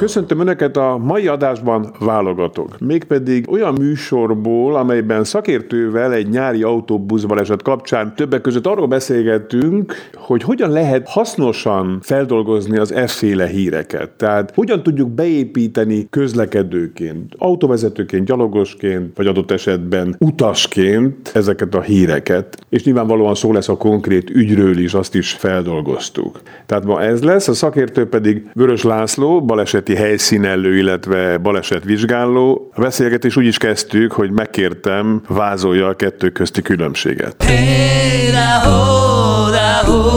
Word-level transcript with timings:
Köszöntöm 0.00 0.40
Önöket 0.40 0.76
a 0.76 0.98
mai 0.98 1.26
adásban 1.26 1.94
válogatok. 1.98 2.78
Mégpedig 2.78 3.50
olyan 3.50 3.74
műsorból, 3.74 4.76
amelyben 4.76 5.24
szakértővel 5.24 6.12
egy 6.12 6.28
nyári 6.28 6.62
autóbuszbaleset 6.62 7.62
kapcsán 7.62 8.14
többek 8.14 8.40
között 8.40 8.66
arról 8.66 8.86
beszélgettünk, 8.86 9.94
hogy 10.14 10.42
hogyan 10.42 10.70
lehet 10.70 11.08
hasznosan 11.08 11.98
feldolgozni 12.02 12.78
az 12.78 12.92
efféle 12.92 13.46
híreket. 13.46 14.10
Tehát 14.10 14.52
hogyan 14.54 14.82
tudjuk 14.82 15.10
beépíteni 15.10 16.06
közlekedőként, 16.10 17.34
autóvezetőként, 17.38 18.24
gyalogosként, 18.26 19.16
vagy 19.16 19.26
adott 19.26 19.50
esetben 19.50 20.16
utasként 20.18 21.30
ezeket 21.34 21.74
a 21.74 21.80
híreket. 21.80 22.56
És 22.68 22.84
nyilvánvalóan 22.84 23.34
szó 23.34 23.52
lesz 23.52 23.68
a 23.68 23.76
konkrét 23.76 24.30
ügyről 24.30 24.78
is, 24.78 24.94
azt 24.94 25.14
is 25.14 25.32
feldolgoztuk. 25.32 26.40
Tehát 26.66 26.84
ma 26.84 27.02
ez 27.02 27.22
lesz, 27.22 27.48
a 27.48 27.54
szakértő 27.54 28.08
pedig 28.08 28.50
Vörös 28.52 28.82
László, 28.82 29.44
baleseti 29.44 29.88
baleseti 29.90 29.94
helyszínelő, 29.94 30.76
illetve 30.76 31.38
balesetvizsgáló. 31.38 32.70
A 32.74 32.80
beszélgetés 32.80 33.36
úgy 33.36 33.46
is 33.46 33.56
kezdtük, 33.56 34.12
hogy 34.12 34.30
megkértem, 34.30 35.22
vázolja 35.28 35.86
a 35.86 35.94
kettő 35.94 36.30
közti 36.30 36.62
különbséget. 36.62 37.42
Hey, 37.42 38.30
da, 38.30 38.68
ho, 38.68 39.50
da, 39.50 39.90
ho. 39.92 40.09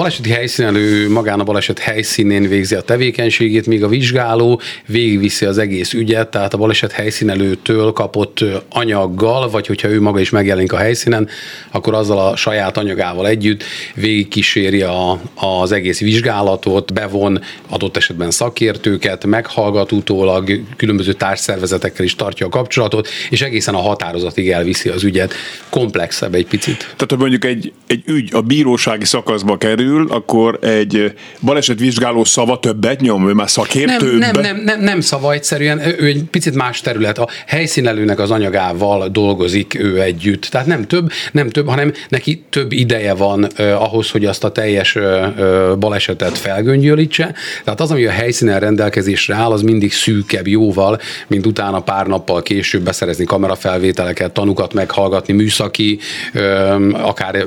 Baleseti 0.00 0.30
helyszínelő 0.30 1.10
magán 1.10 1.40
a 1.40 1.44
baleset 1.44 1.78
helyszínén 1.78 2.48
végzi 2.48 2.74
a 2.74 2.80
tevékenységét, 2.80 3.66
míg 3.66 3.82
a 3.84 3.88
vizsgáló 3.88 4.60
végigviszi 4.86 5.46
az 5.46 5.58
egész 5.58 5.92
ügyet, 5.92 6.28
tehát 6.28 6.54
a 6.54 6.56
baleset 6.56 6.92
helyszínelőtől 6.92 7.92
kapott 7.92 8.44
anyaggal, 8.68 9.50
vagy 9.50 9.66
hogyha 9.66 9.88
ő 9.88 10.00
maga 10.00 10.20
is 10.20 10.30
megjelenik 10.30 10.72
a 10.72 10.76
helyszínen, 10.76 11.28
akkor 11.70 11.94
azzal 11.94 12.18
a 12.18 12.36
saját 12.36 12.76
anyagával 12.76 13.28
együtt 13.28 13.62
végigkíséri 13.94 14.82
a, 14.82 15.20
az 15.34 15.72
egész 15.72 16.00
vizsgálatot, 16.00 16.92
bevon 16.92 17.40
adott 17.68 17.96
esetben 17.96 18.30
szakértőket, 18.30 19.26
meghallgat 19.26 19.92
utólag, 19.92 20.60
különböző 20.76 21.12
társszervezetekkel 21.12 22.04
is 22.04 22.16
tartja 22.16 22.46
a 22.46 22.48
kapcsolatot, 22.48 23.08
és 23.30 23.42
egészen 23.42 23.74
a 23.74 23.80
határozatig 23.80 24.50
elviszi 24.50 24.88
az 24.88 25.02
ügyet. 25.02 25.34
Komplexebb 25.68 26.34
egy 26.34 26.46
picit. 26.46 26.78
Tehát, 26.78 27.06
hogy 27.08 27.18
mondjuk 27.18 27.44
egy, 27.44 27.72
egy 27.86 28.02
ügy 28.06 28.34
a 28.34 28.40
bírósági 28.40 29.04
szakaszba 29.04 29.56
kerül, 29.56 29.88
kerül, 29.90 30.06
akkor 30.10 30.58
egy 30.62 31.12
balesetvizsgáló 31.40 32.24
szava 32.24 32.58
többet 32.58 33.00
nyom, 33.00 33.28
ő 33.28 33.32
már 33.32 33.50
szakértőbb. 33.50 34.18
Nem, 34.18 34.30
nem, 34.32 34.42
nem, 34.42 34.62
nem, 34.64 34.80
nem 34.80 35.00
szava 35.00 35.32
egyszerűen, 35.32 35.80
ő 35.98 36.06
egy 36.06 36.24
picit 36.30 36.54
más 36.54 36.80
terület. 36.80 37.18
A 37.18 37.28
helyszínelőnek 37.46 38.18
az 38.18 38.30
anyagával 38.30 39.08
dolgozik 39.08 39.78
ő 39.80 40.00
együtt. 40.00 40.42
Tehát 40.44 40.66
nem 40.66 40.86
több, 40.86 41.10
nem 41.32 41.48
több, 41.48 41.68
hanem 41.68 41.92
neki 42.08 42.44
több 42.50 42.72
ideje 42.72 43.14
van 43.14 43.46
eh, 43.56 43.82
ahhoz, 43.82 44.10
hogy 44.10 44.24
azt 44.24 44.44
a 44.44 44.52
teljes 44.52 44.96
eh, 44.96 45.30
balesetet 45.78 46.38
felgöngyölítse. 46.38 47.34
Tehát 47.64 47.80
az, 47.80 47.90
ami 47.90 48.04
a 48.04 48.10
helyszínen 48.10 48.60
rendelkezésre 48.60 49.34
áll, 49.34 49.50
az 49.50 49.62
mindig 49.62 49.92
szűkebb 49.92 50.46
jóval, 50.46 51.00
mint 51.26 51.46
utána 51.46 51.80
pár 51.80 52.06
nappal 52.06 52.42
később 52.42 52.82
beszerezni 52.82 53.24
kamerafelvételeket, 53.24 54.32
tanukat 54.32 54.72
meghallgatni, 54.72 55.32
műszaki, 55.32 55.98
eh, 56.32 57.06
akár 57.06 57.34
eh, 57.34 57.44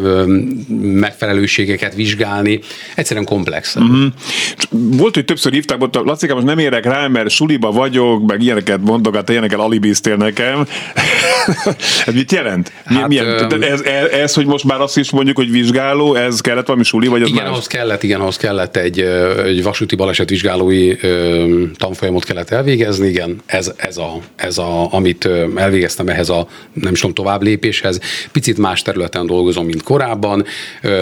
megfelelőségeket 0.81 1.93
vizsgálni, 1.95 2.22
vizsgálni, 2.23 2.59
egyszerűen 2.95 3.25
komplex. 3.25 3.75
Uh-huh. 3.75 4.05
Volt, 4.69 5.13
hogy 5.13 5.25
többször 5.25 5.51
hívták, 5.51 5.77
mondta, 5.77 6.01
Laci, 6.01 6.33
most 6.33 6.45
nem 6.45 6.59
érek 6.59 6.85
rá, 6.85 7.07
mert 7.07 7.29
suliba 7.29 7.71
vagyok, 7.71 8.27
meg 8.27 8.41
ilyeneket 8.41 8.79
mondogat, 8.81 9.29
ilyenekkel 9.29 9.59
alibiztél 9.59 10.15
nekem. 10.15 10.67
ez 12.05 12.13
mit 12.13 12.31
jelent? 12.31 12.71
Hát, 12.85 13.07
Milyen, 13.07 13.25
ö... 13.25 13.61
ez, 13.61 13.81
ez, 13.81 14.09
ez, 14.09 14.33
hogy 14.33 14.45
most 14.45 14.63
már 14.63 14.81
azt 14.81 14.97
is 14.97 15.11
mondjuk, 15.11 15.37
hogy 15.37 15.51
vizsgáló, 15.51 16.15
ez 16.15 16.41
kellett 16.41 16.65
valami 16.65 16.83
suli, 16.83 17.07
vagy 17.07 17.21
az 17.21 17.29
Igen, 17.29 17.43
más? 17.43 17.51
ahhoz 17.51 17.67
kellett, 17.67 18.03
igen, 18.03 18.19
ahhoz 18.19 18.37
kellett 18.37 18.75
egy, 18.75 18.99
egy 19.45 19.63
vasúti 19.63 19.95
balesetvizsgálói 19.95 20.95
tanfolyamot 21.77 22.23
kellett 22.23 22.49
elvégezni, 22.49 23.07
igen, 23.07 23.41
ez, 23.45 23.71
ez, 23.75 23.97
a, 23.97 24.17
ez 24.35 24.57
a, 24.57 24.93
amit 24.93 25.29
elvégeztem 25.55 26.07
ehhez 26.07 26.29
a 26.29 26.47
nem 26.73 26.93
is 26.93 26.99
tudom, 26.99 27.15
tovább 27.15 27.41
lépéshez. 27.41 27.99
Picit 28.31 28.57
más 28.57 28.81
területen 28.81 29.25
dolgozom, 29.25 29.65
mint 29.65 29.83
korábban, 29.83 30.45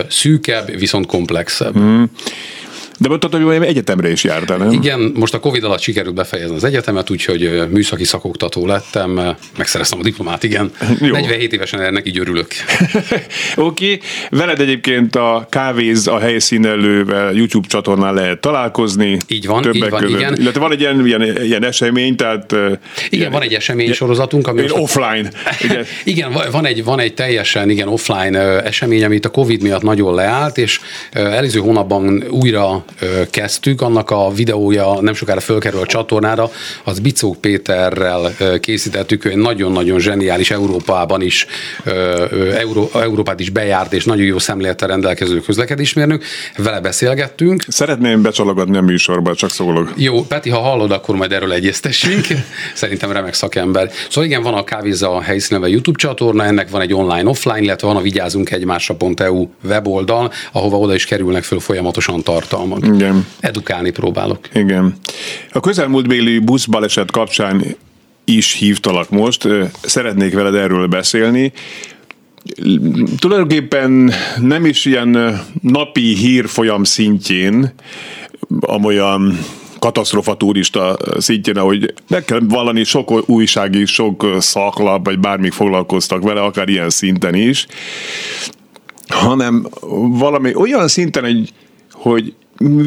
szűkebb, 0.08 0.80
viszont 0.80 1.06
komplexebb. 1.12 1.76
Mm. 1.76 2.10
De 3.02 3.08
mondtad, 3.08 3.34
hogy 3.34 3.64
egyetemre 3.64 4.12
is 4.12 4.24
jártál, 4.24 4.58
nem? 4.58 4.72
Igen, 4.72 5.12
most 5.16 5.34
a 5.34 5.40
Covid 5.40 5.64
alatt 5.64 5.80
sikerült 5.80 6.16
befejezni 6.16 6.56
az 6.56 6.64
egyetemet, 6.64 7.10
úgyhogy 7.10 7.70
műszaki 7.70 8.04
szakoktató 8.04 8.66
lettem, 8.66 9.36
megszereztem 9.58 10.00
a 10.00 10.04
diplomát, 10.04 10.44
igen. 10.44 10.72
Jó. 11.00 11.14
47 11.14 11.54
évesen 11.54 11.82
ennek 11.82 12.08
így 12.08 12.20
örülök. 12.20 12.48
Oké, 13.56 13.86
okay. 13.86 14.00
veled 14.30 14.60
egyébként 14.60 15.16
a 15.16 15.48
Kávéz 15.50 16.08
a 16.08 16.20
helyszínelővel 16.20 17.34
YouTube 17.34 17.68
csatornán 17.68 18.14
lehet 18.14 18.40
találkozni. 18.40 19.18
Így 19.28 19.46
van, 19.46 19.62
többek 19.62 19.76
így 19.76 19.90
van, 19.90 20.02
között. 20.02 20.20
igen. 20.20 20.36
Illetve 20.40 20.60
van 20.60 20.72
egy 20.72 20.80
ilyen, 20.80 21.06
ilyen, 21.06 21.44
ilyen 21.44 21.64
esemény, 21.64 22.16
tehát... 22.16 22.52
Igen, 22.52 22.80
ilyen, 23.10 23.32
van 23.32 23.42
egy 23.42 23.54
esemény 23.54 23.84
ilyen, 23.84 23.96
sorozatunk. 23.96 24.48
Ami 24.48 24.62
most 24.62 24.78
offline. 24.78 25.32
Igen. 25.64 25.86
igen, 26.04 26.32
van 26.52 26.66
egy, 26.66 26.84
van 26.84 27.00
egy 27.00 27.14
teljesen 27.14 27.70
igen 27.70 27.88
offline 27.88 28.64
esemény, 28.64 29.04
amit 29.04 29.26
a 29.26 29.30
Covid 29.30 29.62
miatt 29.62 29.82
nagyon 29.82 30.16
leállt, 30.16 30.58
és 30.58 30.80
előző 31.12 31.60
hónapban 31.60 32.24
újra 32.30 32.86
kezdtük, 33.30 33.82
annak 33.82 34.10
a 34.10 34.32
videója 34.32 35.02
nem 35.02 35.14
sokára 35.14 35.40
fölkerül 35.40 35.80
a 35.80 35.86
csatornára, 35.86 36.52
az 36.84 37.00
Bicók 37.00 37.42
Péterrel 37.42 38.32
készítettük, 38.60 39.26
ő 39.26 39.30
egy 39.30 39.38
nagyon-nagyon 39.38 40.00
zseniális 40.00 40.52
Európában 40.52 41.22
is, 41.22 41.46
Euró, 42.58 42.90
Európát 42.94 43.40
is 43.40 43.50
bejárt, 43.50 43.94
és 43.94 44.06
nagyon 44.06 44.26
jó 44.26 44.40
szemlélettel 44.40 44.88
rendelkező 44.88 45.40
közlekedésmérnök, 45.40 46.24
vele 46.58 46.80
beszélgettünk. 46.80 47.64
Szeretném 47.68 48.22
becsalogatni 48.22 48.78
a 48.78 48.82
műsorba, 48.82 49.36
csak 49.36 49.50
szólok. 49.50 49.94
Jó, 49.96 50.24
Peti, 50.24 50.50
ha 50.50 50.60
hallod, 50.60 50.92
akkor 50.92 51.16
majd 51.16 51.32
erről 51.32 51.52
egyeztessünk. 51.52 52.26
Szerintem 52.74 53.12
remek 53.12 53.34
szakember. 53.34 53.92
Szóval 54.10 54.24
igen, 54.24 54.42
van 54.42 54.54
a 54.54 54.64
Kávéza 54.64 55.16
a 55.16 55.22
helyszíneve 55.22 55.68
YouTube 55.68 55.98
csatorna, 55.98 56.44
ennek 56.44 56.70
van 56.70 56.82
egy 56.82 56.94
online-offline, 56.94 57.62
illetve 57.62 57.88
van 57.88 57.96
a 57.96 58.02
vigyázunk 58.02 58.52
egymásra.eu 58.52 59.48
weboldal, 59.64 60.32
ahova 60.52 60.78
oda 60.78 60.94
is 60.94 61.06
kerülnek 61.06 61.44
föl 61.44 61.60
folyamatosan 61.60 62.24
tartalmak. 62.24 62.81
Igen. 62.84 63.26
Edukálni 63.40 63.92
próbálok. 63.92 64.40
Igen. 64.54 64.96
A 65.52 65.60
közelmúltbéli 65.60 66.40
buszbaleset 66.40 67.12
kapcsán 67.12 67.64
is 68.26 68.54
hívtalak 68.54 69.10
most. 69.10 69.48
Szeretnék 69.82 70.34
veled 70.34 70.56
erről 70.56 70.88
beszélni. 70.88 71.52
Tulajdonképpen 73.20 74.12
nem 74.40 74.66
is 74.66 74.86
ilyen 74.86 75.42
napi 75.62 76.16
hírfolyam 76.16 76.84
szintjén, 76.84 77.74
amolyan 78.60 79.40
katasztrofa 79.80 80.38
turista 80.38 80.98
szintjén, 81.18 81.58
ahogy 81.58 81.94
meg 82.08 82.26
kell 82.26 82.40
vallani, 82.44 82.84
sok 82.84 83.30
újsági, 83.30 83.86
sok 83.86 84.26
szaklap, 84.40 85.06
vagy 85.06 85.20
bármik 85.20 85.52
foglalkoztak 85.52 86.24
vele, 86.24 86.42
akár 86.42 86.70
ilyen 86.70 86.90
szinten 86.90 87.36
is, 87.36 87.68
hanem 89.08 89.68
valami 90.18 90.56
olyan 90.56 90.88
szinten, 90.88 91.24
hogy, 91.24 91.54
hogy 91.92 92.34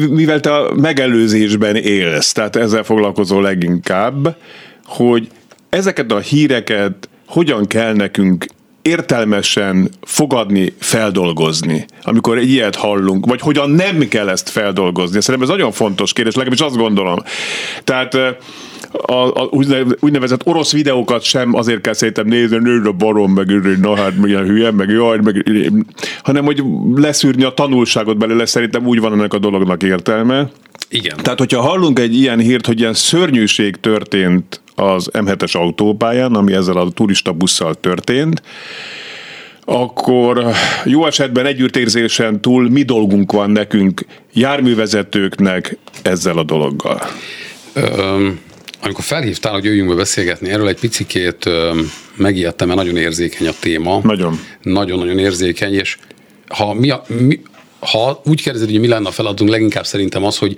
mivel 0.09 0.39
te 0.39 0.53
a 0.53 0.73
megelőzésben 0.73 1.75
élsz, 1.75 2.31
tehát 2.31 2.55
ezzel 2.55 2.83
foglalkozol 2.83 3.41
leginkább, 3.41 4.37
hogy 4.85 5.27
ezeket 5.69 6.11
a 6.11 6.19
híreket 6.19 7.09
hogyan 7.27 7.67
kell 7.67 7.93
nekünk 7.93 8.45
értelmesen 8.85 9.89
fogadni, 10.01 10.73
feldolgozni, 10.79 11.85
amikor 12.03 12.37
egy 12.37 12.49
ilyet 12.49 12.75
hallunk, 12.75 13.25
vagy 13.25 13.41
hogyan 13.41 13.69
nem 13.69 14.07
kell 14.07 14.29
ezt 14.29 14.49
feldolgozni. 14.49 15.21
Szerintem 15.21 15.49
ez 15.49 15.55
nagyon 15.55 15.71
fontos 15.71 16.13
kérdés, 16.13 16.33
legalábbis 16.35 16.65
azt 16.65 16.75
gondolom. 16.75 17.19
Tehát 17.83 18.13
a, 18.91 19.41
a 19.41 19.49
úgynevezett 19.99 20.45
orosz 20.45 20.71
videókat 20.71 21.23
sem 21.23 21.55
azért 21.55 21.81
kell 21.81 21.93
szerintem 21.93 22.27
nézni, 22.27 22.57
nő 22.57 22.81
a 22.83 22.91
barom, 22.91 23.31
meg 23.33 23.79
na 23.79 23.95
hát 23.95 24.17
milyen 24.17 24.45
hülye, 24.45 24.71
meg 24.71 24.89
jaj, 24.89 25.19
meg, 25.23 25.51
hanem 26.23 26.45
hogy 26.45 26.63
leszűrni 26.95 27.43
a 27.43 27.53
tanulságot 27.53 28.17
belőle, 28.17 28.45
szerintem 28.45 28.85
úgy 28.85 28.99
van 28.99 29.13
ennek 29.13 29.33
a 29.33 29.39
dolognak 29.39 29.83
értelme. 29.83 30.49
Igen. 30.89 31.17
Tehát, 31.21 31.39
hogyha 31.39 31.61
hallunk 31.61 31.99
egy 31.99 32.15
ilyen 32.15 32.39
hírt, 32.39 32.65
hogy 32.65 32.79
ilyen 32.79 32.93
szörnyűség 32.93 33.75
történt 33.75 34.61
az 34.75 35.09
M7-es 35.13 35.55
autópályán, 35.55 36.33
ami 36.33 36.53
ezzel 36.53 36.77
a 36.77 36.91
turista 36.91 37.31
busszal 37.31 37.73
történt, 37.73 38.41
akkor 39.65 40.45
jó 40.85 41.05
esetben 41.05 41.45
együttérzésen 41.45 42.41
túl 42.41 42.69
mi 42.69 42.83
dolgunk 42.83 43.31
van 43.31 43.49
nekünk, 43.49 44.05
járművezetőknek 44.33 45.77
ezzel 46.01 46.37
a 46.37 46.43
dologgal? 46.43 47.01
Um 47.75 48.39
amikor 48.85 49.03
felhívtál, 49.03 49.53
hogy 49.53 49.63
jöjjünk 49.63 49.89
be 49.89 49.95
beszélgetni 49.95 50.49
erről, 50.49 50.67
egy 50.67 50.79
picikét 50.79 51.49
megijedtem, 52.15 52.67
mert 52.67 52.79
nagyon 52.79 52.97
érzékeny 52.97 53.47
a 53.47 53.53
téma. 53.59 53.99
Nagyon. 54.03 54.39
Nagyon-nagyon 54.61 55.19
érzékeny, 55.19 55.73
és 55.73 55.97
ha 56.47 56.73
mi, 56.73 56.89
a, 56.89 57.03
mi 57.07 57.41
ha 57.85 58.21
úgy 58.25 58.41
kérdezed, 58.41 58.69
hogy 58.69 58.79
mi 58.79 58.87
lenne 58.87 59.07
a 59.07 59.11
feladatunk, 59.11 59.49
leginkább 59.49 59.85
szerintem 59.85 60.23
az, 60.23 60.37
hogy 60.37 60.57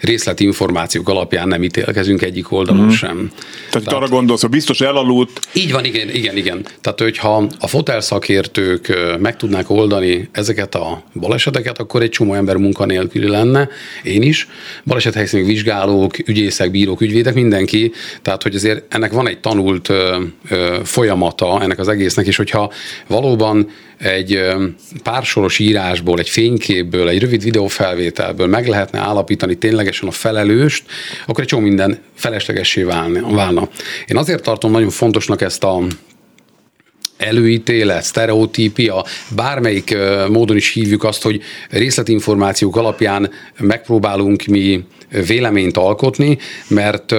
részleti 0.00 0.44
információk 0.44 1.08
alapján 1.08 1.48
nem 1.48 1.62
ítélkezünk 1.62 2.22
egyik 2.22 2.52
oldalon 2.52 2.84
mm. 2.84 2.88
sem. 2.88 3.32
Tehát, 3.70 3.86
Tehát 3.86 3.92
arra 3.92 4.08
gondolsz, 4.08 4.40
hogy 4.40 4.50
biztos 4.50 4.80
elaludt. 4.80 5.40
Így 5.52 5.72
van, 5.72 5.84
igen, 5.84 6.08
igen, 6.08 6.36
igen. 6.36 6.66
Tehát, 6.80 7.00
hogyha 7.00 7.46
a 7.58 7.66
fotel 7.66 8.00
szakértők 8.00 8.96
meg 9.18 9.36
tudnák 9.36 9.70
oldani 9.70 10.28
ezeket 10.32 10.74
a 10.74 11.02
baleseteket, 11.20 11.78
akkor 11.78 12.02
egy 12.02 12.10
csomó 12.10 12.34
ember 12.34 12.56
munkanélküli 12.56 13.28
lenne, 13.28 13.68
én 14.02 14.22
is. 14.22 14.48
Balesethelyszíni 14.84 15.42
vizsgálók, 15.42 16.28
ügyészek, 16.28 16.70
bírók, 16.70 17.00
ügyvédek, 17.00 17.34
mindenki. 17.34 17.92
Tehát, 18.22 18.42
hogy 18.42 18.54
azért 18.54 18.94
ennek 18.94 19.12
van 19.12 19.28
egy 19.28 19.38
tanult 19.38 19.88
ö, 19.88 20.20
ö, 20.48 20.78
folyamata 20.84 21.62
ennek 21.62 21.78
az 21.78 21.88
egésznek, 21.88 22.26
és 22.26 22.36
hogyha 22.36 22.72
valóban 23.06 23.68
egy 23.98 24.40
pársoros 25.02 25.58
írásból, 25.58 26.18
egy 26.18 26.28
fényképből, 26.28 27.08
egy 27.08 27.18
rövid 27.18 27.42
videófelvételből 27.42 28.46
meg 28.46 28.66
lehetne 28.66 28.98
állapítani 28.98 29.54
ténylegesen 29.54 30.08
a 30.08 30.12
felelőst, 30.12 30.84
akkor 31.26 31.42
egy 31.42 31.48
csomó 31.48 31.62
minden 31.62 31.98
feleslegessé 32.14 32.82
válna. 32.82 33.68
Én 34.06 34.16
azért 34.16 34.42
tartom 34.42 34.70
nagyon 34.70 34.90
fontosnak 34.90 35.40
ezt 35.40 35.64
a 35.64 35.82
előítélet, 37.16 38.02
sztereotípia, 38.02 39.04
bármelyik 39.34 39.96
módon 40.28 40.56
is 40.56 40.72
hívjuk 40.72 41.04
azt, 41.04 41.22
hogy 41.22 41.42
részletinformációk 41.70 42.76
alapján 42.76 43.30
megpróbálunk 43.58 44.44
mi 44.44 44.84
véleményt 45.26 45.76
alkotni, 45.76 46.38
mert 46.68 47.14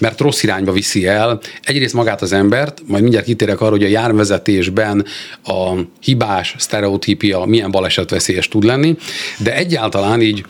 mert 0.00 0.20
rossz 0.20 0.42
irányba 0.42 0.72
viszi 0.72 1.06
el. 1.06 1.40
Egyrészt 1.62 1.94
magát 1.94 2.22
az 2.22 2.32
embert, 2.32 2.82
majd 2.86 3.02
mindjárt 3.02 3.26
kitérek 3.26 3.60
arra, 3.60 3.70
hogy 3.70 3.84
a 3.84 3.88
járművezetésben 3.88 5.04
a 5.44 5.74
hibás 6.00 6.54
sztereotípia 6.58 7.44
milyen 7.44 7.70
balesetveszélyes 7.70 8.48
tud 8.48 8.64
lenni, 8.64 8.96
de 9.38 9.56
egyáltalán 9.56 10.20
így 10.20 10.44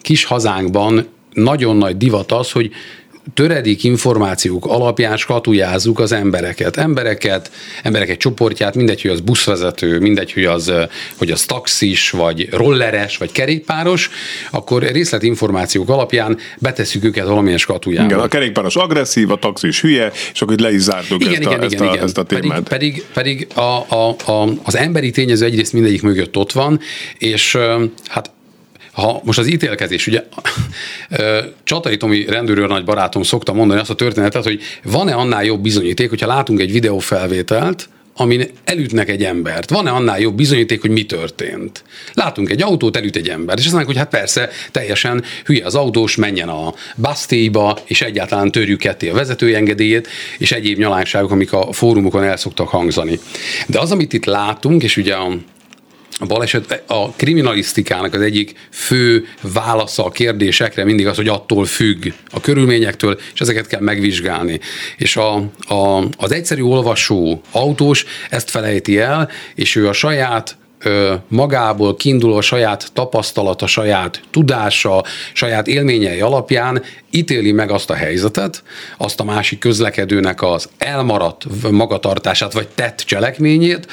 kis 0.00 0.24
hazánkban 0.24 1.06
nagyon 1.32 1.76
nagy 1.76 1.96
divat 1.96 2.32
az, 2.32 2.50
hogy 2.50 2.70
töredék 3.34 3.84
információk 3.84 4.66
alapján 4.66 5.16
skatujázzuk 5.16 5.98
az 5.98 6.12
embereket. 6.12 6.76
Embereket, 6.76 7.50
emberek 7.82 8.16
csoportját, 8.16 8.74
mindegy, 8.74 9.02
hogy 9.02 9.10
az 9.10 9.20
buszvezető, 9.20 9.98
mindegy, 9.98 10.32
hogy 10.32 10.44
az, 10.44 10.72
hogy 11.16 11.30
az 11.30 11.44
taxis, 11.44 12.10
vagy 12.10 12.48
rolleres, 12.50 13.16
vagy 13.16 13.32
kerékpáros, 13.32 14.10
akkor 14.50 14.82
részletinformációk 14.82 15.88
alapján 15.88 16.38
betesszük 16.58 17.04
őket 17.04 17.26
valamilyen 17.26 17.58
skatujába. 17.58 18.06
Igen, 18.06 18.18
a 18.18 18.28
kerékpáros 18.28 18.76
agresszív, 18.76 19.30
a 19.30 19.36
taxis 19.36 19.80
hülye, 19.80 20.10
és 20.32 20.42
akkor 20.42 20.58
le 20.58 20.72
is 20.72 20.80
zártuk 20.80 21.24
igen, 21.24 21.32
ezt, 21.32 21.40
igen, 21.40 21.52
a, 21.52 21.64
igen, 21.64 21.72
ezt, 21.72 21.80
a, 21.80 21.84
igen. 21.84 22.04
ezt 22.04 22.18
a 22.18 22.22
témát. 22.22 22.62
Pedig, 22.68 23.04
pedig, 23.12 23.46
pedig 23.46 23.46
a, 23.54 23.94
a, 23.94 24.16
a, 24.26 24.48
az 24.62 24.76
emberi 24.76 25.10
tényező 25.10 25.44
egyrészt 25.44 25.72
mindegyik 25.72 26.02
mögött 26.02 26.36
ott 26.36 26.52
van, 26.52 26.80
és 27.18 27.58
hát 28.08 28.31
ha 28.92 29.20
most 29.24 29.38
az 29.38 29.46
ítélkezés, 29.46 30.06
ugye 30.06 30.24
Csatai 31.64 31.96
Tomi 31.96 32.24
rendőrőr 32.24 32.68
nagy 32.68 32.84
barátom 32.84 33.22
szokta 33.22 33.52
mondani 33.52 33.80
azt 33.80 33.90
a 33.90 33.94
történetet, 33.94 34.44
hogy 34.44 34.60
van-e 34.82 35.14
annál 35.14 35.44
jobb 35.44 35.62
bizonyíték, 35.62 36.08
hogyha 36.08 36.26
látunk 36.26 36.60
egy 36.60 36.72
videófelvételt, 36.72 37.88
amin 38.16 38.50
elütnek 38.64 39.08
egy 39.08 39.24
embert. 39.24 39.70
Van-e 39.70 39.90
annál 39.90 40.20
jobb 40.20 40.34
bizonyíték, 40.34 40.80
hogy 40.80 40.90
mi 40.90 41.06
történt? 41.06 41.84
Látunk 42.12 42.50
egy 42.50 42.62
autót, 42.62 42.96
elüt 42.96 43.16
egy 43.16 43.28
ember, 43.28 43.58
és 43.58 43.64
azt 43.64 43.74
mondják, 43.74 43.86
hogy 43.86 43.96
hát 43.96 44.20
persze, 44.20 44.50
teljesen 44.70 45.22
hülye 45.44 45.64
az 45.64 45.74
autós, 45.74 46.16
menjen 46.16 46.48
a 46.48 46.74
basztélyba, 46.96 47.78
és 47.84 48.02
egyáltalán 48.02 48.50
törjük 48.50 48.78
ketté 48.78 49.08
a 49.08 49.14
vezetői 49.14 49.54
engedélyét, 49.54 50.08
és 50.38 50.52
egyéb 50.52 50.78
nyalányságok, 50.78 51.30
amik 51.30 51.52
a 51.52 51.72
fórumokon 51.72 52.22
el 52.22 52.36
szoktak 52.36 52.68
hangzani. 52.68 53.18
De 53.66 53.80
az, 53.80 53.92
amit 53.92 54.12
itt 54.12 54.24
látunk, 54.24 54.82
és 54.82 54.96
ugye 54.96 55.14
a 55.14 55.36
a 56.22 56.26
baleset, 56.26 56.82
a 56.86 57.10
kriminalisztikának 57.10 58.14
az 58.14 58.20
egyik 58.20 58.54
fő 58.70 59.26
válasza 59.40 60.04
a 60.04 60.10
kérdésekre 60.10 60.84
mindig 60.84 61.06
az, 61.06 61.16
hogy 61.16 61.28
attól 61.28 61.64
függ 61.64 62.06
a 62.30 62.40
körülményektől, 62.40 63.18
és 63.34 63.40
ezeket 63.40 63.66
kell 63.66 63.80
megvizsgálni. 63.80 64.60
És 64.96 65.16
a, 65.16 65.34
a, 65.68 66.04
az 66.16 66.32
egyszerű 66.32 66.62
olvasó 66.62 67.42
autós 67.50 68.04
ezt 68.30 68.50
felejti 68.50 68.98
el, 68.98 69.30
és 69.54 69.76
ő 69.76 69.88
a 69.88 69.92
saját 69.92 70.56
magából 71.28 71.96
kiinduló 71.96 72.40
saját 72.40 72.90
tapasztalata, 72.92 73.66
saját 73.66 74.20
tudása, 74.30 75.04
saját 75.32 75.66
élményei 75.66 76.20
alapján 76.20 76.82
ítéli 77.10 77.52
meg 77.52 77.70
azt 77.70 77.90
a 77.90 77.94
helyzetet, 77.94 78.62
azt 78.98 79.20
a 79.20 79.24
másik 79.24 79.58
közlekedőnek 79.58 80.42
az 80.42 80.68
elmaradt 80.78 81.44
magatartását, 81.70 82.52
vagy 82.52 82.68
tett 82.68 82.98
cselekményét, 82.98 83.86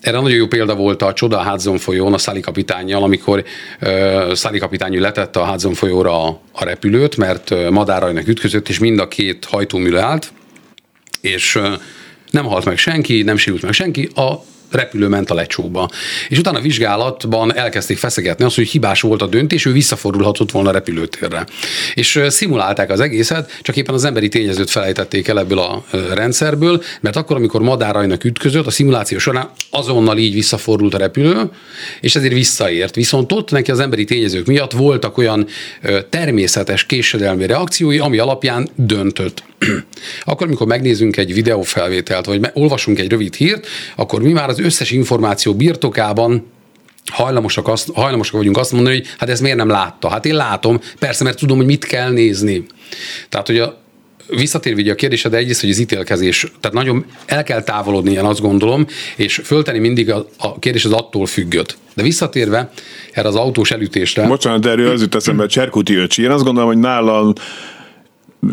erre 0.00 0.20
nagyon 0.20 0.36
jó 0.36 0.46
példa 0.46 0.74
volt 0.74 1.02
a 1.02 1.12
Csoda 1.12 1.50
Hudson 1.50 1.78
folyón 1.78 2.12
a 2.12 2.18
Szali 2.18 2.40
kapitányjal, 2.40 3.02
amikor 3.02 3.44
uh, 3.80 4.32
Szali 4.32 4.58
kapitány 4.58 5.00
letette 5.00 5.40
a 5.40 5.46
Hudson 5.46 5.74
folyóra 5.74 6.24
a, 6.26 6.40
a 6.52 6.64
repülőt, 6.64 7.16
mert 7.16 7.50
uh, 7.50 7.70
madárajnak 7.70 8.28
ütközött, 8.28 8.68
és 8.68 8.78
mind 8.78 8.98
a 8.98 9.08
két 9.08 9.44
hajtómű 9.44 9.90
leállt, 9.90 10.32
és 11.20 11.54
uh, 11.54 11.72
nem 12.30 12.44
halt 12.44 12.64
meg 12.64 12.78
senki, 12.78 13.22
nem 13.22 13.36
sérült 13.36 13.62
meg 13.62 13.72
senki, 13.72 14.08
a 14.14 14.44
repülő 14.70 15.08
ment 15.08 15.30
a 15.30 15.34
lecsóba. 15.34 15.90
És 16.28 16.38
utána 16.38 16.58
a 16.58 16.60
vizsgálatban 16.60 17.56
elkezdték 17.56 17.98
feszegetni 17.98 18.44
azt, 18.44 18.56
hogy 18.56 18.68
hibás 18.68 19.00
volt 19.00 19.22
a 19.22 19.26
döntés, 19.26 19.64
ő 19.64 19.72
visszafordulhatott 19.72 20.50
volna 20.50 20.68
a 20.68 20.72
repülőtérre. 20.72 21.46
És 21.94 22.20
szimulálták 22.28 22.90
az 22.90 23.00
egészet, 23.00 23.58
csak 23.62 23.76
éppen 23.76 23.94
az 23.94 24.04
emberi 24.04 24.28
tényezőt 24.28 24.70
felejtették 24.70 25.28
el 25.28 25.38
ebből 25.38 25.58
a 25.58 25.84
rendszerből, 26.14 26.82
mert 27.00 27.16
akkor, 27.16 27.36
amikor 27.36 27.62
madárajnak 27.62 28.24
ütközött, 28.24 28.66
a 28.66 28.70
szimuláció 28.70 29.18
során 29.18 29.50
azonnal 29.70 30.18
így 30.18 30.34
visszafordult 30.34 30.94
a 30.94 30.98
repülő, 30.98 31.50
és 32.00 32.16
ezért 32.16 32.32
visszaért. 32.32 32.94
Viszont 32.94 33.32
ott 33.32 33.50
neki 33.50 33.70
az 33.70 33.80
emberi 33.80 34.04
tényezők 34.04 34.46
miatt 34.46 34.72
voltak 34.72 35.18
olyan 35.18 35.46
természetes 36.10 36.86
késedelmi 36.86 37.46
reakciói, 37.46 37.98
ami 37.98 38.18
alapján 38.18 38.68
döntött. 38.74 39.42
akkor, 40.24 40.46
amikor 40.46 40.66
megnézünk 40.66 41.16
egy 41.16 41.34
videófelvételt, 41.34 42.26
vagy 42.26 42.40
olvasunk 42.52 42.98
egy 42.98 43.10
rövid 43.10 43.34
hírt, 43.34 43.66
akkor 43.96 44.22
mi 44.22 44.32
már 44.32 44.48
az 44.48 44.57
összes 44.60 44.90
információ 44.90 45.54
birtokában 45.54 46.46
hajlamosak, 47.12 47.68
azt, 47.68 47.90
hajlamosak 47.94 48.36
vagyunk 48.36 48.56
azt 48.56 48.72
mondani, 48.72 48.96
hogy 48.96 49.06
hát 49.18 49.28
ez 49.28 49.40
miért 49.40 49.56
nem 49.56 49.68
látta. 49.68 50.08
Hát 50.08 50.26
én 50.26 50.34
látom, 50.34 50.80
persze, 50.98 51.24
mert 51.24 51.38
tudom, 51.38 51.56
hogy 51.56 51.66
mit 51.66 51.84
kell 51.84 52.10
nézni. 52.10 52.66
Tehát, 53.28 53.46
hogy 53.46 53.58
a, 53.58 53.78
visszatérve 54.28 54.90
a 54.90 54.94
kérdésed, 54.94 55.34
egyrészt, 55.34 55.60
hogy 55.60 55.70
az 55.70 55.78
ítélkezés, 55.78 56.52
tehát 56.60 56.76
nagyon 56.76 57.04
el 57.26 57.42
kell 57.42 57.62
távolodni, 57.62 58.12
én 58.12 58.24
azt 58.24 58.40
gondolom, 58.40 58.86
és 59.16 59.40
föltenni 59.44 59.78
mindig 59.78 60.10
a, 60.10 60.28
a 60.38 60.58
kérdés 60.58 60.84
az 60.84 60.92
attól 60.92 61.26
függött. 61.26 61.76
De 61.94 62.02
visszatérve 62.02 62.70
erre 63.12 63.28
az 63.28 63.36
autós 63.36 63.70
elütésre. 63.70 64.26
Bocsánat, 64.26 64.66
erről 64.66 64.90
az 64.90 65.00
jut 65.00 65.14
eszembe, 65.14 65.46
Cserkuti 65.46 65.94
öcsi. 65.94 66.22
Én 66.22 66.30
azt 66.30 66.44
gondolom, 66.44 66.68
hogy 66.68 66.78
nálam 66.78 67.32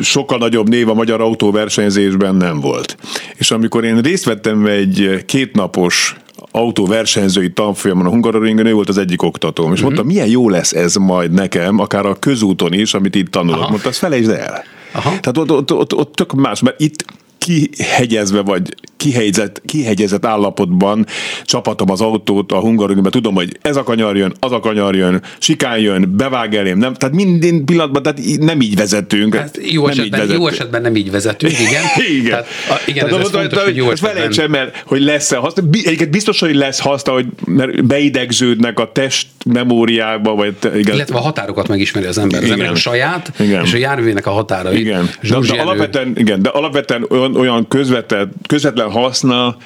sokkal 0.02 0.38
nagyobb 0.38 0.70
név 0.70 0.90
a 0.90 0.94
magyar 0.94 1.22
autóversenyzésben 1.22 2.36
nem 2.36 2.60
volt. 2.60 2.98
És 3.36 3.52
amikor 3.52 3.84
én 3.84 4.02
részt 4.02 4.26
vettem 4.26 4.66
egy 4.66 5.24
kétnapos 5.26 6.16
autóversenyzői 6.52 7.52
tanfolyamon 7.52 8.06
a 8.06 8.10
Hungaroringen, 8.10 8.66
ő 8.66 8.74
volt 8.74 8.90
az 8.90 8.98
egyik 8.98 9.22
oktatóm, 9.22 9.66
és 9.66 9.72
uh-huh. 9.72 9.86
mondta, 9.86 10.14
milyen 10.14 10.28
jó 10.28 10.50
lesz 10.50 10.74
ez 10.74 10.96
majd 10.96 11.32
nekem, 11.32 11.80
akár 11.80 12.06
a 12.06 12.16
közúton 12.16 12.74
is, 12.74 12.94
amit 12.94 13.16
itt 13.16 13.32
tanulok. 13.32 13.60
Aha. 13.60 13.70
Mondta, 13.70 13.90
azt 13.90 13.98
felejtsd 13.98 14.30
el. 14.30 14.64
Aha. 14.92 15.10
Tehát 15.10 15.38
ott, 15.38 15.52
ott, 15.52 15.74
ott, 15.74 15.94
ott 15.94 16.14
tök 16.14 16.34
más, 16.34 16.62
mert 16.62 16.80
itt 16.80 17.06
kihegyezve 17.46 18.42
vagy 18.42 18.76
kihegyezett, 18.98 19.62
kihegyezett 19.66 20.26
állapotban 20.26 21.06
csapatom 21.44 21.92
az 21.92 22.02
autót 22.02 22.52
a 22.52 22.60
Hungaroringbe, 22.60 23.10
tudom, 23.10 23.36
hogy 23.36 23.58
ez 23.62 23.76
a 23.76 23.84
kanyar 23.84 24.18
jön, 24.18 24.34
az 24.40 24.52
a 24.52 24.60
kanyar 24.60 24.96
jön, 24.96 25.22
sikán 25.40 25.80
jön, 25.80 26.14
bevág 26.18 26.56
elém, 26.56 26.78
nem, 26.78 26.94
tehát 26.94 27.16
minden 27.16 27.66
pillanatban 27.66 28.04
tehát 28.04 28.20
nem 28.40 28.62
így 28.62 28.76
vezetünk. 28.76 29.36
Hát 29.36 29.60
jó, 29.62 29.82
nem 29.82 29.92
esetben, 29.92 30.06
így 30.06 30.12
vezetünk. 30.12 30.40
jó 30.40 30.48
esetben 30.48 30.82
nem 30.82 30.96
így 30.96 31.12
vezetünk, 31.12 31.60
igen. 31.60 31.84
igen. 32.20 32.30
Tehát, 32.30 32.48
a, 32.70 32.82
igen, 32.86 33.06
tehát 33.06 33.20
ez, 33.20 33.26
ez 33.26 33.32
fontos, 33.32 33.64
hogy 33.64 33.76
jó 33.76 33.92
esetben. 33.92 34.56
El, 34.56 34.72
hogy 34.86 35.02
lesz-e 35.02 35.38
haszna. 35.38 35.64
Egyébként 35.72 36.10
biztos, 36.10 36.40
hogy 36.40 36.56
lesz 36.56 36.80
haszna, 36.80 37.14
hogy 37.14 37.26
mert 37.46 37.86
beidegződnek 37.86 38.80
a 38.80 38.92
test 38.92 39.28
memóriába, 39.46 40.36
vagy 40.36 40.54
igen. 40.76 40.96
Illetve 40.96 41.18
a 41.18 41.22
határokat 41.22 41.68
megismeri 41.68 42.06
az 42.06 42.18
ember. 42.18 42.44
Az 42.44 42.50
ember 42.50 42.70
a 42.70 42.76
saját, 42.76 43.32
igen. 43.40 43.64
és 43.64 43.74
a 43.74 43.78
járművének 43.78 44.28
a 44.28 44.32
határai. 44.32 44.80
Igen. 44.80 45.10
De, 45.22 45.40
de, 45.40 45.62
alapvetően, 45.62 46.14
igen, 46.18 46.42
de 46.42 46.50
alapvetően 46.50 47.06
olyan, 47.10 47.35
olyan 47.36 47.68
közvetlen, 47.68 48.34
közvetlen 48.48 48.92
haszna 48.92 49.58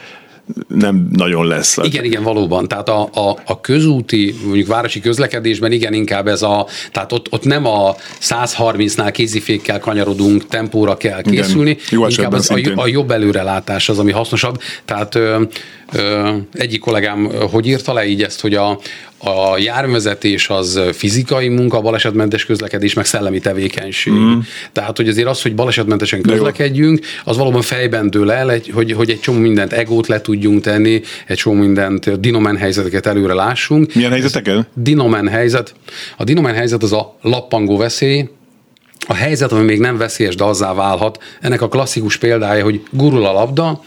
nem 0.67 1.09
nagyon 1.11 1.47
lesz. 1.47 1.77
Igen, 1.81 2.03
igen, 2.03 2.23
valóban. 2.23 2.67
Tehát 2.67 2.89
a, 2.89 3.09
a, 3.13 3.37
a 3.45 3.61
közúti, 3.61 4.35
mondjuk 4.43 4.67
városi 4.67 4.99
közlekedésben 4.99 5.71
igen, 5.71 5.93
inkább 5.93 6.27
ez 6.27 6.41
a, 6.41 6.67
tehát 6.91 7.11
ott, 7.11 7.27
ott 7.31 7.43
nem 7.43 7.65
a 7.65 7.95
130-nál 8.21 9.09
kézifékkel 9.11 9.79
kanyarodunk, 9.79 10.47
tempóra 10.47 10.97
kell 10.97 11.21
készülni, 11.21 11.69
igen, 11.69 11.83
jó 11.89 12.07
inkább 12.07 12.33
az, 12.33 12.51
a, 12.51 12.59
a 12.75 12.87
jobb 12.87 13.11
előrelátás 13.11 13.89
az, 13.89 13.99
ami 13.99 14.11
hasznosabb. 14.11 14.61
Tehát 14.85 15.15
ö, 15.15 15.41
ö, 15.93 16.35
egyik 16.53 16.79
kollégám 16.79 17.29
hogy 17.51 17.67
írta 17.67 17.93
le 17.93 18.05
így 18.05 18.23
ezt, 18.23 18.41
hogy 18.41 18.53
a, 18.53 18.79
a 19.19 19.57
járművezetés 19.57 20.49
az 20.49 20.79
fizikai 20.93 21.47
munka, 21.47 21.81
balesetmentes 21.81 22.45
közlekedés, 22.45 22.93
meg 22.93 23.05
szellemi 23.05 23.39
tevékenység. 23.39 24.13
Mm. 24.13 24.39
Tehát, 24.71 24.97
hogy 24.97 25.07
azért 25.07 25.27
az, 25.27 25.41
hogy 25.41 25.55
balesetmentesen 25.55 26.21
közlekedjünk, 26.21 26.99
az 27.23 27.37
valóban 27.37 27.61
fejben 27.61 28.09
dől 28.09 28.31
el, 28.31 28.59
hogy, 28.73 28.91
hogy 28.91 29.09
egy 29.09 29.19
csomó 29.19 29.39
mindent 29.39 29.73
egót 29.73 30.07
le 30.07 30.21
tudjunk 30.21 30.61
tenni, 30.61 31.01
egy 31.27 31.37
csomó 31.37 31.55
mindent 31.55 32.19
dinomen 32.19 32.57
helyzeteket 32.57 33.05
előre 33.05 33.33
lássunk. 33.33 33.93
Milyen 33.93 34.11
helyzeteken? 34.11 34.67
Dinomen 34.73 35.27
helyzet. 35.27 35.73
A 36.17 36.23
dinomen 36.23 36.53
helyzet 36.53 36.83
az 36.83 36.93
a 36.93 37.17
lappangó 37.21 37.77
veszély, 37.77 38.29
a 39.07 39.13
helyzet, 39.13 39.51
ami 39.51 39.63
még 39.63 39.79
nem 39.79 39.97
veszélyes, 39.97 40.35
de 40.35 40.43
azzá 40.43 40.73
válhat. 40.73 41.23
Ennek 41.41 41.61
a 41.61 41.67
klasszikus 41.67 42.17
példája, 42.17 42.63
hogy 42.63 42.81
gurul 42.91 43.25
a 43.25 43.31
labda, 43.31 43.81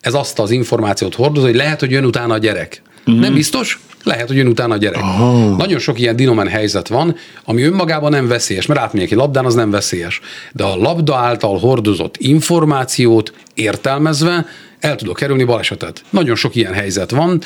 ez 0.00 0.14
azt 0.14 0.38
az 0.38 0.50
információt 0.50 1.14
hordoz, 1.14 1.42
hogy 1.42 1.54
lehet, 1.54 1.80
hogy 1.80 1.90
jön 1.90 2.04
utána 2.04 2.34
a 2.34 2.38
gyerek. 2.38 2.82
Mm. 3.10 3.18
Nem 3.18 3.34
biztos, 3.34 3.78
lehet, 4.04 4.26
hogy 4.26 4.36
jön 4.36 4.46
utána 4.46 4.74
a 4.74 4.76
gyerek. 4.76 5.02
Oh. 5.02 5.56
Nagyon 5.56 5.78
sok 5.78 6.00
ilyen 6.00 6.16
dinomen 6.16 6.48
helyzet 6.48 6.88
van, 6.88 7.16
ami 7.44 7.62
önmagában 7.62 8.10
nem 8.10 8.28
veszélyes, 8.28 8.66
mert 8.66 8.80
átmegyek 8.80 9.10
egy 9.10 9.16
labdán, 9.16 9.44
az 9.44 9.54
nem 9.54 9.70
veszélyes. 9.70 10.20
De 10.52 10.64
a 10.64 10.76
labda 10.76 11.16
által 11.16 11.58
hordozott 11.58 12.16
információt 12.16 13.32
értelmezve 13.54 14.46
el 14.80 14.96
tudok 14.96 15.16
kerülni 15.16 15.44
balesetet. 15.44 16.02
Nagyon 16.10 16.36
sok 16.36 16.54
ilyen 16.54 16.72
helyzet 16.72 17.10
van. 17.10 17.40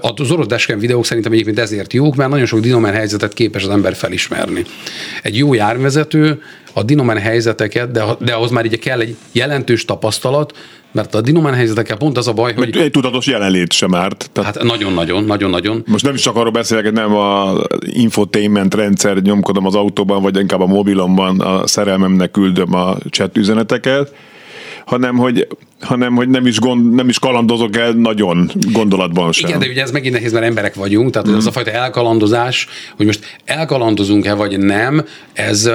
Az 0.00 0.30
orosz 0.30 0.46
dashcam 0.46 0.78
videók 0.78 1.04
szerintem 1.04 1.32
egyébként 1.32 1.58
ezért 1.58 1.92
jók, 1.92 2.16
mert 2.16 2.30
nagyon 2.30 2.46
sok 2.46 2.60
dinomen 2.60 2.92
helyzetet 2.92 3.32
képes 3.32 3.62
az 3.62 3.70
ember 3.70 3.94
felismerni. 3.94 4.64
Egy 5.22 5.36
jó 5.36 5.54
járvezető 5.54 6.42
a 6.72 6.82
dinomen 6.82 7.18
helyzeteket, 7.18 7.90
de, 7.90 8.04
de 8.18 8.32
ahhoz 8.32 8.50
már 8.50 8.64
így 8.64 8.78
kell 8.78 9.00
egy 9.00 9.16
jelentős 9.32 9.84
tapasztalat, 9.84 10.52
mert 10.92 11.14
a 11.14 11.20
dinomen 11.20 11.54
helyzetekkel 11.54 11.96
pont 11.96 12.16
az 12.16 12.28
a 12.28 12.32
baj, 12.32 12.54
hogy... 12.54 12.76
Egy 12.76 12.90
tudatos 12.90 13.26
jelenlét 13.26 13.72
sem 13.72 13.94
árt. 13.94 14.30
Tehát... 14.32 14.54
Hát 14.54 14.64
nagyon-nagyon, 14.64 15.24
nagyon-nagyon. 15.24 15.82
Most 15.86 16.04
nem 16.04 16.14
is 16.14 16.20
csak 16.20 16.36
arról 16.36 16.50
beszélek, 16.50 16.92
nem 16.92 17.14
a 17.14 17.54
infotainment 17.80 18.74
rendszer 18.74 19.16
nyomkodom 19.16 19.66
az 19.66 19.74
autóban, 19.74 20.22
vagy 20.22 20.36
inkább 20.36 20.60
a 20.60 20.66
mobilomban 20.66 21.40
a 21.40 21.66
szerelmemnek 21.66 22.30
küldöm 22.30 22.74
a 22.74 22.96
chat 23.10 23.36
üzeneteket, 23.36 24.14
hanem 24.86 25.16
hogy, 25.16 25.48
hanem, 25.80 26.14
hogy 26.14 26.28
nem, 26.28 26.46
is 26.46 26.58
gond, 26.58 26.94
nem 26.94 27.08
is 27.08 27.18
kalandozok 27.18 27.76
el 27.76 27.92
nagyon 27.92 28.50
gondolatban 28.72 29.32
sem. 29.32 29.48
Igen, 29.48 29.60
de 29.60 29.66
ugye 29.66 29.82
ez 29.82 29.90
megint 29.90 30.14
nehéz, 30.14 30.32
mert 30.32 30.44
emberek 30.44 30.74
vagyunk, 30.74 31.10
tehát 31.10 31.28
mm. 31.28 31.36
ez 31.36 31.46
a 31.46 31.52
fajta 31.52 31.70
elkalandozás, 31.70 32.68
hogy 32.96 33.06
most 33.06 33.38
elkalandozunk-e 33.44 34.34
vagy 34.34 34.58
nem, 34.58 35.04
ez 35.32 35.70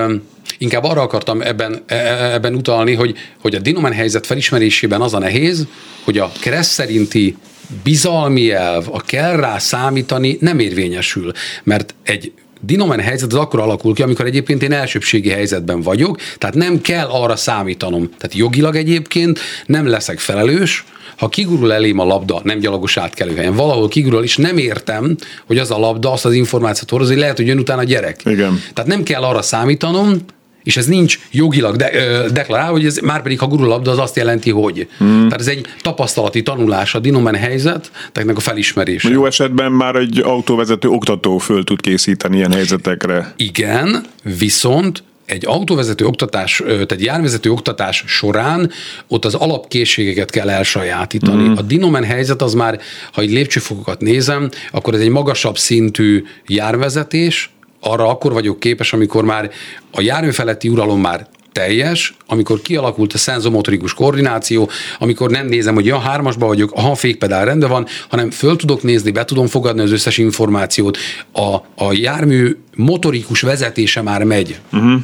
inkább 0.58 0.84
arra 0.84 1.02
akartam 1.02 1.42
ebben, 1.42 1.84
e, 1.86 1.96
e, 1.96 2.34
ebben 2.34 2.56
utalni, 2.56 2.94
hogy, 2.94 3.16
hogy 3.42 3.56
a 3.56 3.60
dinomen 3.60 3.94
helyzet 3.94 4.26
felismerésében 4.26 5.02
az 5.02 5.14
a 5.14 5.20
nehéz, 5.20 5.68
hogy 6.04 6.18
a 6.18 6.32
kereszt 6.42 6.72
szerinti 6.72 7.36
bizalmi 7.84 8.52
elv, 8.52 8.88
a 8.92 9.02
kell 9.02 9.36
rá 9.36 9.58
számítani 9.58 10.38
nem 10.40 10.60
érvényesül, 10.60 11.32
mert 11.64 11.96
egy 12.04 12.32
dinomen 12.62 13.00
helyzet 13.00 13.34
az 13.34 13.40
akkor 13.40 13.60
alakul 13.60 13.94
ki, 13.94 14.02
amikor 14.02 14.26
egyébként 14.26 14.64
én 14.64 14.72
elsőbségi 14.72 15.30
helyzetben 15.30 15.82
vagyok, 15.82 16.18
tehát 16.38 16.56
nem 16.56 16.82
kell 16.82 17.08
arra 17.08 17.36
számítanom. 17.36 18.10
Tehát 18.18 18.34
jogilag 18.36 18.76
egyébként 18.76 19.40
nem 19.66 19.88
leszek 19.88 20.20
felelős, 20.20 20.86
ha 21.18 21.30
kigurul 21.30 21.74
elém 21.74 22.00
a 22.00 22.04
labda, 22.04 22.42
nem 22.44 22.60
gyalogos 22.60 22.98
átkelőhelyen, 22.98 23.56
valahol 23.56 23.88
kigurul, 23.88 24.24
és 24.24 24.38
nem 24.38 24.58
értem, 24.58 25.16
hogy 25.46 25.58
az 25.58 25.72
a 25.72 25.78
labda 25.78 26.12
azt 26.12 26.26
az 26.26 26.34
információt 26.34 26.90
hordoz, 26.90 27.08
hogy 27.08 27.18
lehet, 27.18 27.38
hogy 27.38 27.48
jön 27.48 27.60
utána 27.60 27.82
a 27.82 27.84
gyerek. 27.84 28.22
Igen. 28.26 28.62
Tehát 28.74 28.90
nem 28.90 29.04
kell 29.04 29.22
arra 29.22 29.42
számítanom, 29.42 30.18
és 30.64 30.78
ez 30.78 30.86
nincs 30.86 31.20
jogilag 31.32 31.76
de, 31.76 31.90
ö, 31.94 32.30
deklarálva, 32.30 32.72
hogy 32.72 32.86
ez 32.86 32.98
már 32.98 33.22
pedig, 33.22 33.40
ha 33.40 33.48
gurul 33.48 33.68
labda, 33.68 33.92
az 33.92 33.98
azt 33.98 34.16
jelenti, 34.16 34.50
hogy. 34.50 34.88
Hmm. 34.98 35.28
Tehát 35.28 35.40
ez 35.40 35.48
egy 35.48 35.66
tapasztalati 35.82 36.44
tanulás, 36.44 36.96
a 36.96 37.00
dinomen 37.00 37.36
helyzet, 37.36 37.92
tehát 38.12 38.38
a 38.38 38.40
felismerése. 38.40 39.10
Jó 39.10 39.26
esetben 39.26 39.72
már 39.72 39.96
egy 39.96 40.20
autóvezető 40.20 40.88
oktató 40.88 41.38
föl 41.38 41.64
tud 41.64 41.82
készíteni 41.82 42.38
ilyen 42.38 42.52
helyzetekre. 42.52 43.34
Igen, 43.38 44.04
viszont 44.38 45.04
egy 45.26 45.46
autóvezető 45.46 46.06
oktatás, 46.06 46.64
tehát 46.66 46.92
egy 46.92 47.04
járvezető 47.04 47.52
oktatás 47.52 48.04
során 48.08 48.72
ott 49.08 49.26
az 49.26 49.34
alapkészségeket 49.34 50.30
kell 50.30 50.50
elsajátítani. 50.50 51.48
Mm. 51.48 51.54
A 51.56 51.62
dinomen 51.62 52.04
helyzet 52.04 52.42
az 52.42 52.54
már, 52.54 52.80
ha 53.14 53.22
egy 53.22 53.32
lépcsőfokokat 53.32 54.02
nézem, 54.02 54.50
akkor 54.72 54.94
ez 54.94 55.00
egy 55.00 55.10
magasabb 55.10 55.58
szintű 55.58 56.24
járvezetés, 56.48 57.50
arra 57.82 58.10
akkor 58.10 58.34
vagyok 58.34 58.60
képes, 58.60 58.94
amikor 58.94 59.24
már 59.24 59.52
a 59.92 60.02
járműfeletti 60.02 60.70
uralom 60.70 61.02
már 61.02 61.28
teljes, 61.52 62.16
amikor 62.28 62.62
kialakult 62.62 63.14
a 63.14 63.18
szenzomotorikus 63.18 63.94
koordináció, 63.94 64.70
amikor 65.00 65.30
nem 65.30 65.48
nézem, 65.48 65.74
hogy 65.74 65.86
ja, 65.86 66.00
hármasba 66.00 66.46
vagyok, 66.46 66.72
a 66.76 66.96
fékpedál 66.96 67.46
rendben 67.46 67.70
van, 67.70 67.88
hanem 68.10 68.32
föl 68.32 68.56
tudok 68.56 68.84
nézni, 68.84 69.12
be 69.12 69.26
tudom 69.26 69.48
fogadni 69.48 69.82
az 69.82 69.92
összes 69.92 70.18
információt, 70.18 70.98
a, 71.32 71.56
a 71.86 71.92
jármű 71.92 72.58
motorikus 72.76 73.42
vezetése 73.42 74.02
már 74.02 74.24
megy. 74.24 74.60
Uh-huh. 74.74 75.02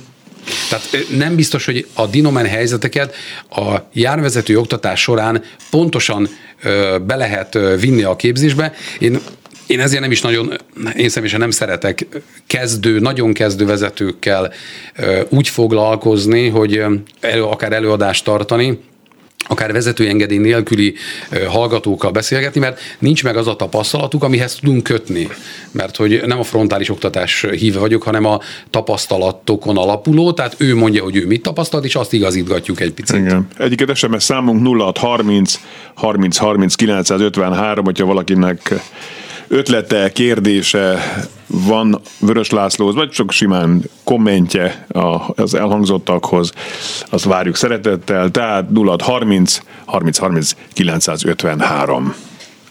Tehát 0.70 1.08
nem 1.18 1.36
biztos, 1.36 1.66
hogy 1.66 1.88
a 1.94 2.06
dinomen 2.06 2.46
helyzeteket 2.46 3.16
a 3.50 3.76
járvezető 3.94 4.58
oktatás 4.58 5.02
során 5.02 5.44
pontosan 5.70 6.30
be 7.06 7.16
lehet 7.16 7.58
vinni 7.80 8.04
a 8.04 8.16
képzésbe. 8.16 8.74
Én 9.00 9.20
én 9.68 9.80
ezért 9.80 10.02
nem 10.02 10.12
is 10.12 10.22
nagyon, 10.22 10.54
én 10.96 11.10
személyesen 11.10 11.40
nem 11.40 11.52
szeretek 11.52 12.08
kezdő, 12.48 13.00
nagyon 13.00 13.34
kezdő 13.34 13.66
vezetőkkel 13.66 14.54
úgy 15.30 15.48
foglalkozni, 15.48 16.48
hogy 16.48 16.84
elő, 17.20 17.44
akár 17.44 17.74
előadást 17.74 18.24
tartani, 18.24 18.80
akár 19.50 19.72
vezetői 19.72 20.08
engedély 20.08 20.38
nélküli 20.38 20.94
hallgatókkal 21.48 22.12
beszélgetni, 22.12 22.60
mert 22.60 22.80
nincs 23.00 23.24
meg 23.24 23.38
az 23.38 23.48
a 23.48 23.56
tapasztalatuk, 23.56 24.24
amihez 24.24 24.56
tudunk 24.56 24.84
kötni. 24.84 25.28
Mert 25.72 25.96
hogy 25.96 26.22
nem 26.26 26.40
a 26.40 26.44
frontális 26.44 26.90
oktatás 26.90 27.46
híve 27.52 27.80
vagyok, 27.80 28.04
hanem 28.04 28.26
a 28.26 28.40
tapasztalatokon 28.70 29.78
alapuló, 29.78 30.34
tehát 30.34 30.56
ő 30.58 30.76
mondja, 30.76 31.04
hogy 31.04 31.16
ő 31.16 31.26
mit 31.26 31.42
tapasztalt, 31.42 31.86
és 31.86 31.96
azt 31.96 32.14
igazítgatjuk 32.14 32.80
egy 32.80 32.92
picit. 32.92 33.18
Igen. 33.18 33.48
Egyiket 33.58 33.96
SMS 33.96 34.24
számunk 34.24 34.82
0630 34.82 35.60
30 35.94 36.38
30 36.38 36.76
953, 36.76 37.86
hogyha 37.86 38.06
valakinek 38.06 38.74
ötlete, 39.48 40.12
kérdése 40.12 41.00
van 41.48 42.02
Vörös 42.20 42.50
Lászlóhoz, 42.50 42.96
vagy 42.96 43.10
csak 43.10 43.32
simán 43.32 43.84
kommentje 44.04 44.86
az 45.36 45.54
elhangzottakhoz, 45.54 46.52
azt 47.10 47.24
várjuk 47.24 47.56
szeretettel, 47.56 48.32
tehát 48.32 48.66
0630 48.74 49.60
30 49.86 50.18
30 50.18 50.56
953. 50.74 52.27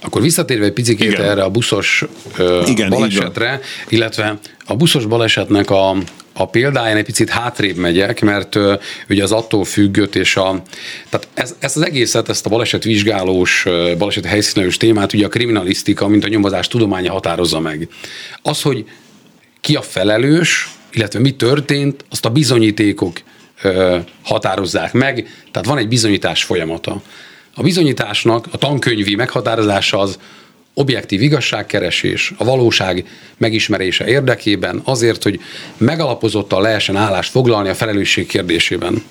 Akkor 0.07 0.23
visszatérve 0.23 0.65
egy 0.65 0.73
picit 0.73 1.19
erre 1.19 1.43
a 1.43 1.51
buszos 1.51 2.05
ö, 2.37 2.63
Igen, 2.67 2.89
balesetre, 2.89 3.61
illetve 3.89 4.39
a 4.65 4.77
buszos 4.77 5.07
balesetnek 5.07 5.71
a, 5.71 5.97
a 6.33 6.49
példáján 6.49 6.97
egy 6.97 7.05
picit 7.05 7.31
hátrébb 7.31 7.77
megyek, 7.77 8.21
mert 8.21 8.55
ö, 8.55 8.75
ugye 9.09 9.23
az 9.23 9.33
attól 9.33 9.65
függött, 9.65 10.15
és 10.15 10.37
a, 10.37 10.63
tehát 11.09 11.29
ez, 11.35 11.55
ezt 11.59 11.77
az 11.77 11.83
egészet, 11.83 12.29
ezt 12.29 12.47
a 12.47 12.49
balesetvizsgálós, 12.49 13.67
baleset 13.99 14.25
helyszínelős 14.25 14.77
témát 14.77 15.13
ugye 15.13 15.27
a 15.27 15.29
kriminalisztika, 15.29 16.09
mint 16.09 16.25
a 16.25 16.29
nyomozás 16.29 16.69
tudománya 16.69 17.13
határozza 17.13 17.61
meg. 17.61 17.89
Az, 18.43 18.63
hogy 18.63 18.85
ki 19.61 19.75
a 19.75 19.83
felelős, 19.83 20.69
illetve 20.93 21.19
mi 21.19 21.31
történt, 21.31 22.05
azt 22.11 22.25
a 22.25 22.31
bizonyítékok 22.31 23.21
ö, 23.63 23.99
határozzák 24.23 24.93
meg, 24.93 25.29
tehát 25.51 25.69
van 25.69 25.79
egy 25.79 25.89
bizonyítás 25.89 26.45
folyamata. 26.45 27.03
A 27.59 27.63
bizonyításnak 27.63 28.47
a 28.51 28.59
tankönyvi 28.59 29.15
meghatározása 29.15 29.99
az 29.99 30.19
objektív 30.75 31.23
igazságkeresés, 31.23 32.33
a 32.37 32.45
valóság 32.45 33.07
megismerése 33.37 34.07
érdekében, 34.07 34.81
azért, 34.85 35.23
hogy 35.23 35.41
megalapozottan 35.77 36.63
lehessen 36.63 36.97
állást 36.97 37.31
foglalni 37.31 37.69
a 37.69 37.75
felelősség 37.75 38.27
kérdésében. 38.27 39.03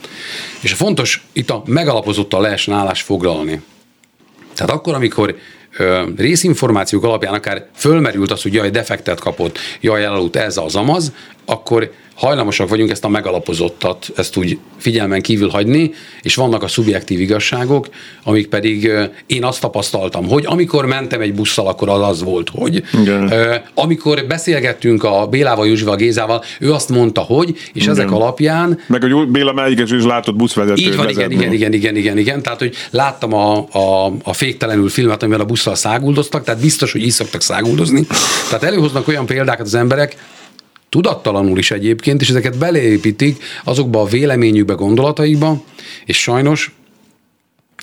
És 0.60 0.74
fontos 0.74 1.26
itt 1.34 1.50
a 1.50 1.64
megalapozottan 1.66 2.42
lehessen 2.42 2.74
állást 2.74 3.06
foglalni. 3.06 3.62
Tehát 4.56 4.74
akkor, 4.74 4.94
amikor 4.94 5.38
ö, 5.78 6.04
részinformációk 6.18 7.04
alapján 7.04 7.34
akár 7.34 7.68
fölmerült 7.76 8.32
az, 8.32 8.42
hogy 8.42 8.54
jaj, 8.54 8.70
defektet 8.70 9.20
kapott, 9.20 9.58
jaj, 9.82 10.04
elaludt 10.04 10.36
ez 10.36 10.58
az 10.58 10.76
amaz, 10.76 11.12
akkor 11.46 11.92
hajlamosak 12.16 12.70
vagyunk 12.70 12.90
ezt 12.90 13.04
a 13.04 13.10
megalapozottat, 13.10 14.12
ezt 14.16 14.38
úgy 14.38 14.58
figyelmen 14.78 15.22
kívül 15.22 15.50
hagyni, 15.50 15.92
és 16.22 16.36
vannak 16.36 16.64
a 16.64 16.68
szubjektív 16.68 17.20
igazságok, 17.20 17.90
amik 18.24 18.48
pedig 18.48 18.92
én 19.26 19.44
azt 19.44 19.62
tapasztaltam, 19.62 20.28
hogy 20.28 20.46
amikor 20.46 20.86
mentem 20.86 21.22
egy 21.22 21.34
busszal, 21.34 21.68
akkor 21.68 21.90
az 21.90 22.02
az 22.02 22.24
volt, 22.24 22.50
hogy 22.50 22.84
Igen. 23.02 23.34
amikor 23.74 24.26
beszélgettünk 24.28 25.04
a 25.04 25.28
Bélával, 25.28 25.68
Józsival, 25.68 25.96
Gézával, 25.96 26.44
ő 26.60 26.74
azt 26.74 26.90
mondta, 26.90 27.22
hogy, 27.22 27.50
és 27.50 27.82
igen. 27.82 27.90
ezek 27.90 28.12
alapján... 28.12 28.80
Meg 28.88 29.02
hogy 29.02 29.28
Béla 29.28 29.54
melyiket 29.54 29.92
is 29.92 30.04
látott 30.04 30.36
buszvezetőt 30.36 30.86
Így 30.86 30.96
van, 30.96 31.10
igen, 31.10 31.32
igen, 31.32 31.54
igen, 31.54 31.74
igen, 31.74 31.96
igen, 31.96 32.18
igen, 32.18 32.42
tehát 32.42 32.60
hogy 32.60 32.76
láttam 32.92 33.34
a, 33.34 33.68
a, 33.72 34.14
a 34.24 34.34
féktelenül 34.34 34.90
filmet, 34.90 35.24
amivel 35.24 35.42
a 35.42 35.46
busszal 35.46 35.76
száguldoztak, 35.76 36.44
tehát 36.44 36.62
biztos, 36.62 36.92
hogy 36.92 37.02
így 37.02 37.12
szoktak 37.12 37.42
száguldozni. 37.42 38.08
Tehát 38.50 38.64
előhoznak 38.64 39.08
olyan 39.08 39.26
példákat 39.26 39.66
az 39.66 39.76
emberek, 39.76 40.16
tudattalanul 40.96 41.58
is 41.58 41.72
egyébként, 41.72 42.22
és 42.22 42.30
ezeket 42.30 42.58
beleépítik 42.58 43.44
azokba 43.64 44.02
a 44.02 44.06
véleményükbe, 44.06 44.74
gondolataikba, 44.74 45.64
és 46.06 46.22
sajnos 46.22 46.76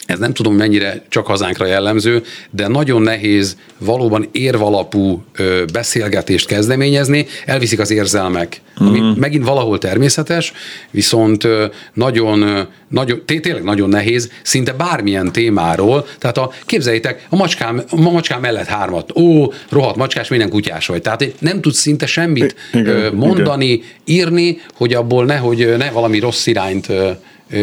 ez 0.07 0.19
nem 0.19 0.33
tudom 0.33 0.55
mennyire 0.55 1.03
csak 1.09 1.27
hazánkra 1.27 1.67
jellemző, 1.67 2.23
de 2.51 2.69
nagyon 2.69 3.03
nehéz 3.03 3.57
valóban 3.79 4.29
érvalapú 4.33 5.25
ö, 5.37 5.65
beszélgetést 5.73 6.47
kezdeményezni, 6.47 7.27
elviszik 7.47 7.81
az 7.81 7.91
érzelmek, 7.91 8.61
ami 8.77 9.01
mm. 9.01 9.11
megint 9.17 9.45
valahol 9.45 9.79
természetes, 9.79 10.53
viszont 10.91 11.45
ö, 11.45 11.67
nagyon, 11.95 12.43
ö, 12.43 12.61
nagyon 12.89 13.23
tényleg 13.27 13.63
nagyon 13.63 13.89
nehéz, 13.89 14.31
szinte 14.43 14.73
bármilyen 14.73 15.33
témáról, 15.33 16.07
tehát 16.19 16.39
a, 16.39 16.51
képzeljétek, 16.67 17.27
a 17.29 17.37
macskám, 17.37 17.83
a 17.91 18.01
macskám 18.01 18.41
mellett 18.41 18.67
hármat, 18.67 19.17
ó, 19.17 19.53
rohadt 19.69 19.97
macskás, 19.97 20.29
minden 20.29 20.49
kutyás 20.49 20.87
vagy. 20.87 21.03
Tehát 21.03 21.33
nem 21.39 21.61
tudsz 21.61 21.79
szinte 21.79 22.07
semmit 22.07 22.55
igen, 22.73 23.15
mondani, 23.15 23.67
igen. 23.67 23.87
írni, 24.05 24.61
hogy 24.75 24.95
abból 24.95 25.25
nehogy 25.25 25.75
ne 25.79 25.91
valami 25.91 26.19
rossz 26.19 26.47
irányt 26.47 26.87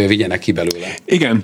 vigyenek 0.07 0.39
ki 0.39 0.51
belőle. 0.51 0.95
Igen, 1.05 1.43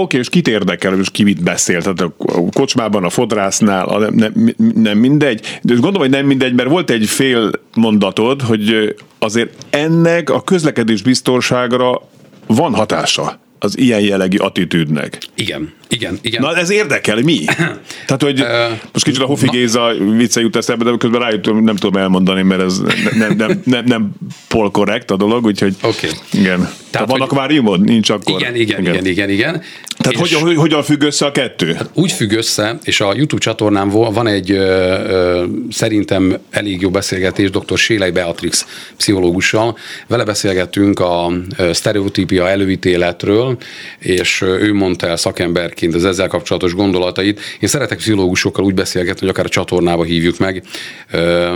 Oké, 0.00 0.18
és 0.18 0.28
kit 0.28 0.48
érdekel, 0.48 0.98
és 0.98 1.10
ki 1.10 1.22
mit 1.22 1.42
beszél? 1.42 1.82
Tehát 1.82 2.00
a 2.00 2.14
kocsmában, 2.52 3.04
a 3.04 3.10
fodrásznál, 3.10 3.86
a 3.86 3.98
nem, 3.98 4.14
nem, 4.14 4.54
nem 4.74 4.98
mindegy. 4.98 5.40
De 5.62 5.72
gondolom, 5.72 6.00
hogy 6.00 6.10
nem 6.10 6.26
mindegy, 6.26 6.54
mert 6.54 6.68
volt 6.68 6.90
egy 6.90 7.06
fél 7.06 7.50
mondatod, 7.74 8.42
hogy 8.42 8.94
azért 9.18 9.66
ennek 9.70 10.30
a 10.30 10.42
közlekedés 10.42 11.02
biztonságra 11.02 12.02
van 12.46 12.74
hatása 12.74 13.38
az 13.58 13.78
ilyen 13.78 14.00
jellegű 14.00 14.36
attitűdnek. 14.36 15.18
Igen, 15.34 15.72
igen, 15.88 16.18
igen. 16.22 16.42
Na 16.42 16.56
ez 16.56 16.70
érdekel, 16.70 17.20
mi? 17.22 17.44
Tehát, 18.06 18.22
hogy 18.22 18.44
most 18.92 19.04
kicsit 19.04 19.22
a 19.22 19.26
Hofi 19.26 19.48
Géza 19.50 19.92
vicce 20.16 20.40
jut 20.40 20.56
eszembe, 20.56 20.84
de 20.84 20.96
közben 20.98 21.20
rájutom, 21.20 21.64
nem 21.64 21.76
tudom 21.76 22.00
elmondani, 22.00 22.42
mert 22.42 22.62
ez 22.62 22.78
nem, 23.18 23.36
nem, 23.36 23.60
nem, 23.64 23.84
nem 23.84 24.10
pol 24.48 24.70
korrekt 24.70 25.10
a 25.10 25.16
dolog, 25.16 25.44
úgyhogy 25.44 25.74
okay. 25.82 26.10
igen. 26.32 26.58
Tehát, 26.58 26.74
Tehát 26.90 27.08
van 27.10 27.20
akváriumod? 27.20 27.80
Nincs 27.80 28.10
akkor? 28.10 28.40
Igen, 28.40 28.54
igen, 28.54 28.80
igen, 28.80 28.94
igen, 28.94 29.06
igen. 29.06 29.30
igen. 29.30 29.62
Tehát 29.98 30.18
hogyan, 30.18 30.40
hogy, 30.40 30.56
hogyan 30.56 30.82
függ 30.82 31.02
össze 31.02 31.26
a 31.26 31.32
kettő? 31.32 31.72
Hát 31.72 31.90
úgy 31.94 32.12
függ 32.12 32.32
össze, 32.32 32.78
és 32.84 33.00
a 33.00 33.12
YouTube 33.14 33.42
csatornám 33.42 33.88
van 33.88 34.26
egy 34.26 34.50
ö, 34.50 34.56
ö, 34.56 35.44
szerintem 35.70 36.38
elég 36.50 36.80
jó 36.80 36.90
beszélgetés 36.90 37.50
dr. 37.50 37.78
Sélej 37.78 38.10
Beatrix 38.10 38.66
pszichológussal. 38.96 39.76
Vele 40.06 40.24
beszélgettünk 40.24 41.00
a 41.00 41.32
sztereotípia 41.72 42.48
előítéletről, 42.48 43.56
és 43.98 44.40
ő 44.40 44.72
mondta 44.72 45.06
el 45.06 45.16
szakemberként 45.16 45.94
az 45.94 46.04
ezzel 46.04 46.28
kapcsolatos 46.28 46.74
gondolatait. 46.74 47.40
Én 47.60 47.68
szeretek 47.68 47.98
pszichológusokkal 47.98 48.64
úgy 48.64 48.74
beszélgetni, 48.74 49.20
hogy 49.20 49.28
akár 49.28 49.44
a 49.44 49.48
csatornába 49.48 50.02
hívjuk 50.02 50.38
meg, 50.38 50.62
ö, 51.10 51.52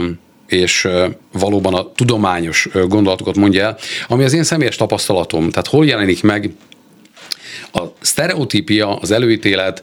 és 0.47 0.89
valóban 1.33 1.75
a 1.75 1.93
tudományos 1.93 2.69
gondolatokat 2.89 3.37
mondja 3.37 3.65
el, 3.65 3.79
ami 4.09 4.25
az 4.25 4.33
én 4.33 4.43
személyes 4.43 4.77
tapasztalatom. 4.77 5.51
Tehát 5.51 5.67
hol 5.67 5.87
jelenik 5.87 6.23
meg 6.23 6.51
a 7.73 7.83
sztereotípia, 8.01 8.97
az 8.97 9.11
előítélet, 9.11 9.83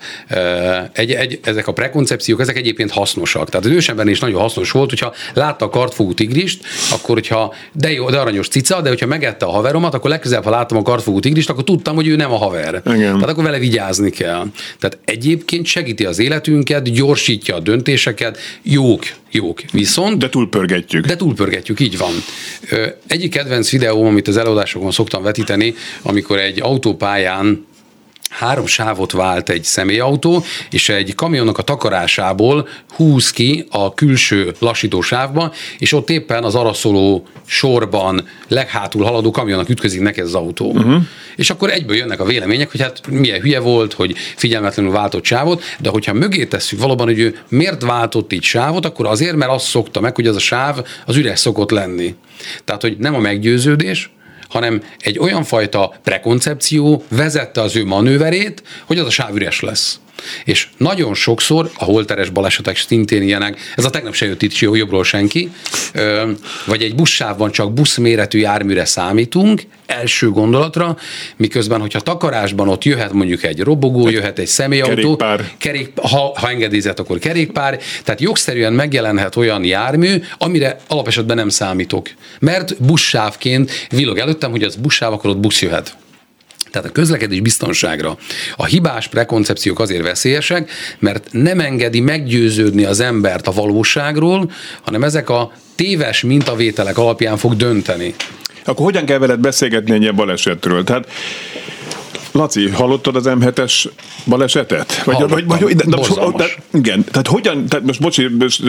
egy, 0.93 1.11
egy, 1.11 1.39
ezek 1.43 1.67
a 1.67 1.73
prekoncepciók, 1.73 2.39
ezek 2.39 2.57
egyébként 2.57 2.91
hasznosak. 2.91 3.49
Tehát 3.49 3.65
az 3.65 3.71
ősembernél 3.71 4.13
is 4.13 4.19
nagyon 4.19 4.41
hasznos 4.41 4.71
volt, 4.71 4.89
hogyha 4.89 5.13
látta 5.33 5.65
a 5.65 5.69
kartfogú 5.69 6.13
tigrist, 6.13 6.65
akkor 6.91 7.15
hogyha, 7.15 7.53
de 7.73 7.91
jó, 7.91 8.09
de 8.09 8.19
aranyos 8.19 8.47
cica, 8.47 8.81
de 8.81 8.89
hogyha 8.89 9.05
megette 9.05 9.45
a 9.45 9.49
haveromat, 9.49 9.93
akkor 9.93 10.09
legközelebb, 10.09 10.43
ha 10.43 10.49
láttam 10.49 10.77
a 10.77 10.81
kartfogú 10.81 11.19
tigrist, 11.19 11.49
akkor 11.49 11.63
tudtam, 11.63 11.95
hogy 11.95 12.07
ő 12.07 12.15
nem 12.15 12.31
a 12.31 12.37
haver. 12.37 12.81
Igen. 12.85 13.13
Tehát 13.13 13.29
akkor 13.29 13.43
vele 13.43 13.59
vigyázni 13.59 14.09
kell. 14.09 14.45
Tehát 14.79 14.97
egyébként 15.05 15.65
segíti 15.65 16.05
az 16.05 16.19
életünket, 16.19 16.91
gyorsítja 16.93 17.55
a 17.55 17.59
döntéseket, 17.59 18.37
jók, 18.61 19.03
jók. 19.31 19.61
Viszont... 19.71 20.17
De 20.17 20.29
túlpörgetjük. 20.29 21.05
De 21.05 21.15
túlpörgetjük, 21.15 21.79
így 21.79 21.97
van. 21.97 22.11
Egyik 23.07 23.31
kedvenc 23.31 23.69
videóm, 23.69 24.05
amit 24.05 24.27
az 24.27 24.37
előadásokon 24.37 24.91
szoktam 24.91 25.23
vetíteni, 25.23 25.75
amikor 26.01 26.39
egy 26.39 26.61
autópályán 26.61 27.58
három 28.29 28.65
sávot 28.65 29.11
vált 29.11 29.49
egy 29.49 29.63
személyautó, 29.63 30.43
és 30.69 30.89
egy 30.89 31.15
kamionnak 31.15 31.57
a 31.57 31.61
takarásából 31.61 32.67
húz 32.95 33.31
ki 33.31 33.65
a 33.69 33.93
külső 33.93 34.53
lassító 34.59 35.01
sávba, 35.01 35.53
és 35.77 35.93
ott 35.93 36.09
éppen 36.09 36.43
az 36.43 36.55
araszoló 36.55 37.27
sorban 37.45 38.27
leghátul 38.47 39.03
haladó 39.03 39.31
kamionnak 39.31 39.69
ütközik 39.69 40.01
neki 40.01 40.19
ez 40.19 40.27
az 40.27 40.35
autó. 40.35 40.71
Uh-huh. 40.71 41.01
És 41.35 41.49
akkor 41.49 41.69
egyből 41.69 41.95
jönnek 41.95 42.19
a 42.19 42.25
vélemények, 42.25 42.71
hogy 42.71 42.81
hát 42.81 43.07
milyen 43.07 43.41
hülye 43.41 43.59
volt, 43.59 43.93
hogy 43.93 44.15
figyelmetlenül 44.35 44.91
váltott 44.91 45.23
sávot, 45.23 45.63
de 45.79 45.89
hogyha 45.89 46.13
mögé 46.13 46.45
tesszük 46.45 46.79
valóban, 46.79 47.07
hogy 47.07 47.19
ő 47.19 47.39
miért 47.49 47.81
váltott 47.81 48.33
így 48.33 48.43
sávot, 48.43 48.85
akkor 48.85 49.05
azért, 49.05 49.35
mert 49.35 49.51
azt 49.51 49.65
szokta 49.65 49.99
meg, 49.99 50.15
hogy 50.15 50.27
az 50.27 50.35
a 50.35 50.39
sáv 50.39 50.85
az 51.05 51.15
üres 51.15 51.39
szokott 51.39 51.71
lenni. 51.71 52.15
Tehát, 52.65 52.81
hogy 52.81 52.97
nem 52.97 53.15
a 53.15 53.19
meggyőződés, 53.19 54.11
hanem 54.49 54.83
egy 54.99 55.19
olyan 55.19 55.43
fajta 55.43 55.93
prekoncepció 56.03 57.03
vezette 57.07 57.61
az 57.61 57.75
ő 57.75 57.85
manőverét, 57.85 58.63
hogy 58.85 58.97
az 58.97 59.05
a 59.05 59.09
sáv 59.09 59.35
üres 59.35 59.59
lesz. 59.59 59.99
És 60.45 60.67
nagyon 60.77 61.13
sokszor 61.13 61.71
a 61.77 61.83
holteres 61.83 62.29
balesetek 62.29 62.77
szintén 62.77 63.21
ilyenek, 63.21 63.59
ez 63.75 63.85
a 63.85 63.89
tegnap 63.89 64.13
se 64.13 64.25
jött 64.25 64.41
itt 64.41 64.57
jobbról 64.57 65.03
senki, 65.03 65.51
vagy 66.65 66.81
egy 66.81 66.95
buszsávban 66.95 67.51
csak 67.51 67.73
buszméretű 67.73 68.39
járműre 68.39 68.85
számítunk, 68.85 69.61
első 69.85 70.29
gondolatra, 70.29 70.97
miközben, 71.35 71.79
hogyha 71.79 71.99
takarásban 71.99 72.67
ott 72.67 72.83
jöhet 72.83 73.13
mondjuk 73.13 73.43
egy 73.43 73.59
robogó, 73.59 74.09
jöhet 74.09 74.39
egy 74.39 74.47
személyautó, 74.47 74.93
kerékpár. 74.95 75.51
Kerék, 75.57 75.91
ha, 75.95 76.33
ha 76.35 76.49
engedélyezett, 76.49 76.99
akkor 76.99 77.19
kerékpár, 77.19 77.79
tehát 78.03 78.21
jogszerűen 78.21 78.73
megjelenhet 78.73 79.35
olyan 79.35 79.63
jármű, 79.63 80.21
amire 80.37 80.79
alapesetben 80.87 81.35
nem 81.35 81.49
számítok. 81.49 82.09
Mert 82.39 82.81
buszsávként 82.83 83.71
villog 83.89 84.17
előttem, 84.17 84.51
hogy 84.51 84.63
az 84.63 84.75
buszsáv, 84.75 85.13
akkor 85.13 85.29
ott 85.29 85.39
busz 85.39 85.61
jöhet. 85.61 85.97
Tehát 86.71 86.87
a 86.87 86.91
közlekedés 86.91 87.39
biztonságra 87.39 88.17
a 88.55 88.65
hibás 88.65 89.07
prekoncepciók 89.07 89.79
azért 89.79 90.03
veszélyesek, 90.03 90.71
mert 90.99 91.27
nem 91.31 91.59
engedi 91.59 91.99
meggyőződni 91.99 92.83
az 92.83 92.99
embert 92.99 93.47
a 93.47 93.51
valóságról, 93.51 94.51
hanem 94.81 95.03
ezek 95.03 95.29
a 95.29 95.51
téves 95.75 96.23
mintavételek 96.23 96.97
alapján 96.97 97.37
fog 97.37 97.55
dönteni. 97.55 98.15
Akkor 98.63 98.85
hogyan 98.85 99.05
kell 99.05 99.17
veled 99.17 99.39
beszélgetni 99.39 99.93
egy 99.93 100.01
ilyen 100.01 100.15
balesetről? 100.15 100.83
Tehát 100.83 101.07
Laci, 102.31 102.69
hallottad 102.69 103.15
az 103.15 103.23
M7-es 103.27 103.85
balesetet? 104.25 105.03
Vagy, 105.03 105.29
vagy, 105.29 105.45
vagy, 105.45 105.75
de, 105.75 105.83
de, 105.85 105.97
de, 106.35 106.45
igen, 106.73 107.03
tehát 107.03 107.27
hogyan, 107.27 107.65
tehát 107.65 107.85
most 107.85 108.01
bocsi, 108.01 108.27
most, 108.39 108.63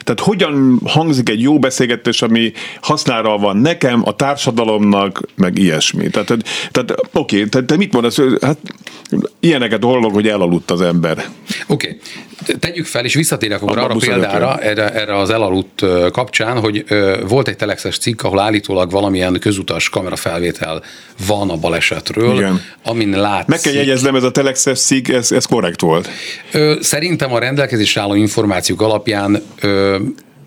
tehát 0.00 0.20
hogyan 0.20 0.80
hangzik 0.84 1.28
egy 1.28 1.40
jó 1.40 1.58
beszélgetés, 1.58 2.22
ami 2.22 2.52
hasznára 2.80 3.38
van 3.38 3.56
nekem, 3.56 4.02
a 4.04 4.16
társadalomnak, 4.16 5.20
meg 5.34 5.58
ilyesmi. 5.58 6.08
Tehát, 6.08 6.36
tehát 6.70 6.94
oké, 7.12 7.44
tehát 7.44 7.66
te 7.66 7.76
mit 7.76 7.92
mondasz? 7.92 8.20
Hát 8.40 8.58
ilyeneket 9.40 9.84
hallok, 9.84 10.12
hogy 10.12 10.28
elaludt 10.28 10.70
az 10.70 10.80
ember. 10.80 11.18
Oké, 11.18 11.88
okay 11.88 12.00
tegyük 12.60 12.86
fel, 12.86 13.04
és 13.04 13.14
visszatérek 13.14 13.62
akkor 13.62 13.78
arra 13.78 13.94
példára, 13.94 14.58
erre, 14.58 14.92
erre 14.92 15.18
az 15.18 15.30
elaludt 15.30 15.84
kapcsán, 16.12 16.58
hogy 16.58 16.84
volt 17.28 17.48
egy 17.48 17.56
telexes 17.56 17.98
cikk, 17.98 18.22
ahol 18.22 18.40
állítólag 18.40 18.90
valamilyen 18.90 19.38
közutas 19.40 19.88
kamerafelvétel 19.88 20.82
van 21.26 21.50
a 21.50 21.56
balesetről, 21.56 22.34
Igen. 22.34 22.60
amin 22.84 23.10
látszik. 23.10 23.48
Meg 23.48 23.60
kell 23.60 23.72
jegyeznem, 23.72 24.14
ez 24.14 24.22
a 24.22 24.30
telexes 24.30 24.80
cikk, 24.80 25.08
ez, 25.08 25.32
ez 25.32 25.44
korrekt 25.44 25.80
volt. 25.80 26.08
Szerintem 26.80 27.32
a 27.32 27.38
rendelkezésre 27.38 28.00
álló 28.00 28.14
információk 28.14 28.82
alapján 28.82 29.42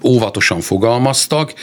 óvatosan 0.03 0.61
fogalmaztak, 0.61 1.53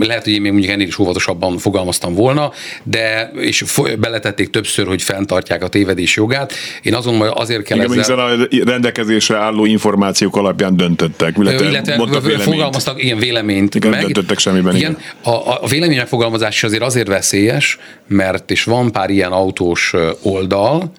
lehet, 0.00 0.24
hogy 0.24 0.32
én 0.32 0.40
még 0.40 0.52
mondjuk 0.52 0.72
ennél 0.72 0.86
is 0.86 0.98
óvatosabban 0.98 1.58
fogalmaztam 1.58 2.14
volna, 2.14 2.52
de 2.82 3.30
és 3.34 3.64
beletették 3.98 4.50
többször, 4.50 4.86
hogy 4.86 5.02
fenntartják 5.02 5.62
a 5.62 5.68
tévedés 5.68 6.16
jogát. 6.16 6.52
Én 6.82 6.94
azon 6.94 7.20
azért 7.20 7.62
kell 7.62 7.78
Igen, 7.78 7.98
ezzel... 7.98 8.18
a 8.18 8.48
rendelkezésre 8.64 9.36
álló 9.36 9.64
információk 9.64 10.36
alapján 10.36 10.76
döntöttek, 10.76 11.36
illetve, 11.38 11.68
illetve 11.68 12.38
fogalmaztak 12.38 13.02
ilyen 13.02 13.18
véleményt 13.18 13.74
igen, 13.74 13.90
meg. 13.90 14.00
döntöttek 14.00 14.38
semmiben. 14.38 14.76
Igen, 14.76 14.90
igen. 14.90 15.34
A, 15.34 15.62
a 15.62 15.66
vélemény 15.66 15.96
megfogalmazás 15.96 16.64
azért 16.64 16.82
azért 16.82 17.08
veszélyes, 17.08 17.78
mert 18.06 18.50
és 18.50 18.64
van 18.64 18.92
pár 18.92 19.10
ilyen 19.10 19.32
autós 19.32 19.94
oldal, 20.22 20.92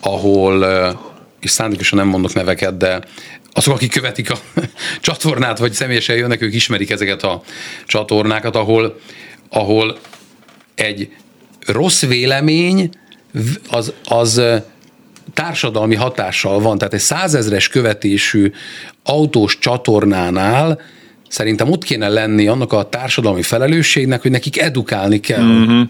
ahol 0.00 0.64
és 1.40 1.50
szándékosan 1.50 1.98
nem 1.98 2.08
mondok 2.08 2.34
neveket, 2.34 2.76
de 2.76 3.00
azok, 3.52 3.74
akik 3.74 3.92
követik 3.92 4.30
a 4.30 4.38
csatornát, 5.00 5.58
vagy 5.58 5.72
személyesen 5.72 6.16
jönnek, 6.16 6.42
ők 6.42 6.54
ismerik 6.54 6.90
ezeket 6.90 7.22
a 7.22 7.42
csatornákat, 7.86 8.56
ahol, 8.56 9.00
ahol 9.48 9.98
egy 10.74 11.08
rossz 11.66 12.02
vélemény 12.04 12.90
az, 13.70 13.92
az 14.04 14.42
társadalmi 15.34 15.94
hatással 15.94 16.60
van. 16.60 16.78
Tehát 16.78 16.94
egy 16.94 17.00
százezres 17.00 17.68
követésű 17.68 18.52
autós 19.04 19.58
csatornánál 19.58 20.80
szerintem 21.28 21.70
ott 21.70 21.84
kéne 21.84 22.08
lenni 22.08 22.46
annak 22.46 22.72
a 22.72 22.88
társadalmi 22.88 23.42
felelősségnek, 23.42 24.22
hogy 24.22 24.30
nekik 24.30 24.58
edukálni 24.58 25.20
kell. 25.20 25.42
Mm-hmm 25.42 25.82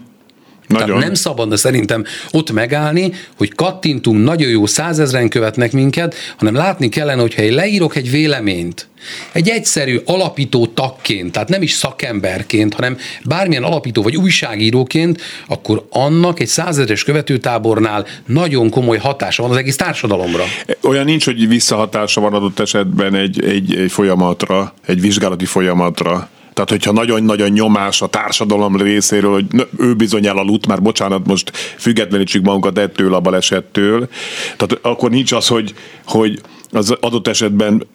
Nagyon. 0.71 0.87
Tehát 0.87 1.03
nem 1.03 1.13
szabadna 1.13 1.57
szerintem 1.57 2.03
ott 2.31 2.51
megállni, 2.51 3.13
hogy 3.37 3.55
kattintunk, 3.55 4.23
nagyon 4.23 4.49
jó 4.49 4.65
százezren 4.65 5.29
követnek 5.29 5.71
minket, 5.71 6.15
hanem 6.37 6.55
látni 6.55 6.89
kellene, 6.89 7.21
hogyha 7.21 7.41
én 7.41 7.53
leírok 7.53 7.95
egy 7.95 8.11
véleményt, 8.11 8.89
egy 9.31 9.49
egyszerű 9.49 9.99
alapító 10.05 10.67
tagként, 10.67 11.31
tehát 11.31 11.49
nem 11.49 11.61
is 11.61 11.71
szakemberként, 11.71 12.73
hanem 12.73 12.97
bármilyen 13.23 13.63
alapító 13.63 14.01
vagy 14.01 14.15
újságíróként, 14.15 15.21
akkor 15.47 15.85
annak 15.89 16.39
egy 16.39 16.47
százezres 16.47 17.03
követőtábornál 17.03 18.05
nagyon 18.25 18.69
komoly 18.69 18.97
hatása 18.97 19.41
van 19.41 19.51
az 19.51 19.57
egész 19.57 19.75
társadalomra. 19.75 20.43
Olyan 20.81 21.05
nincs, 21.05 21.25
hogy 21.25 21.47
visszahatása 21.47 22.21
van 22.21 22.33
adott 22.33 22.59
esetben 22.59 23.15
egy, 23.15 23.43
egy, 23.43 23.75
egy 23.75 23.91
folyamatra, 23.91 24.73
egy 24.85 25.01
vizsgálati 25.01 25.45
folyamatra. 25.45 26.29
Tehát, 26.53 26.69
hogyha 26.69 26.91
nagyon-nagyon 26.91 27.49
nyomás 27.49 28.01
a 28.01 28.07
társadalom 28.07 28.77
részéről, 28.77 29.31
hogy 29.31 29.67
ő 29.77 29.93
bizony 29.93 30.25
elaludt, 30.25 30.67
már 30.67 30.81
bocsánat, 30.81 31.27
most 31.27 31.51
függetlenítsük 31.77 32.43
magunkat 32.43 32.77
ettől 32.77 33.13
a 33.13 33.19
balesettől, 33.19 34.09
tehát 34.57 34.79
akkor 34.81 35.09
nincs 35.09 35.31
az, 35.31 35.47
hogy, 35.47 35.73
hogy 36.05 36.41
az 36.71 36.91
adott 36.99 37.27
esetben 37.27 37.87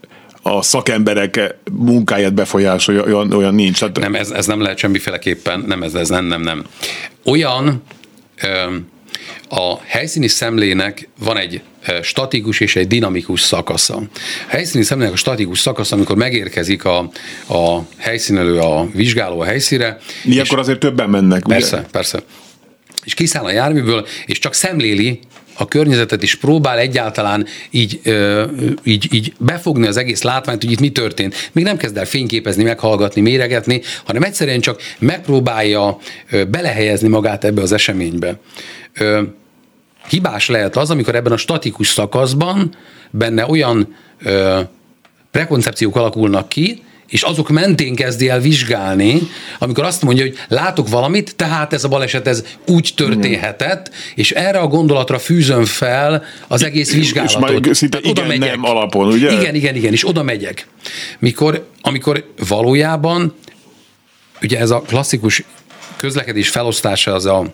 a 0.42 0.62
szakemberek 0.62 1.54
munkáját 1.72 2.34
befolyásolja, 2.34 3.02
olyan, 3.04 3.32
olyan 3.32 3.54
nincs. 3.54 3.78
Tehát... 3.78 3.98
Nem, 3.98 4.14
ez, 4.14 4.30
ez 4.30 4.46
nem 4.46 4.60
lehet 4.60 4.78
semmiféleképpen, 4.78 5.64
nem, 5.66 5.82
ez, 5.82 5.94
ez 5.94 6.08
nem, 6.08 6.24
nem, 6.24 6.42
nem. 6.42 6.64
Olyan 7.24 7.82
ö, 8.42 8.76
a 9.48 9.78
helyszíni 9.84 10.28
szemlének 10.28 11.08
van 11.18 11.38
egy 11.38 11.60
statikus 12.02 12.60
és 12.60 12.76
egy 12.76 12.86
dinamikus 12.86 13.40
szakasza. 13.40 13.96
A 13.96 14.08
helyszíni 14.48 14.84
szemlének 14.84 15.12
a 15.12 15.16
statikus 15.16 15.58
szakasz, 15.58 15.92
amikor 15.92 16.16
megérkezik 16.16 16.84
a, 16.84 16.98
a 17.48 17.80
helyszínelő, 17.96 18.58
a 18.58 18.88
vizsgáló 18.92 19.40
a 19.40 19.44
helyszíre. 19.44 19.98
Ilyenkor 20.24 20.58
azért 20.58 20.78
többen 20.78 21.10
mennek, 21.10 21.42
Persze, 21.42 21.76
ugye? 21.76 21.86
persze. 21.86 22.22
És 23.04 23.14
kiszáll 23.14 23.44
a 23.44 23.50
járműből, 23.50 24.06
és 24.26 24.38
csak 24.38 24.54
szemléli 24.54 25.20
a 25.58 25.66
környezetet 25.68 26.22
is 26.22 26.34
próbál 26.34 26.78
egyáltalán 26.78 27.46
így, 27.70 28.00
így, 28.82 29.14
így 29.14 29.32
befogni 29.38 29.86
az 29.86 29.96
egész 29.96 30.22
látványt, 30.22 30.62
hogy 30.62 30.72
itt 30.72 30.80
mi 30.80 30.90
történt. 30.90 31.50
Még 31.52 31.64
nem 31.64 31.76
kezd 31.76 31.96
el 31.96 32.04
fényképezni, 32.04 32.62
meghallgatni, 32.62 33.20
méregetni, 33.20 33.80
hanem 34.04 34.22
egyszerűen 34.22 34.60
csak 34.60 34.80
megpróbálja 34.98 35.98
belehelyezni 36.48 37.08
magát 37.08 37.44
ebbe 37.44 37.62
az 37.62 37.72
eseménybe. 37.72 38.38
Hibás 40.08 40.48
lehet 40.48 40.76
az, 40.76 40.90
amikor 40.90 41.14
ebben 41.14 41.32
a 41.32 41.36
statikus 41.36 41.88
szakaszban 41.88 42.74
benne 43.10 43.46
olyan 43.46 43.96
prekoncepciók 45.30 45.96
alakulnak 45.96 46.48
ki, 46.48 46.82
és 47.08 47.22
azok 47.22 47.48
mentén 47.48 47.94
kezdi 47.94 48.28
el 48.28 48.40
vizsgálni, 48.40 49.20
amikor 49.58 49.84
azt 49.84 50.02
mondja, 50.02 50.24
hogy 50.24 50.38
látok 50.48 50.88
valamit, 50.88 51.36
tehát 51.36 51.72
ez 51.72 51.84
a 51.84 51.88
baleset 51.88 52.26
ez 52.26 52.44
úgy 52.66 52.92
történhetett, 52.96 53.90
és 54.14 54.30
erre 54.30 54.58
a 54.58 54.66
gondolatra 54.66 55.18
fűzöm 55.18 55.64
fel 55.64 56.24
az 56.48 56.64
egész 56.64 56.92
vizsgálatot. 56.92 57.50
És 57.50 57.66
már 57.66 57.76
szinte 57.76 57.98
igen, 57.98 58.10
oda 58.10 58.24
megyek. 58.26 58.50
nem 58.50 58.64
alapon, 58.64 59.06
ugye? 59.06 59.32
Igen, 59.32 59.54
igen, 59.54 59.74
igen, 59.74 59.92
és 59.92 60.08
oda 60.08 60.22
megyek. 60.22 60.66
Mikor, 61.18 61.68
amikor 61.80 62.32
valójában, 62.48 63.34
ugye 64.42 64.58
ez 64.58 64.70
a 64.70 64.80
klasszikus 64.80 65.42
közlekedés 65.96 66.48
felosztása 66.48 67.14
az 67.14 67.26
a 67.26 67.46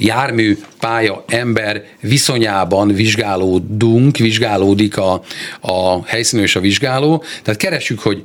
jármű, 0.00 0.58
pálya, 0.78 1.24
ember 1.28 1.84
viszonyában 2.00 2.88
vizsgálódunk, 2.88 4.16
vizsgálódik 4.16 4.96
a, 4.96 5.22
a 5.60 6.04
helyszínű 6.06 6.42
és 6.42 6.56
a 6.56 6.60
vizsgáló. 6.60 7.24
Tehát 7.42 7.60
keressük, 7.60 8.00
hogy 8.00 8.22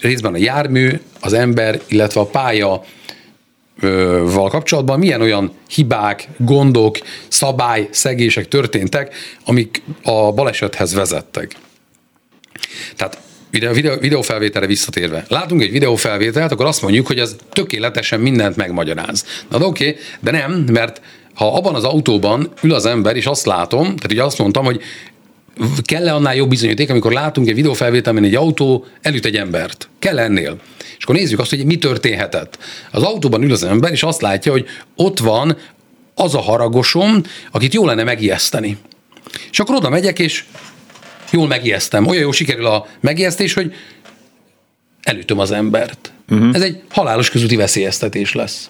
részben 0.00 0.34
a 0.34 0.38
jármű, 0.38 1.00
az 1.20 1.32
ember, 1.32 1.80
illetve 1.88 2.20
a 2.20 2.26
pálya 2.26 2.84
val 4.22 4.48
kapcsolatban 4.48 4.98
milyen 4.98 5.20
olyan 5.20 5.52
hibák, 5.68 6.28
gondok, 6.36 6.98
szabály, 7.28 7.88
szegések 7.90 8.48
történtek, 8.48 9.14
amik 9.44 9.82
a 10.02 10.32
balesethez 10.32 10.94
vezettek. 10.94 11.56
Tehát 12.96 13.18
videó, 13.50 13.96
videófelvételre 14.00 14.66
visszatérve. 14.66 15.24
Látunk 15.28 15.62
egy 15.62 15.70
videófelvételt, 15.70 16.52
akkor 16.52 16.66
azt 16.66 16.82
mondjuk, 16.82 17.06
hogy 17.06 17.18
ez 17.18 17.36
tökéletesen 17.50 18.20
mindent 18.20 18.56
megmagyaráz. 18.56 19.24
Na 19.48 19.58
de 19.58 19.64
oké, 19.64 19.88
okay, 19.88 20.00
de 20.20 20.30
nem, 20.30 20.52
mert 20.52 21.00
ha 21.38 21.54
abban 21.54 21.74
az 21.74 21.84
autóban 21.84 22.52
ül 22.62 22.74
az 22.74 22.86
ember, 22.86 23.16
és 23.16 23.26
azt 23.26 23.46
látom, 23.46 23.84
tehát 23.84 24.12
ugye 24.12 24.22
azt 24.22 24.38
mondtam, 24.38 24.64
hogy 24.64 24.80
kell-e 25.82 26.14
annál 26.14 26.36
jobb 26.36 26.48
bizonyíték, 26.48 26.90
amikor 26.90 27.12
látunk 27.12 27.48
egy 27.48 27.54
videófelvételben 27.54 28.24
egy 28.24 28.34
autó 28.34 28.86
elüt 29.02 29.24
egy 29.24 29.36
embert? 29.36 29.88
Kell 29.98 30.18
ennél? 30.18 30.56
És 30.98 31.04
akkor 31.04 31.14
nézzük 31.14 31.38
azt, 31.38 31.50
hogy 31.50 31.64
mi 31.64 31.76
történhetett. 31.76 32.58
Az 32.90 33.02
autóban 33.02 33.42
ül 33.42 33.52
az 33.52 33.62
ember, 33.62 33.92
és 33.92 34.02
azt 34.02 34.20
látja, 34.20 34.52
hogy 34.52 34.66
ott 34.96 35.18
van 35.18 35.56
az 36.14 36.34
a 36.34 36.40
haragosom, 36.40 37.22
akit 37.50 37.74
jó 37.74 37.86
lenne 37.86 38.04
megijeszteni. 38.04 38.76
És 39.50 39.58
akkor 39.58 39.74
oda 39.74 39.88
megyek, 39.88 40.18
és 40.18 40.44
jól 41.30 41.46
megijesztem. 41.46 42.06
Olyan 42.06 42.22
jó 42.22 42.32
sikerül 42.32 42.66
a 42.66 42.86
megijesztés, 43.00 43.54
hogy 43.54 43.72
elütöm 45.02 45.38
az 45.38 45.50
embert. 45.50 46.12
Uh-huh. 46.28 46.54
Ez 46.54 46.62
egy 46.62 46.82
halálos 46.90 47.30
közúti 47.30 47.56
veszélyeztetés 47.56 48.34
lesz. 48.34 48.68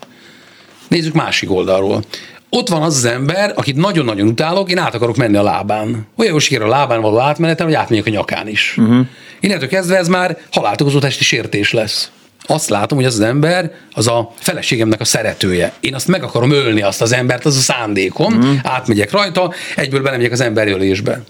Nézzük 0.88 1.14
másik 1.14 1.50
oldalról 1.50 2.04
ott 2.50 2.68
van 2.68 2.82
az 2.82 2.96
az 2.96 3.04
ember, 3.04 3.52
akit 3.54 3.76
nagyon-nagyon 3.76 4.28
utálok, 4.28 4.70
én 4.70 4.78
át 4.78 4.94
akarok 4.94 5.16
menni 5.16 5.37
a 5.37 5.42
lábán. 5.42 6.06
Olyan 6.16 6.32
jó 6.32 6.38
siker 6.38 6.62
a 6.62 6.68
lábán 6.68 7.00
való 7.00 7.18
átmenetem, 7.18 7.66
hogy 7.66 7.74
átmegyek 7.74 8.06
a 8.06 8.11
nyakán 8.11 8.48
is. 8.48 8.74
Uh-huh. 8.76 9.06
Innentől 9.40 9.68
kezdve 9.68 9.96
ez 9.96 10.08
már 10.08 10.38
haláltokozó 10.52 10.98
testi 10.98 11.24
sértés 11.24 11.72
lesz. 11.72 12.11
Azt 12.46 12.68
látom, 12.68 12.98
hogy 12.98 13.06
az 13.06 13.14
az 13.14 13.20
ember 13.20 13.72
az 13.92 14.06
a 14.06 14.32
feleségemnek 14.38 15.00
a 15.00 15.04
szeretője. 15.04 15.72
Én 15.80 15.94
azt 15.94 16.08
meg 16.08 16.22
akarom 16.22 16.50
ölni, 16.50 16.82
azt 16.82 17.02
az 17.02 17.12
embert, 17.12 17.44
az 17.44 17.56
a 17.56 17.61
szándékom, 17.61 18.34
uh-huh. 18.34 18.58
átmegyek 18.62 19.11
rajta, 19.11 19.52
egyből 19.76 20.02
belemegyek 20.02 20.32
az 20.32 20.40
emberölésbe. 20.40 21.22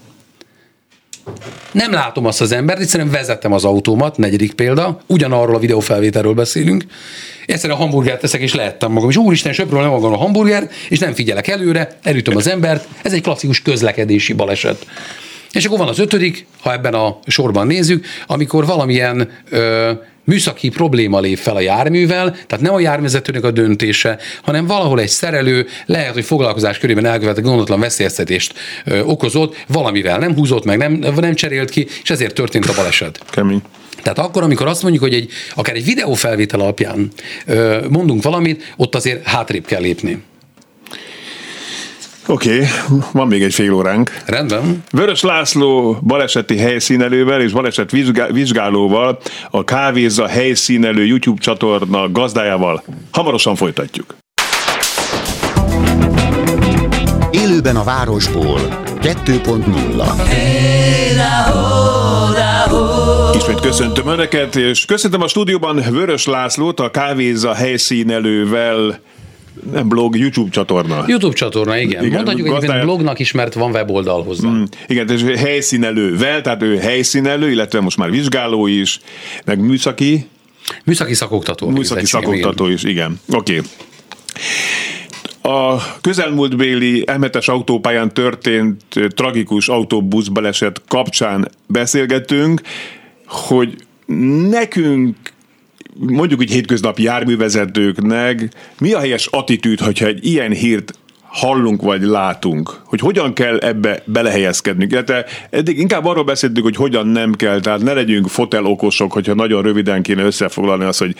Nem 1.71 1.91
látom 1.91 2.25
azt 2.25 2.41
az 2.41 2.51
embert, 2.51 2.79
egyszerűen 2.79 3.09
vezettem 3.09 3.53
az 3.53 3.65
autómat, 3.65 4.17
negyedik 4.17 4.53
példa, 4.53 4.99
ugyanarról 5.07 5.55
a 5.55 5.59
videófelvételről 5.59 6.33
beszélünk, 6.33 6.83
egyszerűen 7.45 7.79
a 7.79 7.81
hamburgert 7.81 8.21
teszek, 8.21 8.41
és 8.41 8.55
lehettem 8.55 8.91
magam, 8.91 9.09
és 9.09 9.17
úristen, 9.17 9.53
söpről 9.53 9.81
nem 9.81 9.89
magam 9.89 10.13
a 10.13 10.17
hamburger, 10.17 10.69
és 10.89 10.99
nem 10.99 11.13
figyelek 11.13 11.47
előre, 11.47 11.97
elütöm 12.03 12.35
az 12.35 12.47
embert, 12.47 12.87
ez 13.01 13.13
egy 13.13 13.21
klasszikus 13.21 13.61
közlekedési 13.61 14.33
baleset. 14.33 14.85
És 15.51 15.65
akkor 15.65 15.77
van 15.77 15.87
az 15.87 15.99
ötödik, 15.99 16.45
ha 16.61 16.71
ebben 16.71 16.93
a 16.93 17.19
sorban 17.27 17.67
nézzük, 17.67 18.05
amikor 18.27 18.65
valamilyen 18.65 19.29
ö, 19.49 19.91
műszaki 20.29 20.69
probléma 20.69 21.19
lép 21.19 21.37
fel 21.37 21.55
a 21.55 21.59
járművel, 21.59 22.31
tehát 22.31 22.61
nem 22.61 22.73
a 22.73 22.79
járművezetőnek 22.79 23.43
a 23.43 23.51
döntése, 23.51 24.17
hanem 24.41 24.65
valahol 24.65 24.99
egy 24.99 25.09
szerelő 25.09 25.67
lehet, 25.85 26.13
hogy 26.13 26.25
foglalkozás 26.25 26.77
körében 26.77 27.05
elkövetett 27.05 27.43
gondotlan 27.43 27.79
veszélyeztetést 27.79 28.53
ö, 28.85 29.01
okozott, 29.01 29.55
valamivel 29.67 30.17
nem 30.17 30.33
húzott 30.33 30.65
meg, 30.65 30.77
nem, 30.77 30.91
nem 31.15 31.33
cserélt 31.33 31.69
ki, 31.69 31.87
és 32.03 32.09
ezért 32.09 32.33
történt 32.33 32.65
a 32.65 32.73
baleset. 32.75 33.19
Kemény. 33.29 33.61
Tehát 34.01 34.19
akkor, 34.19 34.43
amikor 34.43 34.67
azt 34.67 34.81
mondjuk, 34.81 35.03
hogy 35.03 35.13
egy, 35.13 35.31
akár 35.55 35.75
egy 35.75 35.85
videófelvétel 35.85 36.59
alapján 36.59 37.11
ö, 37.45 37.85
mondunk 37.89 38.23
valamit, 38.23 38.73
ott 38.77 38.95
azért 38.95 39.27
hátrébb 39.27 39.65
kell 39.65 39.81
lépni. 39.81 40.23
Oké, 42.29 42.55
okay, 42.55 42.67
van 43.11 43.27
még 43.27 43.43
egy 43.43 43.53
fél 43.53 43.73
óránk. 43.73 44.21
Rendben. 44.25 44.83
Vörös 44.91 45.21
László 45.21 45.97
baleseti 46.01 46.57
helyszínelővel 46.57 47.41
és 47.41 47.51
baleset 47.51 47.91
vizsgálóval, 48.31 49.19
a 49.49 49.63
Kávéza 49.63 50.27
helyszínelő 50.27 51.05
YouTube 51.05 51.41
csatorna 51.41 52.11
gazdájával 52.11 52.83
hamarosan 53.11 53.55
folytatjuk. 53.55 54.15
Élőben 57.31 57.75
a 57.75 57.83
városból 57.83 58.59
2.0 59.01 60.03
hey, 60.27 60.59
Ismét 63.35 63.59
köszöntöm 63.59 64.07
Önöket, 64.07 64.55
és 64.55 64.85
köszöntöm 64.85 65.21
a 65.21 65.27
stúdióban 65.27 65.83
Vörös 65.91 66.25
Lászlót, 66.25 66.79
a 66.79 66.91
Kávéza 66.91 67.53
helyszínelővel 67.53 68.99
nem 69.71 69.87
blog, 69.87 70.17
YouTube 70.17 70.49
csatorna. 70.49 71.03
YouTube 71.07 71.35
csatorna, 71.35 71.77
igen. 71.77 72.03
igen 72.03 72.15
Mondhatjuk 72.15 72.47
gazdája... 72.47 72.73
egyébként 72.73 72.85
blognak 72.85 73.19
is, 73.19 73.31
mert 73.31 73.53
van 73.53 73.71
weboldal 73.71 74.23
hozzá. 74.23 74.49
Mm, 74.49 74.63
igen, 74.87 75.09
és 75.09 75.23
helyszínelővel, 75.37 76.41
tehát 76.41 76.61
ő 76.61 76.77
helyszínelő, 76.77 77.51
illetve 77.51 77.79
most 77.79 77.97
már 77.97 78.09
vizsgáló 78.09 78.67
is, 78.67 78.99
meg 79.45 79.59
műszaki. 79.59 80.27
Műszaki 80.83 81.13
szakoktató. 81.13 81.69
Műszaki 81.69 82.05
szakoktató 82.05 82.67
is, 82.67 82.83
igen. 82.83 83.19
Oké. 83.29 83.57
Okay. 83.57 83.69
A 85.41 85.81
közelmúltbéli 86.01 87.03
emetes 87.07 87.47
autópályán 87.47 88.13
történt 88.13 88.83
tragikus 89.15 89.67
autóbuszbaleset 89.67 90.81
kapcsán 90.87 91.47
beszélgetünk, 91.67 92.61
hogy 93.25 93.75
nekünk 94.49 95.15
mondjuk 96.07 96.41
egy 96.41 96.51
hétköznapi 96.51 97.03
járművezetőknek 97.03 98.49
mi 98.79 98.93
a 98.93 98.99
helyes 98.99 99.25
attitűd, 99.25 99.79
hogyha 99.79 100.05
egy 100.05 100.25
ilyen 100.25 100.51
hírt 100.51 100.93
hallunk 101.27 101.81
vagy 101.81 102.01
látunk, 102.01 102.81
hogy 102.85 102.99
hogyan 102.99 103.33
kell 103.33 103.57
ebbe 103.57 104.03
belehelyezkedni. 104.05 104.87
Illetve 104.89 105.25
eddig 105.49 105.79
inkább 105.79 106.05
arról 106.05 106.23
beszéltünk, 106.23 106.65
hogy 106.65 106.75
hogyan 106.75 107.07
nem 107.07 107.33
kell, 107.33 107.59
tehát 107.59 107.81
ne 107.81 107.93
legyünk 107.93 108.27
fotel 108.27 108.65
okosok, 108.65 109.11
hogyha 109.11 109.33
nagyon 109.33 109.61
röviden 109.61 110.01
kéne 110.01 110.23
összefoglalni 110.23 110.83
azt, 110.83 110.99
hogy 110.99 111.15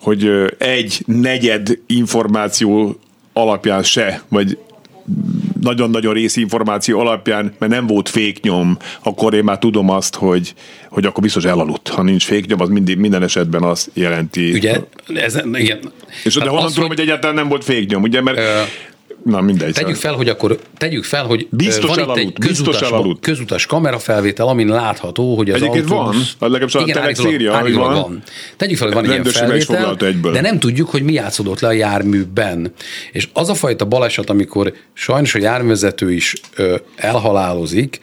hogy 0.00 0.30
egy 0.58 1.02
negyed 1.06 1.78
információ 1.86 2.98
alapján 3.32 3.82
se, 3.82 4.22
vagy 4.28 4.58
nagyon-nagyon 5.60 6.12
részi 6.12 6.40
információ 6.40 7.00
alapján, 7.00 7.54
mert 7.58 7.72
nem 7.72 7.86
volt 7.86 8.08
féknyom, 8.08 8.76
akkor 9.02 9.34
én 9.34 9.44
már 9.44 9.58
tudom 9.58 9.90
azt, 9.90 10.14
hogy, 10.14 10.54
hogy 10.88 11.06
akkor 11.06 11.22
biztos 11.22 11.44
elaludt. 11.44 11.88
Ha 11.88 12.02
nincs 12.02 12.24
féknyom, 12.24 12.60
az 12.60 12.68
mindig, 12.68 12.98
minden 12.98 13.22
esetben 13.22 13.62
azt 13.62 13.90
jelenti. 13.94 14.52
Ugye, 14.52 14.80
ez, 15.14 15.38
igen. 15.52 15.78
És 16.24 16.34
de 16.34 16.48
honnan 16.48 16.68
tudom, 16.68 16.88
hogy... 16.88 16.96
hogy 16.96 17.06
egyáltalán 17.06 17.34
nem 17.34 17.48
volt 17.48 17.64
féknyom, 17.64 18.02
ugye, 18.02 18.20
mert 18.20 18.38
ö... 18.38 18.62
Na 19.24 19.40
mindegy. 19.40 19.72
Tegyük 19.72 19.96
fel, 19.96 20.12
hogy 20.12 20.28
akkor 20.28 20.58
tegyük 20.76 21.04
fel, 21.04 21.24
hogy 21.24 21.48
biztos 21.50 21.88
van 21.88 21.98
elaludt, 21.98 22.18
itt 22.20 22.26
egy 22.26 22.46
közutas, 22.46 22.80
elaludt. 22.80 23.20
közutas 23.20 23.66
kamerafelvétel, 23.66 24.46
amin 24.46 24.68
látható, 24.68 25.36
hogy 25.36 25.50
az 25.50 25.56
Egyébként 25.56 25.90
autóbusz... 25.90 26.36
van, 26.38 26.50
legalábbis 26.50 26.74
a 26.74 26.84
Telex 26.84 27.24
írja, 27.24 27.58
hogy 27.58 27.74
van. 27.74 27.94
van. 27.94 28.22
Tegyük 28.56 28.76
fel, 28.76 28.86
hogy 28.86 28.96
van 28.96 29.04
ilyen 29.04 29.24
felvétel, 29.24 29.94
de 30.32 30.40
nem 30.40 30.58
tudjuk, 30.58 30.90
hogy 30.90 31.02
mi 31.02 31.12
játszódott 31.12 31.60
le 31.60 31.68
a 31.68 31.72
járműben. 31.72 32.72
És 33.12 33.28
az 33.32 33.48
a 33.48 33.54
fajta 33.54 33.84
baleset, 33.84 34.30
amikor 34.30 34.72
sajnos 34.92 35.34
a 35.34 35.38
járművezető 35.38 36.12
is 36.12 36.34
ö, 36.56 36.76
elhalálozik, 36.96 38.00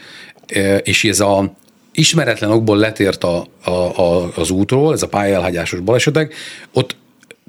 ö, 0.53 0.75
és 0.75 1.03
ez 1.03 1.19
a 1.19 1.53
ismeretlen 1.91 2.51
okból 2.51 2.77
letért 2.77 3.23
a, 3.23 3.45
a, 3.63 3.69
a, 3.71 4.31
az 4.35 4.49
útról, 4.49 4.93
ez 4.93 5.01
a 5.01 5.07
pályelhagyásos 5.07 5.79
balesetek, 5.79 6.33
ott 6.73 6.95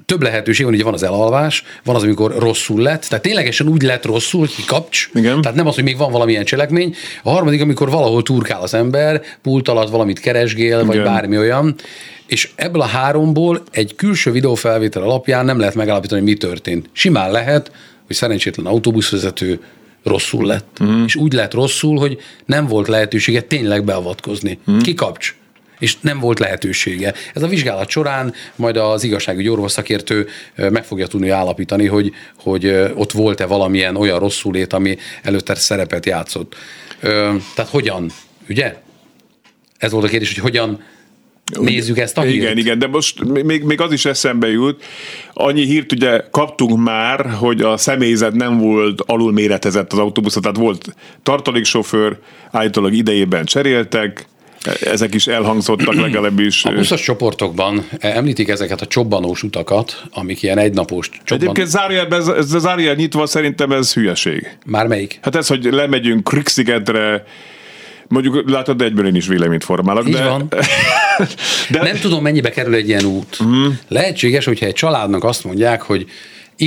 több 0.07 0.21
lehetőség 0.21 0.65
van, 0.65 0.73
ugye 0.73 0.83
van 0.83 0.93
az 0.93 1.03
elalvás, 1.03 1.63
van 1.83 1.95
az, 1.95 2.03
amikor 2.03 2.35
rosszul 2.37 2.81
lett, 2.81 3.05
tehát 3.05 3.23
ténylegesen 3.23 3.67
úgy 3.67 3.81
lett 3.81 4.05
rosszul, 4.05 4.39
hogy 4.39 4.65
kapcs, 4.65 5.09
Igen. 5.13 5.41
tehát 5.41 5.57
nem 5.57 5.67
az, 5.67 5.75
hogy 5.75 5.83
még 5.83 5.97
van 5.97 6.11
valamilyen 6.11 6.45
cselekmény. 6.45 6.95
A 7.23 7.29
harmadik, 7.29 7.61
amikor 7.61 7.89
valahol 7.89 8.23
turkál 8.23 8.61
az 8.61 8.73
ember, 8.73 9.21
pult 9.41 9.67
alatt 9.67 9.89
valamit 9.89 10.19
keresgél, 10.19 10.85
vagy 10.85 10.95
Igen. 10.95 11.07
bármi 11.07 11.37
olyan, 11.37 11.75
és 12.27 12.49
ebből 12.55 12.81
a 12.81 12.85
háromból 12.85 13.63
egy 13.71 13.95
külső 13.95 14.31
videófelvétel 14.31 15.01
alapján 15.01 15.45
nem 15.45 15.59
lehet 15.59 15.75
megállapítani, 15.75 16.21
hogy 16.21 16.29
mi 16.29 16.37
történt. 16.37 16.89
Simán 16.91 17.31
lehet, 17.31 17.71
hogy 18.05 18.15
szerencsétlen 18.15 18.65
autóbuszvezető 18.65 19.59
rosszul 20.03 20.45
lett. 20.45 20.77
Mm. 20.83 21.03
És 21.05 21.15
úgy 21.15 21.33
lett 21.33 21.53
rosszul, 21.53 21.97
hogy 21.97 22.19
nem 22.45 22.67
volt 22.67 22.87
lehetősége 22.87 23.41
tényleg 23.41 23.83
beavatkozni. 23.83 24.59
Mm. 24.71 24.77
Kikapcs 24.77 25.35
és 25.79 25.97
nem 25.99 26.19
volt 26.19 26.39
lehetősége. 26.39 27.13
Ez 27.33 27.43
a 27.43 27.47
vizsgálat 27.47 27.89
során 27.89 28.33
majd 28.55 28.77
az 28.77 29.03
igazságügyi 29.03 29.49
orvosszakértő 29.49 30.27
meg 30.55 30.85
fogja 30.85 31.07
tudni 31.07 31.29
állapítani, 31.29 31.85
hogy, 31.85 32.11
hogy 32.37 32.65
ott 32.95 33.11
volt-e 33.11 33.45
valamilyen 33.45 33.95
olyan 33.95 34.19
rosszulét, 34.19 34.73
ami 34.73 34.97
előtte 35.23 35.55
szerepet 35.55 36.05
játszott. 36.05 36.55
Tehát 37.55 37.69
hogyan, 37.69 38.11
ugye? 38.49 38.75
Ez 39.77 39.91
volt 39.91 40.05
a 40.05 40.07
kérdés, 40.07 40.33
hogy 40.33 40.51
hogyan 40.51 40.83
nézzük 41.59 41.97
ezt 41.97 42.17
a 42.17 42.21
hírt. 42.21 42.35
Igen, 42.35 42.57
igen, 42.57 42.79
de 42.79 42.87
most 42.87 43.43
még, 43.43 43.63
még 43.63 43.81
az 43.81 43.91
is 43.91 44.05
eszembe 44.05 44.47
jut. 44.47 44.83
Annyi 45.33 45.65
hírt 45.65 45.91
ugye 45.91 46.23
kaptunk 46.31 46.83
már, 46.83 47.29
hogy 47.31 47.61
a 47.61 47.77
személyzet 47.77 48.33
nem 48.33 48.57
volt 48.57 49.01
alulméretezett 49.01 49.91
az 49.91 49.99
autóbuszon, 49.99 50.41
tehát 50.41 50.57
volt 50.57 50.95
tartaléksofőr, 51.23 52.17
állítólag 52.51 52.93
idejében 52.93 53.45
cseréltek, 53.45 54.25
ezek 54.81 55.13
is 55.13 55.27
elhangzottak 55.27 55.93
legalábbis. 56.05 56.65
A 56.65 56.71
buszos 56.71 57.01
csoportokban 57.01 57.87
említik 57.99 58.47
ezeket 58.47 58.81
a 58.81 58.85
csobbanós 58.85 59.43
utakat, 59.43 60.03
amik 60.11 60.41
ilyen 60.41 60.57
egynapos 60.57 61.09
csobban... 61.23 61.43
Egyébként 61.43 61.67
zárójelben, 61.67 62.19
ez, 62.19 62.27
ez 62.27 62.45
zárójel 62.59 62.95
nyitva 62.95 63.25
szerintem 63.25 63.71
ez 63.71 63.93
hülyeség. 63.93 64.57
Már 64.65 64.87
melyik? 64.87 65.19
Hát 65.21 65.35
ez, 65.35 65.47
hogy 65.47 65.63
lemegyünk 65.63 66.23
Krikszigetre, 66.23 67.25
mondjuk 68.07 68.49
látod, 68.49 68.77
de 68.77 68.83
egyből 68.83 69.07
én 69.07 69.15
is 69.15 69.27
véleményt 69.27 69.63
formálok. 69.63 70.07
Így 70.07 70.13
de... 70.13 70.27
van. 70.27 70.47
de... 71.69 71.81
Nem 71.81 71.99
tudom, 71.99 72.21
mennyibe 72.23 72.49
kerül 72.49 72.73
egy 72.73 72.87
ilyen 72.87 73.05
út. 73.05 73.43
Mm. 73.43 73.67
Lehetséges, 73.87 74.45
hogyha 74.45 74.65
egy 74.65 74.73
családnak 74.73 75.23
azt 75.23 75.43
mondják, 75.43 75.81
hogy 75.81 76.05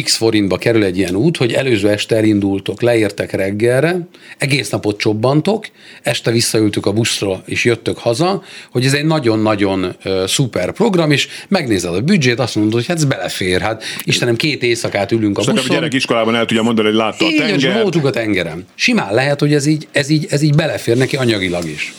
x 0.04 0.16
forintba 0.16 0.56
kerül 0.56 0.84
egy 0.84 0.98
ilyen 0.98 1.14
út, 1.14 1.36
hogy 1.36 1.52
előző 1.52 1.88
este 1.88 2.16
elindultok, 2.16 2.82
leértek 2.82 3.32
reggelre, 3.32 4.08
egész 4.38 4.70
napot 4.70 4.98
csobbantok, 4.98 5.66
este 6.02 6.30
visszaültük 6.30 6.86
a 6.86 6.92
buszra, 6.92 7.42
és 7.46 7.64
jöttök 7.64 7.98
haza, 7.98 8.42
hogy 8.70 8.84
ez 8.84 8.94
egy 8.94 9.04
nagyon-nagyon 9.04 9.96
uh, 10.04 10.26
szuper 10.26 10.72
program, 10.72 11.10
és 11.10 11.28
megnézed 11.48 11.94
a 11.94 12.00
büdzsét, 12.00 12.38
azt 12.38 12.54
mondod, 12.54 12.74
hogy 12.74 12.86
hát 12.86 12.96
ez 12.96 13.04
belefér, 13.04 13.60
hát 13.60 13.82
Istenem, 14.04 14.36
két 14.36 14.62
éjszakát 14.62 15.12
ülünk 15.12 15.38
a 15.38 15.40
buszon. 15.40 15.58
a 15.68 15.74
gyerek 15.74 15.94
iskolában 15.94 16.34
el 16.34 16.44
tudja 16.46 16.62
mondani, 16.62 16.88
hogy 16.88 16.96
látta 16.96 17.26
a 17.26 17.28
tengert. 17.38 17.94
Így, 17.96 18.04
a 18.04 18.10
tengeren. 18.10 18.66
Simán 18.74 19.14
lehet, 19.14 19.40
hogy 19.40 19.54
ez 19.54 19.66
így, 19.66 19.88
ez, 19.92 20.08
így, 20.08 20.26
ez 20.30 20.42
így 20.42 20.54
belefér 20.54 20.96
neki 20.96 21.16
anyagilag 21.16 21.68
is. 21.68 21.94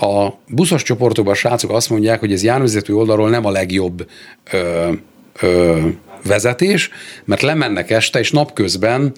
A 0.00 0.28
buszos 0.48 0.82
csoportokban 0.82 1.32
a 1.32 1.36
srácok 1.36 1.70
azt 1.70 1.90
mondják, 1.90 2.20
hogy 2.20 2.32
ez 2.32 2.42
járművezető 2.42 2.94
oldalról 2.94 3.30
nem 3.30 3.44
a 3.44 3.50
legjobb 3.50 4.06
ö, 4.50 4.92
ö, 5.40 5.78
vezetés, 6.24 6.90
mert 7.24 7.42
lemennek 7.42 7.90
este, 7.90 8.18
és 8.18 8.30
napközben 8.30 9.12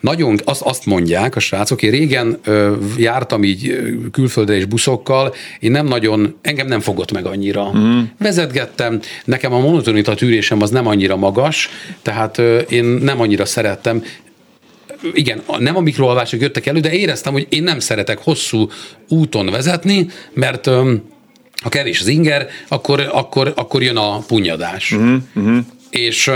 nagyon 0.00 0.38
azt, 0.44 0.62
azt 0.62 0.86
mondják 0.86 1.36
a 1.36 1.40
srácok, 1.40 1.82
én 1.82 1.90
régen 1.90 2.38
ö, 2.44 2.76
jártam 2.96 3.44
így 3.44 3.78
külföldre 4.12 4.54
és 4.54 4.64
buszokkal, 4.64 5.34
én 5.60 5.70
nem 5.70 5.86
nagyon, 5.86 6.36
engem 6.42 6.66
nem 6.66 6.80
fogott 6.80 7.12
meg 7.12 7.26
annyira. 7.26 7.72
Mm. 7.76 8.00
Vezetgettem, 8.18 9.00
nekem 9.24 9.52
a 9.52 9.58
monotonita 9.58 10.14
tűrésem 10.14 10.62
az 10.62 10.70
nem 10.70 10.86
annyira 10.86 11.16
magas, 11.16 11.68
tehát 12.02 12.38
ö, 12.38 12.58
én 12.58 12.84
nem 12.84 13.20
annyira 13.20 13.44
szerettem, 13.44 14.02
igen, 15.12 15.42
nem 15.58 15.76
a 15.76 15.80
mikroalvások 15.80 16.40
jöttek 16.40 16.66
elő, 16.66 16.80
de 16.80 16.92
éreztem, 16.92 17.32
hogy 17.32 17.46
én 17.48 17.62
nem 17.62 17.78
szeretek 17.78 18.18
hosszú 18.18 18.68
úton 19.08 19.50
vezetni, 19.50 20.06
mert 20.32 20.66
ö, 20.66 20.94
ha 21.62 21.68
kevés 21.68 22.00
az 22.00 22.06
inger, 22.06 22.48
akkor, 22.68 23.08
akkor, 23.12 23.52
akkor 23.56 23.82
jön 23.82 23.96
a 23.96 24.18
punyadás. 24.18 24.92
Uh-huh, 24.92 25.16
uh-huh. 25.34 25.58
És 25.90 26.30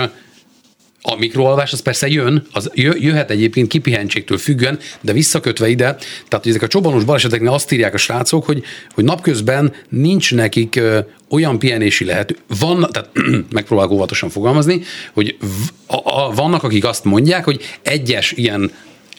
a 1.02 1.16
mikroalvás 1.16 1.72
az 1.72 1.80
persze 1.80 2.08
jön, 2.08 2.46
az 2.52 2.70
jöhet 2.74 3.30
egyébként 3.30 3.68
kipihentségtől 3.68 4.38
függően, 4.38 4.78
de 5.00 5.12
visszakötve 5.12 5.68
ide, 5.68 5.84
tehát 6.28 6.44
hogy 6.44 6.48
ezek 6.48 6.62
a 6.62 6.66
csobanos 6.66 7.04
baleseteknél 7.04 7.52
azt 7.52 7.72
írják 7.72 7.94
a 7.94 7.98
srácok, 7.98 8.44
hogy, 8.44 8.62
hogy 8.94 9.04
napközben 9.04 9.72
nincs 9.88 10.34
nekik 10.34 10.80
olyan 11.28 11.58
pihenési 11.58 12.04
lehető, 12.04 12.36
van, 12.58 12.88
tehát 12.92 13.10
megpróbálok 13.50 13.90
óvatosan 13.90 14.28
fogalmazni, 14.28 14.82
hogy 15.12 15.36
v, 15.40 15.92
a, 15.92 16.26
a, 16.26 16.32
vannak, 16.34 16.62
akik 16.62 16.84
azt 16.84 17.04
mondják, 17.04 17.44
hogy 17.44 17.60
egyes 17.82 18.32
ilyen 18.32 18.70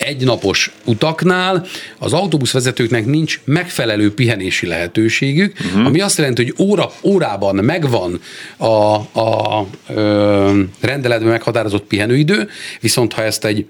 egynapos 0.02 0.72
utaknál 0.86 1.66
az 2.00 2.14
autóbuszvezetőknek 2.14 3.06
nincs 3.06 3.42
megfelelő 3.44 4.14
pihenési 4.14 4.68
lehetőségük, 4.68 5.54
uh-huh. 5.66 5.86
ami 5.86 6.02
azt 6.02 6.18
jelenti, 6.18 6.44
hogy 6.44 6.68
óra, 6.68 6.92
órában 7.04 7.56
megvan 7.56 8.20
a, 8.58 8.66
a 9.20 9.66
ö, 9.88 10.62
rendeletben 10.80 11.30
meghatározott 11.30 11.84
pihenőidő, 11.84 12.50
viszont 12.80 13.14
ha 13.14 13.24
ezt 13.24 13.46
egy 13.46 13.66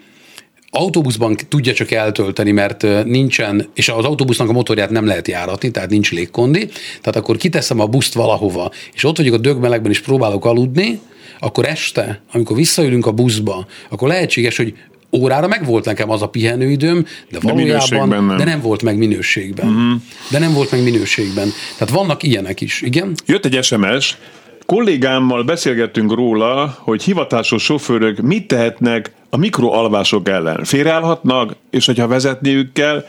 autóbuszban 0.74 1.38
tudja 1.48 1.74
csak 1.74 1.92
eltölteni, 1.92 2.52
mert 2.52 3.06
nincsen, 3.06 3.70
és 3.74 3.90
az 3.90 4.06
autóbusznak 4.06 4.50
a 4.50 4.52
motorját 4.52 4.90
nem 4.90 5.06
lehet 5.06 5.28
járatni, 5.28 5.72
tehát 5.72 5.90
nincs 5.90 6.12
légkondi, 6.12 6.66
tehát 7.02 7.16
akkor 7.16 7.38
kiteszem 7.38 7.80
a 7.80 7.86
buszt 7.86 8.14
valahova, 8.14 8.72
és 8.94 9.04
ott 9.04 9.18
vagyok 9.18 9.34
a 9.34 9.38
dögmelegben, 9.38 9.92
és 9.92 10.02
próbálok 10.02 10.46
aludni, 10.46 11.00
akkor 11.40 11.66
este, 11.66 12.22
amikor 12.32 12.56
visszaülünk 12.56 13.06
a 13.06 13.12
buszba, 13.12 13.66
akkor 13.90 14.08
lehetséges, 14.08 14.58
hogy 14.58 14.74
órára 15.12 15.48
meg 15.48 15.66
volt 15.66 15.86
nekem 15.86 16.10
az 16.10 16.22
a 16.22 16.28
pihenőidőm, 16.28 17.06
de 17.30 17.40
valójában 17.42 18.10
de, 18.10 18.16
nem. 18.16 18.38
de 18.38 18.44
nem 18.44 18.62
volt 18.62 18.84
meg 18.84 18.98
minőségben. 18.98 19.68
Uh-huh. 19.68 20.02
De 20.30 20.40
nem 20.40 20.54
volt 20.54 20.72
meg 20.72 20.84
minőségben. 20.84 21.50
Tehát 21.78 21.94
vannak 21.94 22.24
ilyenek 22.24 22.62
is, 22.62 22.82
igen? 22.82 23.16
Jött 23.26 23.46
egy 23.46 23.64
SMS, 23.64 24.18
kollégámmal 24.66 25.44
beszélgettünk 25.44 26.14
róla, 26.14 26.78
hogy 26.80 27.04
hivatásos 27.04 27.64
sofőrök 27.64 28.22
mit 28.22 28.48
tehetnek 28.48 29.12
a 29.30 29.38
mikroalvások 29.38 30.30
ellen. 30.30 30.64
Félreállhatnak, 30.64 31.56
és 31.70 31.86
hogyha 31.86 32.08
vezetniük 32.08 32.74
kell, 32.74 33.06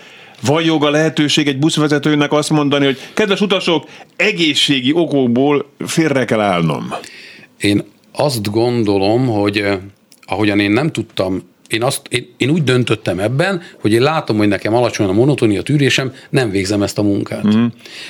van 0.47 0.63
joga 0.63 0.91
lehetőség 0.91 1.49
egy 1.49 1.59
buszvezetőnek 1.59 2.33
azt 2.33 2.51
mondani, 2.51 2.85
hogy 2.85 2.99
kedves 3.15 3.41
utasok, 3.41 3.89
egészségi 4.17 4.93
okokból 4.93 5.71
félre 5.79 6.25
kell 6.25 6.41
állnom? 6.41 6.95
Én 7.59 7.83
azt 8.13 8.51
gondolom, 8.51 9.27
hogy 9.27 9.65
ahogyan 10.27 10.61
én 10.61 10.71
nem 10.71 10.93
tudtam 10.93 11.43
én, 11.73 11.83
azt, 11.83 12.01
én, 12.09 12.35
én 12.37 12.51
úgy 12.51 12.65
döntöttem 12.65 13.19
ebben, 13.19 13.63
hogy 13.81 13.93
én 13.93 14.03
látom, 14.03 14.37
hogy 14.37 14.49
nekem 14.49 14.75
alacsony 14.75 15.07
a 15.07 15.13
monotonia 15.13 15.63
tűrésem, 15.63 16.13
nem 16.31 16.51
végzem 16.51 16.83
ezt 16.83 16.99
a 16.99 17.03
munkát. 17.03 17.57
Mm. 17.57 17.67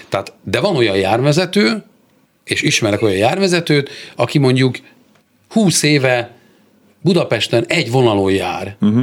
Tehát, 0.09 0.33
de 0.43 0.61
van 0.61 0.77
olyan 0.77 0.97
járvezető, 0.97 1.85
és 2.45 2.63
ismerek 2.63 3.03
olyan 3.03 3.17
járvezetőt, 3.17 3.91
aki 4.17 4.39
mondjuk 4.39 4.77
20 5.49 5.83
éve 5.83 6.31
Budapesten 7.01 7.65
egy 7.69 7.91
vonalon 7.91 8.33
jár. 8.33 8.77
Uh-huh. 8.81 9.03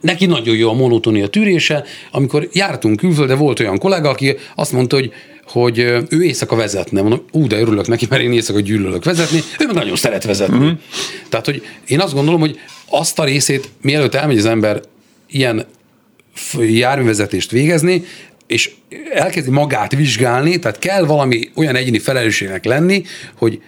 Neki 0.00 0.26
nagyon 0.26 0.56
jó 0.56 0.70
a 0.70 0.74
monotonia 0.74 1.26
tűrése. 1.28 1.84
Amikor 2.10 2.48
jártunk 2.52 2.96
külföldre, 2.96 3.34
volt 3.34 3.60
olyan 3.60 3.78
kollega, 3.78 4.08
aki 4.08 4.36
azt 4.54 4.72
mondta, 4.72 4.96
hogy 4.96 5.12
hogy 5.46 5.78
ő 5.78 6.22
éjszaka 6.22 6.56
vezetne. 6.56 7.00
Mondom, 7.00 7.22
ú, 7.32 7.46
de 7.46 7.58
örülök 7.58 7.86
neki, 7.86 8.06
mert 8.10 8.22
én 8.22 8.32
éjszaka 8.32 8.60
gyűlölök 8.60 9.04
vezetni, 9.04 9.42
ő 9.58 9.66
meg 9.66 9.74
nagyon 9.74 9.96
szeret 9.96 10.24
vezetni. 10.24 10.56
Uh-huh. 10.56 10.78
Tehát, 11.28 11.44
hogy 11.44 11.62
én 11.86 12.00
azt 12.00 12.14
gondolom, 12.14 12.40
hogy 12.40 12.58
azt 12.90 13.18
a 13.18 13.24
részét, 13.24 13.68
mielőtt 13.82 14.14
elmegy 14.14 14.38
az 14.38 14.46
ember 14.46 14.80
ilyen 15.28 15.66
járművezetést 16.58 17.50
végezni, 17.50 18.04
és 18.46 18.70
elkezdi 19.12 19.50
magát 19.50 19.94
vizsgálni, 19.94 20.58
tehát 20.58 20.78
kell 20.78 21.04
valami 21.04 21.50
olyan 21.54 21.76
egyéni 21.76 21.98
felelősségnek 21.98 22.64
lenni, 22.64 23.02
hogy 23.38 23.60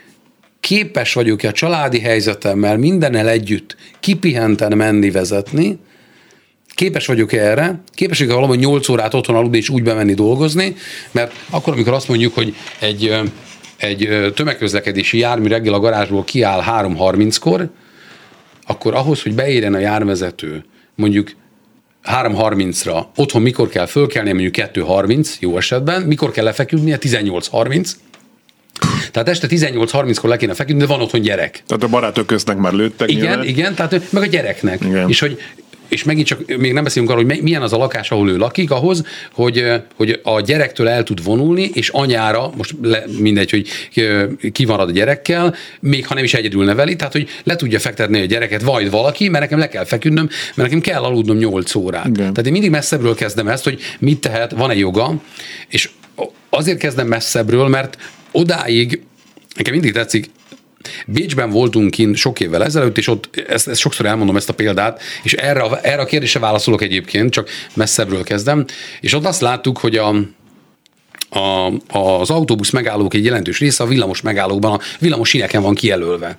képes 0.61 1.13
vagyok-e 1.13 1.49
a 1.49 1.53
családi 1.53 2.01
helyzetemmel 2.01 2.77
mindennel 2.77 3.29
együtt 3.29 3.77
kipihenten 4.01 4.77
menni 4.77 5.11
vezetni, 5.11 5.79
képes 6.79 7.07
vagyok 7.07 7.33
erre, 7.33 7.81
képes 7.95 8.19
vagyok 8.19 8.35
valahogy 8.35 8.59
8 8.59 8.89
órát 8.89 9.15
otthon 9.15 9.37
aludni 9.37 9.57
és 9.57 9.69
úgy 9.69 9.83
bemenni 9.83 10.15
dolgozni, 10.15 10.75
mert 11.11 11.33
akkor, 11.51 11.73
amikor 11.73 11.93
azt 11.93 12.09
mondjuk, 12.09 12.35
hogy 12.35 12.55
egy, 12.79 13.21
egy 13.77 14.33
tömegközlekedési 14.35 15.19
jármű 15.19 15.49
reggel 15.49 15.75
a 15.75 15.79
garázsból 15.79 16.25
kiáll 16.25 16.63
3.30-kor, 16.67 17.71
akkor 18.67 18.95
ahhoz, 18.95 19.23
hogy 19.23 19.35
beérjen 19.35 19.75
a 19.75 19.79
járvezető 19.79 20.65
mondjuk 20.95 21.33
3.30-ra, 22.05 23.05
otthon 23.17 23.43
mikor 23.43 23.69
kell 23.69 23.87
fölkelni, 23.87 24.33
mondjuk 24.33 24.55
2.30 24.57 25.39
jó 25.39 25.57
esetben, 25.57 26.03
mikor 26.03 26.31
kell 26.31 26.45
lefeküdnie, 26.45 26.99
18.30, 27.01 27.91
tehát 29.11 29.29
este 29.29 29.47
18.30-kor 29.51 30.31
le 30.31 30.37
kéne 30.37 30.55
feküdni, 30.55 30.81
de 30.81 30.87
van 30.87 31.01
otthon 31.01 31.21
gyerek. 31.21 31.63
Tehát 31.67 31.83
a 31.83 31.89
barátok 31.89 32.27
köznek 32.27 32.57
már 32.57 32.73
lőttek. 32.73 33.11
Igen, 33.11 33.23
nyilván. 33.23 33.47
igen, 33.47 33.75
tehát 33.75 34.13
meg 34.13 34.23
a 34.23 34.27
gyereknek. 34.27 34.81
Igen. 34.85 35.09
És 35.09 35.21
hogy 35.21 35.39
és 35.89 36.05
megint 36.05 36.27
csak 36.27 36.57
még 36.57 36.73
nem 36.73 36.85
beszélünk 36.85 37.13
arról, 37.13 37.25
hogy 37.25 37.43
milyen 37.43 37.63
az 37.63 37.73
a 37.73 37.77
lakás, 37.77 38.11
ahol 38.11 38.31
ő 38.31 38.37
lakik, 38.37 38.71
ahhoz, 38.71 39.05
hogy, 39.33 39.65
hogy 39.97 40.21
a 40.23 40.41
gyerektől 40.41 40.89
el 40.89 41.03
tud 41.03 41.25
vonulni, 41.25 41.71
és 41.73 41.89
anyára, 41.89 42.51
most 42.57 42.75
le, 42.83 43.05
mindegy, 43.19 43.51
hogy 43.51 43.69
ki 44.53 44.65
marad 44.65 44.89
a 44.89 44.93
gyerekkel, 44.93 45.55
még 45.81 46.07
ha 46.07 46.15
nem 46.15 46.25
is 46.25 46.35
egyedül 46.35 46.65
neveli, 46.65 46.97
tehát 46.97 47.13
hogy 47.13 47.29
le 47.45 47.57
tudja 47.57 47.79
fektetni 47.79 48.21
a 48.21 48.25
gyereket, 48.25 48.63
vagy 48.63 48.91
valaki, 48.91 49.29
mert 49.29 49.43
nekem 49.43 49.59
le 49.59 49.69
kell 49.69 49.85
feküdnöm, 49.85 50.29
mert 50.55 50.71
nekem 50.71 50.81
kell 50.81 51.03
aludnom 51.03 51.37
8 51.37 51.75
órát. 51.75 52.07
Igen. 52.07 52.17
Tehát 52.17 52.47
én 52.47 52.53
mindig 52.53 52.71
messzebbről 52.71 53.15
kezdem 53.15 53.49
ezt, 53.49 53.65
hogy 53.65 53.81
mit 53.99 54.21
tehet, 54.21 54.53
van-e 54.53 54.75
joga, 54.75 55.15
és 55.69 55.91
azért 56.51 56.79
kezdem 56.79 57.07
messzebbről, 57.07 57.69
mert 57.69 57.99
odáig, 58.31 59.03
nekem 59.57 59.73
mindig 59.73 59.93
tetszik, 59.93 60.31
Bécsben 61.11 61.51
voltunk 61.51 61.91
kint 61.91 62.17
sok 62.17 62.41
évvel 62.41 62.65
ezelőtt, 62.65 62.99
és 62.99 63.09
ott 63.09 63.43
ezt, 63.49 63.69
ezt 63.69 63.81
sokszor 63.81 64.07
elmondom 64.07 64.37
ezt 64.37 64.49
a 64.49 64.55
példát, 64.55 65.03
és 65.23 65.33
erre, 65.33 65.61
a, 65.61 65.79
erre 65.83 66.03
a 66.03 66.05
kérdésre 66.05 66.41
válaszolok 66.41 66.83
egyébként, 66.83 67.31
csak 67.31 67.49
messzebbről 67.75 68.23
kezdem, 68.23 68.65
és 69.01 69.15
ott 69.15 69.25
azt 69.25 69.41
láttuk, 69.41 69.79
hogy 69.79 69.97
a, 69.97 70.09
a, 71.29 71.73
az 71.99 72.31
autóbusz 72.31 72.71
megállók 72.71 73.15
egy 73.15 73.25
jelentős 73.25 73.59
része 73.59 73.83
a 73.85 73.87
villamos 73.87 74.21
megállókban, 74.21 74.73
a 74.73 74.81
villamos 74.99 75.29
síneken 75.29 75.63
van 75.63 75.75
kijelölve. 75.75 76.39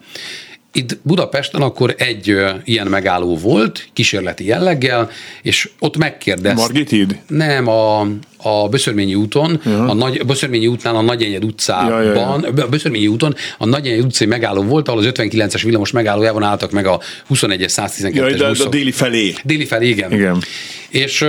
Itt 0.74 0.98
Budapesten 1.02 1.62
akkor 1.62 1.96
egy 1.98 2.30
ö, 2.30 2.50
ilyen 2.64 2.88
megálló 2.88 3.38
volt, 3.38 3.88
kísérleti 3.94 4.46
jelleggel, 4.46 5.10
és 5.42 5.70
ott 5.80 5.98
megkérdezte. 5.98 6.62
Margit 6.62 6.90
híd? 6.90 7.20
Nem, 7.28 7.68
a, 7.68 8.00
a 8.38 8.70
Böszörményi 8.70 9.16
úton, 9.16 9.56
a 9.88 9.94
nagy, 9.94 10.26
Böszörményi 10.26 10.68
útnál 10.68 10.96
a 10.96 11.02
Nagyenyed 11.02 11.44
utcában, 11.44 12.04
Ja, 12.04 12.14
ja, 12.14 12.14
ja. 12.14 12.64
a 12.64 12.68
Böszörményi 12.70 13.08
úton 13.08 13.36
a 13.58 13.66
Nagyenyed 13.66 14.06
utcai 14.06 14.28
megálló 14.28 14.62
volt, 14.64 14.88
ahol 14.88 15.00
az 15.00 15.10
59-es 15.14 15.62
villamos 15.64 15.92
megállójában 15.92 16.44
álltak 16.44 16.72
meg 16.72 16.86
a 16.86 17.00
21-es 17.30 17.74
112-es 17.76 18.14
Jaj, 18.14 18.32
de, 18.32 18.38
de 18.38 18.48
buszok. 18.48 18.68
a 18.68 18.70
déli 18.70 18.92
felé. 18.92 19.34
Déli 19.44 19.66
felé, 19.66 19.88
igen. 19.88 20.12
Igen. 20.12 20.42
És 20.90 21.26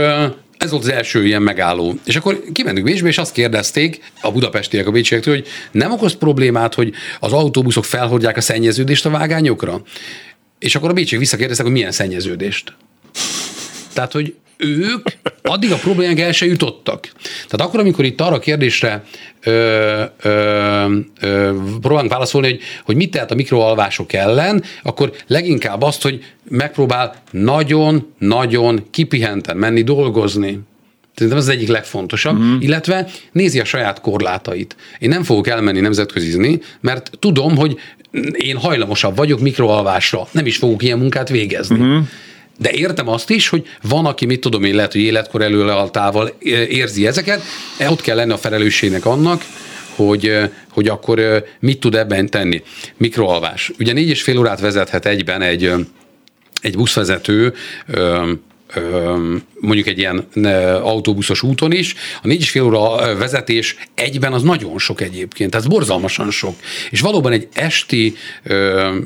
ez 0.61 0.71
volt 0.71 0.83
az 0.83 0.89
első 0.89 1.27
ilyen 1.27 1.43
megálló. 1.43 1.99
És 2.05 2.17
akkor 2.17 2.43
kimentünk 2.53 2.87
Bécsbe, 2.87 3.09
és 3.09 3.19
azt 3.19 3.33
kérdezték 3.33 4.13
a 4.21 4.33
budapestiek 4.33 4.87
a 4.87 4.91
bécsiektől, 4.91 5.35
hogy 5.35 5.47
nem 5.71 5.93
okoz 5.93 6.15
problémát, 6.15 6.75
hogy 6.75 6.93
az 7.21 7.33
autóbuszok 7.33 7.85
felhordják 7.85 8.37
a 8.37 8.41
szennyeződést 8.41 9.07
a 9.07 9.11
vágányokra? 9.11 9.83
És 10.59 10.75
akkor 10.75 10.91
a 10.91 10.93
bécsiek 10.93 11.21
visszakérdeztek, 11.21 11.67
hogy 11.67 11.75
milyen 11.75 11.93
szennyeződést. 11.93 12.73
Tehát, 13.93 14.13
hogy 14.13 14.35
ők 14.61 15.09
addig 15.43 15.73
a 15.73 15.77
problémák 15.77 16.21
el 16.21 16.33
se 16.33 16.47
jutottak. 16.47 17.13
Tehát 17.49 17.67
akkor, 17.67 17.81
amikor 17.81 18.05
itt 18.05 18.21
arra 18.21 18.35
a 18.35 18.39
kérdésre 18.39 19.05
ö, 19.45 20.03
ö, 20.23 20.31
ö, 21.21 21.53
próbálunk 21.81 22.11
válaszolni, 22.11 22.49
hogy, 22.49 22.61
hogy 22.85 22.97
mit 22.97 23.11
tehet 23.11 23.31
a 23.31 23.35
mikroalvások 23.35 24.13
ellen, 24.13 24.63
akkor 24.83 25.13
leginkább 25.27 25.83
azt, 25.83 26.03
hogy 26.03 26.25
megpróbál 26.49 27.23
nagyon-nagyon 27.31 28.87
kipihenten 28.91 29.57
menni 29.57 29.83
dolgozni. 29.83 30.61
Szerintem 31.15 31.43
ez 31.43 31.49
az 31.49 31.55
egyik 31.57 31.69
legfontosabb, 31.69 32.39
uh-huh. 32.39 32.63
illetve 32.63 33.09
nézi 33.33 33.61
a 33.61 33.65
saját 33.65 34.01
korlátait. 34.01 34.77
Én 34.99 35.09
nem 35.09 35.23
fogok 35.23 35.49
elmenni 35.49 35.81
nemzetközizni, 35.81 36.61
mert 36.81 37.11
tudom, 37.19 37.57
hogy 37.57 37.79
én 38.33 38.57
hajlamosabb 38.57 39.17
vagyok 39.17 39.41
mikroalvásra, 39.41 40.29
nem 40.33 40.47
is 40.47 40.57
fogok 40.57 40.83
ilyen 40.83 40.99
munkát 40.99 41.29
végezni. 41.29 41.77
Mhm. 41.77 41.99
De 42.61 42.71
értem 42.71 43.09
azt 43.09 43.31
is, 43.31 43.49
hogy 43.49 43.67
van, 43.83 44.07
aki, 44.07 44.27
mit 44.27 44.41
tudom 44.41 44.65
én, 44.65 44.75
lehet, 44.75 44.93
hogy 44.93 45.01
életkor 45.01 45.43
előaltával 45.43 46.35
érzi 46.69 47.07
ezeket, 47.07 47.43
e, 47.79 47.91
ott 47.91 48.01
kell 48.01 48.17
lenni 48.17 48.33
a 48.33 48.37
felelősségnek 48.37 49.07
annak, 49.07 49.45
hogy, 49.95 50.27
ö, 50.27 50.45
hogy 50.71 50.89
akkor 50.89 51.45
mit 51.61 51.81
tud 51.81 51.95
ebben 51.95 52.29
tenni. 52.29 52.63
Mikroalvás. 52.97 53.71
Ugye 53.79 53.93
négy 53.93 54.09
és 54.09 54.23
fél 54.23 54.39
órát 54.39 54.61
vezethet 54.61 55.07
egyben 55.07 55.43
egy, 55.43 55.73
egy 56.61 56.77
buszvezető, 56.77 57.55
mondjuk 59.61 59.87
egy 59.87 59.99
ilyen 59.99 60.27
autóbuszos 60.83 61.43
úton 61.43 61.73
is, 61.73 61.95
a 62.23 62.27
négy 62.27 62.41
és 62.41 62.51
fél 62.51 62.63
óra 62.63 63.17
vezetés 63.17 63.77
egyben 63.95 64.33
az 64.33 64.43
nagyon 64.43 64.79
sok 64.79 65.01
egyébként, 65.01 65.51
tehát 65.51 65.69
borzalmasan 65.69 66.31
sok. 66.31 66.55
És 66.91 67.01
valóban 67.01 67.33
egy 67.33 67.49
esti, 67.53 68.15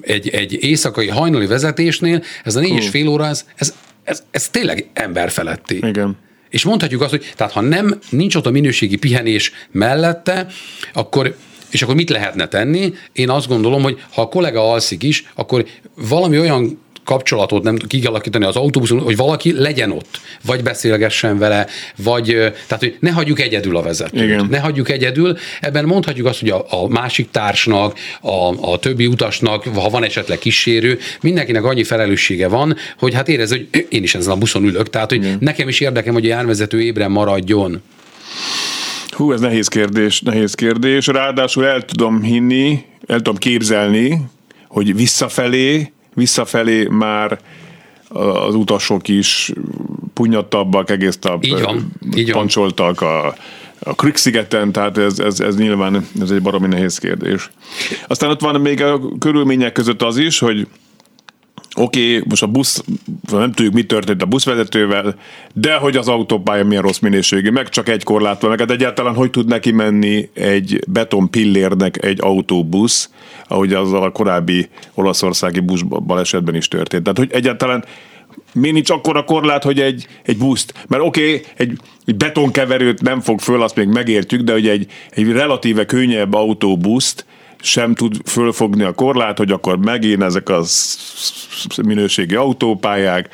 egy, 0.00 0.28
egy 0.28 0.64
éjszakai 0.64 1.08
hajnali 1.08 1.46
vezetésnél 1.46 2.22
ez 2.44 2.56
a 2.56 2.60
négy 2.60 2.76
és 2.76 2.88
fél 2.88 3.08
óra, 3.08 3.26
ez, 3.26 3.46
ez, 3.56 3.74
ez, 4.04 4.22
ez 4.30 4.48
tényleg 4.48 4.90
emberfeletti. 4.92 5.76
Igen. 5.76 6.16
És 6.50 6.64
mondhatjuk 6.64 7.00
azt, 7.00 7.10
hogy 7.10 7.32
tehát 7.36 7.52
ha 7.52 7.60
nem 7.60 7.98
nincs 8.10 8.34
ott 8.34 8.46
a 8.46 8.50
minőségi 8.50 8.96
pihenés 8.96 9.52
mellette, 9.70 10.46
akkor 10.92 11.36
és 11.70 11.82
akkor 11.82 11.94
mit 11.94 12.10
lehetne 12.10 12.48
tenni? 12.48 12.92
Én 13.12 13.30
azt 13.30 13.48
gondolom, 13.48 13.82
hogy 13.82 14.02
ha 14.10 14.22
a 14.22 14.28
kollega 14.28 14.70
alszik 14.70 15.02
is, 15.02 15.24
akkor 15.34 15.66
valami 15.94 16.38
olyan 16.38 16.83
kapcsolatot 17.04 17.62
nem 17.62 17.76
tud 17.76 17.88
kialakítani 17.88 18.44
az 18.44 18.56
autóbuszon, 18.56 19.00
hogy 19.00 19.16
valaki 19.16 19.52
legyen 19.52 19.90
ott, 19.90 20.20
vagy 20.44 20.62
beszélgessen 20.62 21.38
vele, 21.38 21.66
vagy 21.96 22.24
tehát, 22.66 22.78
hogy 22.78 22.96
ne 23.00 23.10
hagyjuk 23.10 23.40
egyedül 23.40 23.76
a 23.76 23.82
vezetőt. 23.82 24.22
Igen. 24.22 24.46
Ne 24.50 24.58
hagyjuk 24.58 24.90
egyedül. 24.90 25.36
Ebben 25.60 25.84
mondhatjuk 25.84 26.26
azt, 26.26 26.40
hogy 26.40 26.48
a, 26.48 26.66
a 26.70 26.88
másik 26.88 27.30
társnak, 27.30 27.98
a, 28.20 28.70
a 28.72 28.78
többi 28.78 29.06
utasnak, 29.06 29.64
ha 29.64 29.88
van 29.88 30.04
esetleg 30.04 30.38
kísérő, 30.38 30.98
mindenkinek 31.20 31.64
annyi 31.64 31.84
felelőssége 31.84 32.48
van, 32.48 32.76
hogy 32.98 33.14
hát 33.14 33.28
érez, 33.28 33.50
hogy 33.50 33.86
én 33.88 34.02
is 34.02 34.14
ezen 34.14 34.32
a 34.32 34.36
buszon 34.36 34.64
ülök, 34.64 34.90
tehát 34.90 35.10
hogy 35.10 35.24
Igen. 35.24 35.38
nekem 35.40 35.68
is 35.68 35.80
érdekem, 35.80 36.12
hogy 36.12 36.24
a 36.24 36.28
járvezető 36.28 36.82
ébren 36.82 37.10
maradjon. 37.10 37.82
Hú, 39.08 39.32
ez 39.32 39.40
nehéz 39.40 39.68
kérdés, 39.68 40.20
nehéz 40.20 40.54
kérdés. 40.54 41.06
Ráadásul 41.06 41.66
el 41.66 41.82
tudom 41.82 42.22
hinni, 42.22 42.84
el 43.06 43.16
tudom 43.16 43.36
képzelni, 43.36 44.18
hogy 44.68 44.96
visszafelé, 44.96 45.92
visszafelé 46.14 46.86
már 46.90 47.38
az 48.08 48.54
utasok 48.54 49.08
is 49.08 49.52
punyadtabbak, 50.14 50.90
egész 50.90 51.18
nap 51.20 51.44
Így 51.44 51.60
van, 51.60 51.92
így 52.16 52.30
van. 52.30 52.40
pancsoltak 52.40 53.00
a, 53.00 53.34
a 53.78 53.94
Krük-szigeten, 53.94 54.72
tehát 54.72 54.98
ez, 54.98 55.18
ez, 55.18 55.40
ez 55.40 55.56
nyilván 55.56 56.08
ez 56.20 56.30
egy 56.30 56.42
baromi 56.42 56.66
nehéz 56.66 56.98
kérdés. 56.98 57.50
Aztán 58.06 58.30
ott 58.30 58.40
van 58.40 58.60
még 58.60 58.82
a 58.82 59.00
körülmények 59.18 59.72
között 59.72 60.02
az 60.02 60.16
is, 60.16 60.38
hogy 60.38 60.66
oké, 61.76 62.16
okay, 62.16 62.22
most 62.28 62.42
a 62.42 62.46
busz, 62.46 62.84
nem 63.30 63.52
tudjuk, 63.52 63.74
mi 63.74 63.82
történt 63.82 64.22
a 64.22 64.26
buszvezetővel, 64.26 65.14
de 65.54 65.74
hogy 65.74 65.96
az 65.96 66.08
autópálya 66.08 66.64
milyen 66.64 66.82
rossz 66.82 66.98
minőségű, 66.98 67.50
meg 67.50 67.68
csak 67.68 67.88
egy 67.88 68.02
korlát 68.02 68.40
van, 68.40 68.50
meg 68.50 68.58
hát 68.58 68.70
egyáltalán 68.70 69.14
hogy 69.14 69.30
tud 69.30 69.46
neki 69.46 69.70
menni 69.70 70.28
egy 70.34 70.84
beton 70.88 71.30
pillérnek 71.30 72.04
egy 72.04 72.18
autóbusz, 72.20 73.10
ahogy 73.48 73.72
azzal 73.72 74.02
a 74.02 74.10
korábbi 74.10 74.68
olaszországi 74.94 75.60
busz 75.60 75.80
balesetben 75.82 76.54
is 76.54 76.68
történt. 76.68 77.02
Tehát, 77.02 77.18
hogy 77.18 77.30
egyáltalán 77.32 77.84
mi 78.52 78.70
nincs 78.70 78.90
akkora 78.90 79.24
korlát, 79.24 79.62
hogy 79.62 79.80
egy, 79.80 80.06
egy 80.22 80.38
buszt, 80.38 80.74
mert 80.88 81.02
oké, 81.02 81.34
okay, 81.34 81.46
egy, 81.56 81.78
egy 82.04 82.16
betonkeverőt 82.16 83.02
nem 83.02 83.20
fog 83.20 83.40
föl, 83.40 83.62
azt 83.62 83.76
még 83.76 83.88
megértjük, 83.88 84.40
de 84.40 84.52
hogy 84.52 84.68
egy, 84.68 84.86
egy 85.10 85.32
relatíve 85.32 85.84
könnyebb 85.84 86.34
autóbuszt 86.34 87.26
sem 87.64 87.94
tud 87.94 88.16
fölfogni 88.24 88.82
a 88.82 88.92
korlát, 88.92 89.38
hogy 89.38 89.50
akkor 89.50 89.78
megint 89.78 90.22
ezek 90.22 90.48
a 90.48 90.62
minőségi 91.86 92.34
autópályák, 92.34 93.28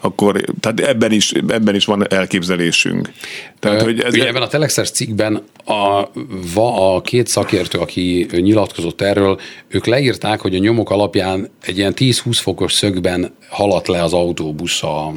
akkor 0.00 0.40
tehát 0.60 0.80
ebben 0.80 1.12
is, 1.12 1.32
ebben 1.48 1.74
is 1.74 1.84
van 1.84 2.12
elképzelésünk. 2.12 3.12
Tehát, 3.58 3.82
hogy 3.82 4.00
ez 4.00 4.14
Ugye 4.14 4.26
ebben 4.26 4.42
a 4.42 4.46
Telexes 4.46 4.90
cikkben 4.90 5.42
a, 5.64 6.08
va, 6.54 6.94
a 6.94 7.00
két 7.00 7.26
szakértő, 7.26 7.78
aki 7.78 8.26
nyilatkozott 8.30 9.00
erről, 9.00 9.40
ők 9.68 9.86
leírták, 9.86 10.40
hogy 10.40 10.54
a 10.54 10.58
nyomok 10.58 10.90
alapján 10.90 11.48
egy 11.62 11.78
ilyen 11.78 11.94
10-20 11.96 12.38
fokos 12.40 12.72
szögben 12.72 13.34
haladt 13.48 13.88
le 13.88 14.02
az 14.02 14.12
autóbusz 14.12 14.82
a, 14.82 15.12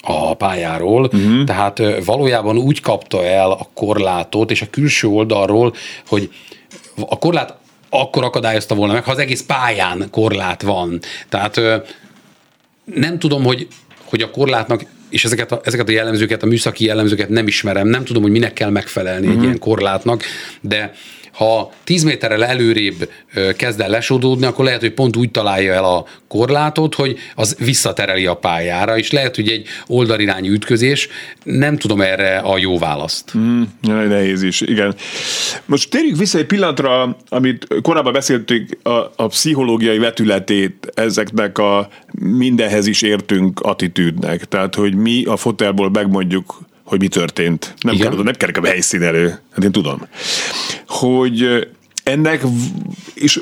a 0.00 0.34
pályáról, 0.34 1.02
uh-huh. 1.02 1.44
tehát 1.44 2.04
valójában 2.04 2.56
úgy 2.56 2.80
kapta 2.80 3.24
el 3.24 3.50
a 3.50 3.68
korlátot, 3.74 4.50
és 4.50 4.62
a 4.62 4.70
külső 4.70 5.08
oldalról, 5.08 5.74
hogy 6.06 6.30
a 7.08 7.18
korlát 7.18 7.64
akkor 8.00 8.24
akadályozta 8.24 8.74
volna 8.74 8.92
meg, 8.92 9.04
ha 9.04 9.10
az 9.10 9.18
egész 9.18 9.42
pályán 9.42 10.08
korlát 10.10 10.62
van. 10.62 11.00
Tehát 11.28 11.60
nem 12.84 13.18
tudom, 13.18 13.44
hogy, 13.44 13.68
hogy 14.04 14.22
a 14.22 14.30
korlátnak 14.30 14.84
és 15.08 15.24
ezeket 15.24 15.52
a, 15.52 15.60
ezeket 15.64 15.88
a 15.88 15.92
jellemzőket, 15.92 16.42
a 16.42 16.46
műszaki 16.46 16.84
jellemzőket 16.84 17.28
nem 17.28 17.46
ismerem, 17.46 17.88
nem 17.88 18.04
tudom, 18.04 18.22
hogy 18.22 18.30
minek 18.30 18.52
kell 18.52 18.70
megfelelni 18.70 19.26
uh-huh. 19.26 19.38
egy 19.38 19.44
ilyen 19.44 19.58
korlátnak, 19.58 20.22
de 20.60 20.92
ha 21.36 21.72
10 21.84 22.02
méterrel 22.02 22.44
előrébb 22.44 23.10
kezd 23.56 23.80
el 23.80 23.88
lesodódni, 23.88 24.46
akkor 24.46 24.64
lehet, 24.64 24.80
hogy 24.80 24.92
pont 24.92 25.16
úgy 25.16 25.30
találja 25.30 25.72
el 25.72 25.84
a 25.84 26.04
korlátot, 26.28 26.94
hogy 26.94 27.18
az 27.34 27.56
visszatereli 27.58 28.26
a 28.26 28.34
pályára, 28.34 28.98
és 28.98 29.10
lehet, 29.10 29.34
hogy 29.34 29.48
egy 29.48 29.66
oldalirányú 29.86 30.52
ütközés, 30.52 31.08
nem 31.42 31.76
tudom 31.76 32.00
erre 32.00 32.38
a 32.38 32.58
jó 32.58 32.78
választ. 32.78 33.32
Mm, 33.38 33.62
nehéz 33.82 34.42
is, 34.42 34.60
igen. 34.60 34.94
Most 35.64 35.90
térjük 35.90 36.16
vissza 36.16 36.38
egy 36.38 36.46
pillanatra, 36.46 37.16
amit 37.28 37.66
korábban 37.82 38.12
beszéltük, 38.12 38.78
a, 38.82 39.12
a 39.16 39.26
pszichológiai 39.26 39.98
vetületét 39.98 40.92
ezeknek 40.94 41.58
a 41.58 41.88
mindenhez 42.20 42.86
is 42.86 43.02
értünk 43.02 43.60
attitűdnek. 43.60 44.44
Tehát, 44.44 44.74
hogy 44.74 44.94
mi 44.94 45.24
a 45.24 45.36
fotelból 45.36 45.90
megmondjuk, 45.90 46.58
hogy 46.86 47.00
mi 47.00 47.08
történt. 47.08 47.74
Nem 47.80 47.94
Igen. 47.94 48.10
kell, 48.10 48.22
nem 48.22 48.34
kell 48.34 48.62
a 48.62 48.66
helyszín 48.66 49.02
elő, 49.02 49.28
hát 49.52 49.64
én 49.64 49.72
tudom. 49.72 50.06
Hogy 50.86 51.66
ennek, 52.02 52.42
és 53.14 53.40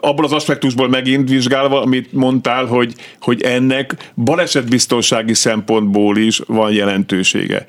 abból 0.00 0.24
az 0.24 0.32
aspektusból 0.32 0.88
megint 0.88 1.28
vizsgálva, 1.28 1.82
amit 1.82 2.12
mondtál, 2.12 2.64
hogy, 2.64 2.94
hogy 3.20 3.42
ennek 3.42 4.12
balesetbiztonsági 4.14 5.34
szempontból 5.34 6.16
is 6.16 6.40
van 6.46 6.72
jelentősége 6.72 7.66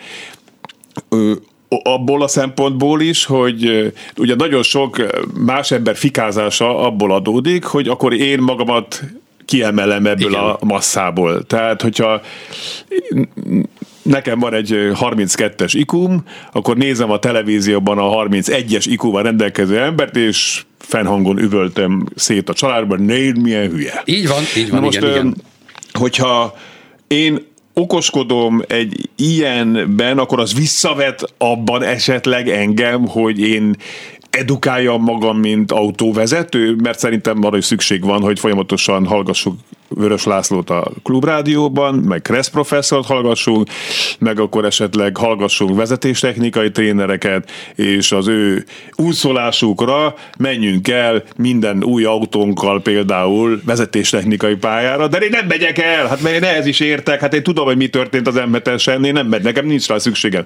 abból 1.83 2.21
a 2.21 2.27
szempontból 2.27 3.01
is, 3.01 3.25
hogy 3.25 3.93
ugye 4.17 4.35
nagyon 4.35 4.63
sok 4.63 5.05
más 5.45 5.71
ember 5.71 5.95
fikázása 5.95 6.77
abból 6.79 7.11
adódik, 7.13 7.63
hogy 7.63 7.87
akkor 7.87 8.13
én 8.13 8.39
magamat 8.39 9.03
kiemelem 9.45 10.05
ebből 10.05 10.29
Igen. 10.29 10.43
a 10.43 10.57
masszából. 10.61 11.43
Tehát, 11.43 11.81
hogyha 11.81 12.21
nekem 14.07 14.39
van 14.39 14.53
egy 14.53 14.69
32-es 14.93 15.71
ikum, 15.73 16.23
akkor 16.51 16.77
nézem 16.77 17.11
a 17.11 17.19
televízióban 17.19 17.97
a 17.97 18.09
31-es 18.09 18.85
ikúval 18.89 19.23
rendelkező 19.23 19.79
embert, 19.79 20.15
és 20.15 20.63
fennhangon 20.77 21.39
üvöltöm 21.39 22.05
szét 22.15 22.49
a 22.49 22.53
családban, 22.53 23.01
nézd 23.01 23.41
milyen 23.41 23.69
hülye. 23.69 24.01
Így 24.05 24.27
van, 24.27 24.43
így 24.57 24.69
van, 24.69 24.79
Na 24.79 24.85
most, 24.85 24.97
igen, 24.97 25.09
igen. 25.09 25.35
Hogyha 25.91 26.55
én 27.07 27.45
okoskodom 27.73 28.61
egy 28.67 29.09
ilyenben, 29.15 30.17
akkor 30.17 30.39
az 30.39 30.53
visszavet 30.53 31.33
abban 31.37 31.83
esetleg 31.83 32.49
engem, 32.49 33.07
hogy 33.07 33.39
én 33.39 33.75
edukáljam 34.29 35.01
magam, 35.01 35.37
mint 35.37 35.71
autóvezető, 35.71 36.75
mert 36.75 36.99
szerintem 36.99 37.43
arra 37.43 37.57
is 37.57 37.65
szükség 37.65 38.03
van, 38.03 38.21
hogy 38.21 38.39
folyamatosan 38.39 39.05
hallgassuk 39.05 39.55
Vörös 39.89 40.23
Lászlót 40.23 40.69
a 40.69 40.91
klubrádióban, 41.03 41.95
meg 41.95 42.21
Kressz 42.21 42.49
professzort 42.49 43.07
hallgassunk, 43.07 43.69
meg 44.19 44.39
akkor 44.39 44.65
esetleg 44.65 45.17
hallgassunk 45.17 45.75
vezetéstechnikai 45.75 46.71
trénereket, 46.71 47.51
és 47.75 48.11
az 48.11 48.27
ő 48.27 48.65
úszolásukra 48.95 50.15
menjünk 50.37 50.87
el 50.87 51.23
minden 51.37 51.83
új 51.83 52.03
autónkkal 52.03 52.81
például 52.81 53.61
vezetéstechnikai 53.65 54.55
pályára, 54.55 55.07
de 55.07 55.17
én 55.17 55.29
nem 55.29 55.45
megyek 55.47 55.77
el, 55.77 56.07
hát 56.07 56.21
mert 56.21 56.35
én 56.35 56.43
ehhez 56.43 56.65
is 56.65 56.79
értek, 56.79 57.19
hát 57.19 57.33
én 57.33 57.43
tudom, 57.43 57.65
hogy 57.65 57.77
mi 57.77 57.87
történt 57.87 58.27
az 58.27 58.35
m 58.35 59.03
én 59.03 59.13
nem 59.13 59.27
megy, 59.27 59.43
nekem 59.43 59.65
nincs 59.65 59.87
rá 59.87 59.97
szükségem. 59.97 60.45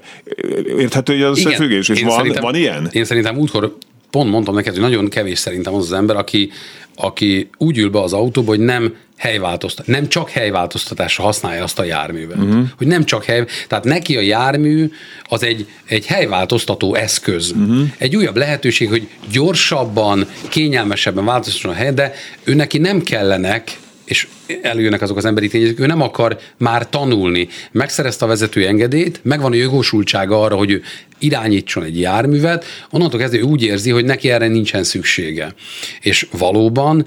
Érthető, 0.77 1.13
hogy 1.13 1.21
az 1.21 1.37
összefüggés, 1.37 1.89
és 1.89 2.01
van, 2.01 2.31
van 2.41 2.55
ilyen? 2.55 2.87
Én 2.91 3.05
szerintem 3.05 3.37
útkor 3.37 3.75
pont 4.09 4.31
mondtam 4.31 4.55
neked, 4.55 4.73
hogy 4.73 4.81
nagyon 4.81 5.09
kevés 5.09 5.39
szerintem 5.39 5.73
az 5.73 5.83
az 5.83 5.93
ember, 5.93 6.15
aki, 6.15 6.51
aki 6.95 7.49
úgy 7.57 7.77
ül 7.77 7.89
be 7.89 8.01
az 8.01 8.13
autóba, 8.13 8.49
hogy 8.49 8.59
nem 8.59 8.95
helyváltoztat, 9.17 9.87
nem 9.87 10.07
csak 10.07 10.29
helyváltoztatásra 10.29 11.23
használja 11.23 11.63
azt 11.63 11.79
a 11.79 11.83
járművet. 11.83 12.37
Uh-huh. 12.37 12.67
Hogy 12.77 12.87
nem 12.87 13.05
csak 13.05 13.23
hely, 13.23 13.45
tehát 13.67 13.83
neki 13.83 14.17
a 14.17 14.21
jármű 14.21 14.91
az 15.23 15.43
egy, 15.43 15.67
egy 15.85 16.05
helyváltoztató 16.05 16.95
eszköz. 16.95 17.51
Uh-huh. 17.51 17.87
Egy 17.97 18.15
újabb 18.15 18.37
lehetőség, 18.37 18.89
hogy 18.89 19.07
gyorsabban, 19.31 20.27
kényelmesebben 20.49 21.25
változtasson 21.25 21.71
a 21.71 21.75
hely, 21.75 21.93
de 21.93 22.13
ő 22.43 22.53
neki 22.53 22.77
nem 22.77 23.01
kellenek 23.01 23.77
és 24.11 24.27
előjönnek 24.61 25.01
azok 25.01 25.17
az 25.17 25.25
emberi 25.25 25.47
tényezők, 25.47 25.79
ő 25.79 25.85
nem 25.85 26.01
akar 26.01 26.37
már 26.57 26.89
tanulni. 26.89 27.47
Megszerezte 27.71 28.25
a 28.25 28.27
vezető 28.27 28.67
engedélyt, 28.67 29.19
megvan 29.23 29.51
a 29.51 29.55
jogosultsága 29.55 30.41
arra, 30.41 30.55
hogy 30.55 30.71
ő 30.71 30.81
irányítson 31.19 31.83
egy 31.83 31.99
járművet, 31.99 32.65
onnantól 32.89 33.19
kezdve 33.19 33.43
úgy 33.43 33.63
érzi, 33.63 33.89
hogy 33.89 34.05
neki 34.05 34.29
erre 34.29 34.47
nincsen 34.47 34.83
szüksége. 34.83 35.53
És 36.01 36.27
valóban 36.37 37.05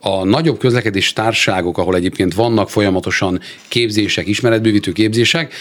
a 0.00 0.24
nagyobb 0.24 0.58
közlekedés 0.58 1.12
társágok, 1.12 1.78
ahol 1.78 1.94
egyébként 1.94 2.34
vannak 2.34 2.70
folyamatosan 2.70 3.40
képzések, 3.68 4.26
ismeretbővítő 4.26 4.92
képzések, 4.92 5.52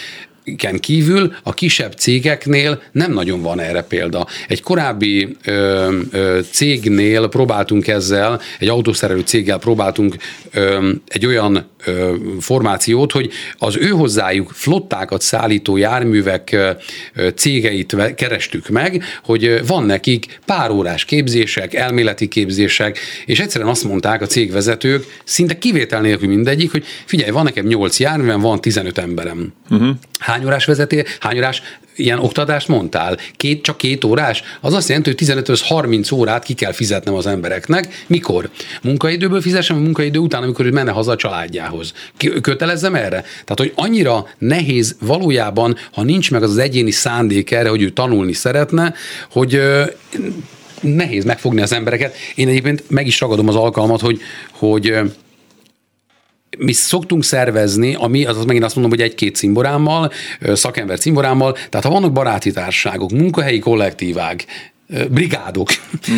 ken 0.58 0.80
kívül 0.80 1.34
a 1.44 1.54
kisebb 1.54 1.94
cégeknél 1.94 2.82
nem 2.92 3.14
nagyon 3.14 3.42
van 3.42 3.60
erre 3.60 3.82
példa. 3.82 4.28
Egy 4.48 4.62
korábbi 4.62 5.36
ö, 5.46 6.00
ö, 6.12 6.40
cégnél 6.52 7.28
próbáltunk 7.28 7.88
ezzel, 7.88 8.42
egy 8.60 8.68
autószerelő 8.68 9.20
céggel 9.20 9.58
próbáltunk 9.58 10.16
ö, 10.54 10.90
egy 11.08 11.26
olyan 11.26 11.66
ö, 11.86 12.14
formációt, 12.40 13.12
hogy 13.12 13.32
az 13.58 13.78
ő 13.78 13.88
hozzájuk 13.88 14.52
flottákat 14.54 15.22
szállító 15.22 15.78
járművek 15.78 16.52
ö, 16.52 17.30
cégeit 17.36 17.96
kerestük 18.16 18.70
meg, 18.70 19.04
hogy 19.24 19.68
van 19.68 19.86
nekik 19.86 20.40
pár 20.46 20.72
órás 20.72 21.06
képzések, 21.06 21.74
elméleti 21.74 22.28
képzések, 22.28 23.00
és 23.26 23.40
egyszerűen 23.40 23.70
azt 23.70 23.84
mondták 23.84 24.22
a 24.22 24.26
cégvezetők, 24.26 25.06
szinte 25.24 25.58
kivétel 25.58 26.02
nélkül 26.02 26.28
mindegyik, 26.28 26.72
hogy 26.72 26.86
figyelj, 27.06 27.32
van 27.32 27.44
nekem 27.44 27.66
8 27.66 28.00
járművem, 28.00 28.40
van 28.40 28.62
15 28.62 28.98
emberem. 28.98 29.54
Uh-huh. 29.70 29.96
Hány 30.24 30.46
órás 30.46 30.66
vezetél, 30.66 31.04
hány 31.20 31.38
órás 31.38 31.62
ilyen 31.96 32.20
oktatást 32.20 32.68
mondtál? 32.68 33.18
Két, 33.38 33.64
csak 33.64 33.78
két 33.78 34.04
órás? 34.04 34.44
Az 34.62 34.74
azt 34.74 34.88
jelenti, 34.88 35.10
hogy 35.10 35.28
15-30 35.28 36.14
órát 36.14 36.44
ki 36.44 36.54
kell 36.54 36.72
fizetnem 36.72 37.14
az 37.14 37.28
embereknek. 37.28 38.04
Mikor? 38.08 38.50
Munkaidőből 38.82 39.42
fizessem, 39.42 39.76
vagy 39.76 39.86
munkaidő 39.86 40.20
után, 40.20 40.44
amikor 40.44 40.66
ő 40.66 40.72
menne 40.72 40.92
haza 40.92 41.12
a 41.12 41.16
családjához. 41.16 41.94
Kötelezzem 42.42 42.96
erre? 42.96 43.22
Tehát, 43.22 43.56
hogy 43.58 43.72
annyira 43.76 44.28
nehéz 44.38 44.96
valójában, 45.00 45.76
ha 45.92 46.04
nincs 46.04 46.32
meg 46.32 46.44
az, 46.44 46.50
az 46.50 46.58
egyéni 46.58 46.92
szándék 46.92 47.52
erre, 47.52 47.70
hogy 47.70 47.82
ő 47.82 47.90
tanulni 47.90 48.34
szeretne, 48.34 48.94
hogy 49.32 49.62
nehéz 50.82 51.24
megfogni 51.24 51.62
az 51.62 51.74
embereket. 51.74 52.16
Én 52.36 52.48
egyébként 52.48 52.84
meg 52.90 53.08
is 53.08 53.20
ragadom 53.20 53.48
az 53.48 53.56
alkalmat, 53.56 54.02
hogy, 54.02 54.22
hogy 54.52 54.94
mi 56.58 56.72
szoktunk 56.72 57.24
szervezni, 57.24 57.96
ami, 57.96 58.26
az 58.26 58.46
megint 58.46 58.64
azt 58.66 58.76
mondom, 58.76 58.94
hogy 58.94 59.02
egy-két 59.02 59.36
cimborámmal, 59.36 60.12
szakember 60.54 61.00
cimborámmal, 61.00 61.52
tehát 61.52 61.86
ha 61.86 61.90
vannak 61.90 62.12
baráti 62.12 62.52
társágok, 62.52 63.12
munkahelyi 63.12 63.60
kollektívák, 63.60 64.46
brigádok, 65.10 65.70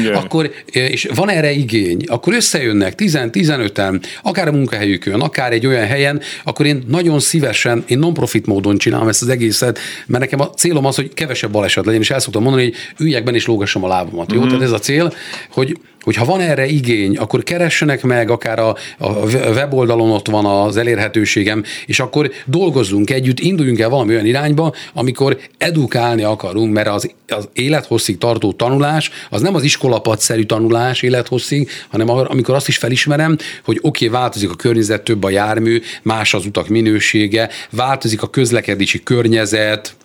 yeah. 0.03 0.23
akkor, 0.23 0.51
és 0.71 1.07
van 1.15 1.29
erre 1.29 1.51
igény, 1.51 2.03
akkor 2.07 2.33
összejönnek 2.33 2.93
10-15-en, 2.97 4.03
akár 4.21 4.47
a 4.47 4.51
munkahelyükön, 4.51 5.21
akár 5.21 5.51
egy 5.51 5.65
olyan 5.65 5.85
helyen, 5.85 6.21
akkor 6.43 6.65
én 6.65 6.83
nagyon 6.87 7.19
szívesen, 7.19 7.83
én 7.87 7.99
non-profit 7.99 8.45
módon 8.45 8.77
csinálom 8.77 9.07
ezt 9.07 9.21
az 9.21 9.29
egészet, 9.29 9.79
mert 10.07 10.23
nekem 10.23 10.39
a 10.39 10.49
célom 10.49 10.85
az, 10.85 10.95
hogy 10.95 11.13
kevesebb 11.13 11.51
baleset 11.51 11.85
legyen, 11.85 12.01
és 12.01 12.09
el 12.09 12.19
szoktam 12.19 12.43
mondani, 12.43 12.63
hogy 12.63 12.75
üljek 13.05 13.23
benne 13.23 13.37
és 13.37 13.45
lógassam 13.45 13.83
a 13.83 13.87
lábamat. 13.87 14.31
Jó, 14.31 14.39
mhm. 14.39 14.47
tehát 14.47 14.63
ez 14.63 14.71
a 14.71 14.79
cél, 14.79 15.13
hogy 15.49 15.77
hogy 16.05 16.15
ha 16.15 16.25
van 16.25 16.39
erre 16.39 16.65
igény, 16.65 17.17
akkor 17.17 17.43
keressenek 17.43 18.03
meg, 18.03 18.29
akár 18.29 18.59
a, 18.59 18.75
a 18.97 19.09
weboldalon 19.53 20.09
ott 20.09 20.27
van 20.27 20.45
az 20.45 20.77
elérhetőségem, 20.77 21.63
és 21.85 21.99
akkor 21.99 22.31
dolgozzunk 22.45 23.09
együtt, 23.09 23.39
induljunk 23.39 23.79
el 23.79 23.89
valami 23.89 24.13
olyan 24.13 24.25
irányba, 24.25 24.73
amikor 24.93 25.37
edukálni 25.57 26.23
akarunk, 26.23 26.73
mert 26.73 26.87
az, 26.87 27.11
az 27.27 27.49
élethosszig 27.53 28.17
tartó 28.17 28.51
tanulás, 28.65 29.11
az 29.29 29.41
nem 29.41 29.55
az 29.55 29.63
iskolapadszerű 29.63 30.43
tanulás 30.43 31.01
élethosszig, 31.01 31.69
hanem 31.89 32.09
amikor 32.09 32.55
azt 32.55 32.67
is 32.67 32.77
felismerem, 32.77 33.37
hogy 33.63 33.79
oké, 33.81 34.05
okay, 34.07 34.19
változik 34.19 34.49
a 34.49 34.55
környezet, 34.55 35.03
több 35.03 35.23
a 35.23 35.29
jármű, 35.29 35.81
más 36.01 36.33
az 36.33 36.45
utak 36.45 36.67
minősége, 36.67 37.49
változik 37.71 38.21
a 38.21 38.29
közlekedési 38.29 39.03
környezet, 39.03 39.95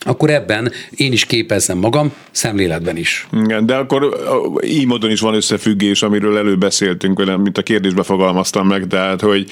akkor 0.00 0.30
ebben 0.30 0.72
én 0.96 1.12
is 1.12 1.24
képezzem 1.24 1.78
magam, 1.78 2.12
szemléletben 2.30 2.96
is. 2.96 3.26
Igen, 3.44 3.66
de 3.66 3.74
akkor 3.74 4.16
így 4.64 4.86
módon 4.86 5.10
is 5.10 5.20
van 5.20 5.34
összefüggés, 5.34 6.02
amiről 6.02 6.36
előbb 6.36 6.58
beszéltünk, 6.58 7.24
mint 7.42 7.58
a 7.58 7.62
kérdésbe 7.62 8.02
fogalmaztam 8.02 8.66
meg, 8.66 8.86
tehát, 8.86 9.20
hogy 9.20 9.50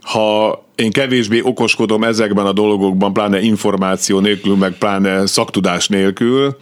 ha 0.00 0.64
én 0.74 0.90
kevésbé 0.90 1.40
okoskodom 1.44 2.04
ezekben 2.04 2.46
a 2.46 2.52
dolgokban, 2.52 3.12
pláne 3.12 3.40
információ 3.40 4.20
nélkül, 4.20 4.56
meg 4.56 4.72
pláne 4.78 5.26
szaktudás 5.26 5.88
nélkül, 5.88 6.56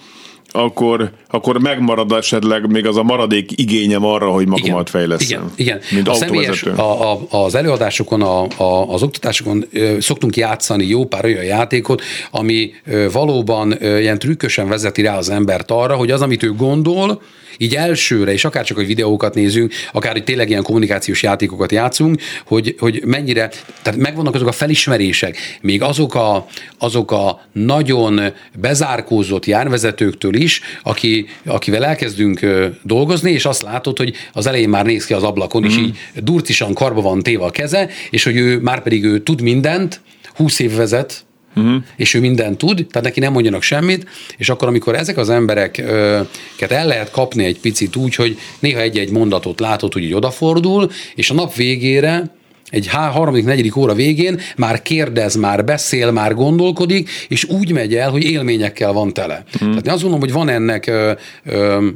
akkor, 0.53 1.11
akkor 1.29 1.59
megmarad 1.59 2.13
esetleg 2.13 2.71
még 2.71 2.87
az 2.87 2.97
a 2.97 3.03
maradék 3.03 3.51
igényem 3.55 4.05
arra, 4.05 4.31
hogy 4.31 4.47
magamat 4.47 4.67
igen, 4.67 4.85
fejleszem. 4.85 5.27
Igen, 5.29 5.53
igen. 5.57 5.81
Mint 5.91 6.09
a 6.09 6.15
személyes, 6.15 6.63
a, 6.63 7.13
a, 7.13 7.21
az 7.31 7.55
előadásokon, 7.55 8.23
a, 8.23 8.43
a, 8.57 8.93
az 8.93 9.03
oktatásokon 9.03 9.65
ö, 9.73 9.97
szoktunk 10.01 10.37
játszani 10.37 10.87
jó 10.87 11.05
pár 11.05 11.25
olyan 11.25 11.45
játékot, 11.45 12.03
ami 12.31 12.71
ö, 12.87 13.07
valóban 13.13 13.85
ö, 13.85 13.99
ilyen 13.99 14.19
trükkösen 14.19 14.69
vezeti 14.69 15.03
rá 15.03 15.17
az 15.17 15.31
embert 15.31 15.71
arra, 15.71 15.95
hogy 15.95 16.11
az, 16.11 16.23
amit 16.23 16.43
ő 16.43 16.53
gondol, 16.53 17.21
így 17.63 17.75
elsőre, 17.75 18.33
és 18.33 18.45
akár 18.45 18.65
csak, 18.65 18.77
hogy 18.77 18.87
videókat 18.87 19.35
nézünk, 19.35 19.73
akár, 19.93 20.13
hogy 20.13 20.25
tényleg 20.25 20.49
ilyen 20.49 20.63
kommunikációs 20.63 21.23
játékokat 21.23 21.73
játszunk, 21.73 22.21
hogy, 22.47 22.75
hogy 22.79 23.03
mennyire, 23.05 23.51
tehát 23.83 24.01
megvannak 24.01 24.35
azok 24.35 24.49
a 24.49 24.53
felismerések, 24.53 25.37
még 25.61 25.83
azok 25.83 26.15
a, 26.15 26.47
azok 26.79 27.13
a 27.13 27.41
nagyon 27.53 28.21
bezárkózott 28.61 29.47
járvezetőktől 29.47 30.35
is, 30.41 30.61
aki, 30.83 31.27
akivel 31.45 31.85
elkezdünk 31.85 32.47
dolgozni, 32.83 33.31
és 33.31 33.45
azt 33.45 33.63
látod, 33.63 33.99
hogy 33.99 34.15
az 34.33 34.47
elején 34.47 34.69
már 34.69 34.85
néz 34.85 35.07
ki 35.07 35.13
az 35.13 35.23
ablakon, 35.23 35.63
mm. 35.63 35.67
és 35.67 35.77
így 35.77 35.99
durcisan 36.15 36.75
karba 36.75 37.01
van 37.01 37.23
téve 37.23 37.45
a 37.45 37.51
keze, 37.51 37.89
és 38.11 38.25
hogy 38.25 38.37
ő 38.37 38.59
már 38.59 38.83
pedig 38.83 39.05
ő 39.05 39.19
tud 39.19 39.41
mindent, 39.41 40.01
20 40.35 40.59
év 40.59 40.75
vezet, 40.75 41.25
uh-huh. 41.57 41.83
és 41.97 42.15
ő 42.15 42.21
mindent 42.21 42.59
tud, 42.59 42.87
tehát 42.91 43.07
neki 43.07 43.21
nem 43.21 43.33
mondjanak 43.33 43.63
semmit, 43.63 44.09
és 44.37 44.49
akkor, 44.49 44.69
amikor 44.69 44.95
ezek 44.95 45.17
az 45.17 45.31
embereket 45.31 46.71
el 46.71 46.87
lehet 46.87 47.11
kapni 47.11 47.45
egy 47.45 47.61
picit 47.61 47.97
úgy, 47.97 48.15
hogy 48.15 48.39
néha 48.59 48.81
egy-egy 48.81 49.11
mondatot 49.11 49.61
látod, 49.61 49.93
hogy 49.93 50.03
így 50.03 50.15
odafordul, 50.15 50.91
és 51.15 51.31
a 51.31 51.35
nap 51.35 51.55
végére 51.55 52.39
egy 52.71 52.87
harmadik, 52.87 53.45
negyedik 53.45 53.77
óra 53.77 53.95
végén 53.95 54.41
már 54.57 54.83
kérdez, 54.83 55.35
már 55.35 55.65
beszél, 55.65 56.11
már 56.11 56.35
gondolkodik, 56.35 57.11
és 57.29 57.45
úgy 57.45 57.73
megy 57.73 57.95
el, 57.95 58.11
hogy 58.11 58.25
élményekkel 58.25 58.93
van 58.93 59.13
tele. 59.13 59.45
Mm. 59.65 59.69
Tehát 59.69 59.87
én 59.87 59.93
azt 59.93 60.03
gondolom, 60.03 60.21
hogy 60.21 60.33
van 60.33 60.49
ennek, 60.49 60.91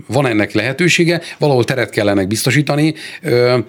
van 0.07 0.27
ennek 0.27 0.53
lehetősége, 0.53 1.21
valahol 1.39 1.65
teret 1.65 1.91
kell 1.91 2.09
ennek 2.09 2.29
biztosítani, 2.29 2.95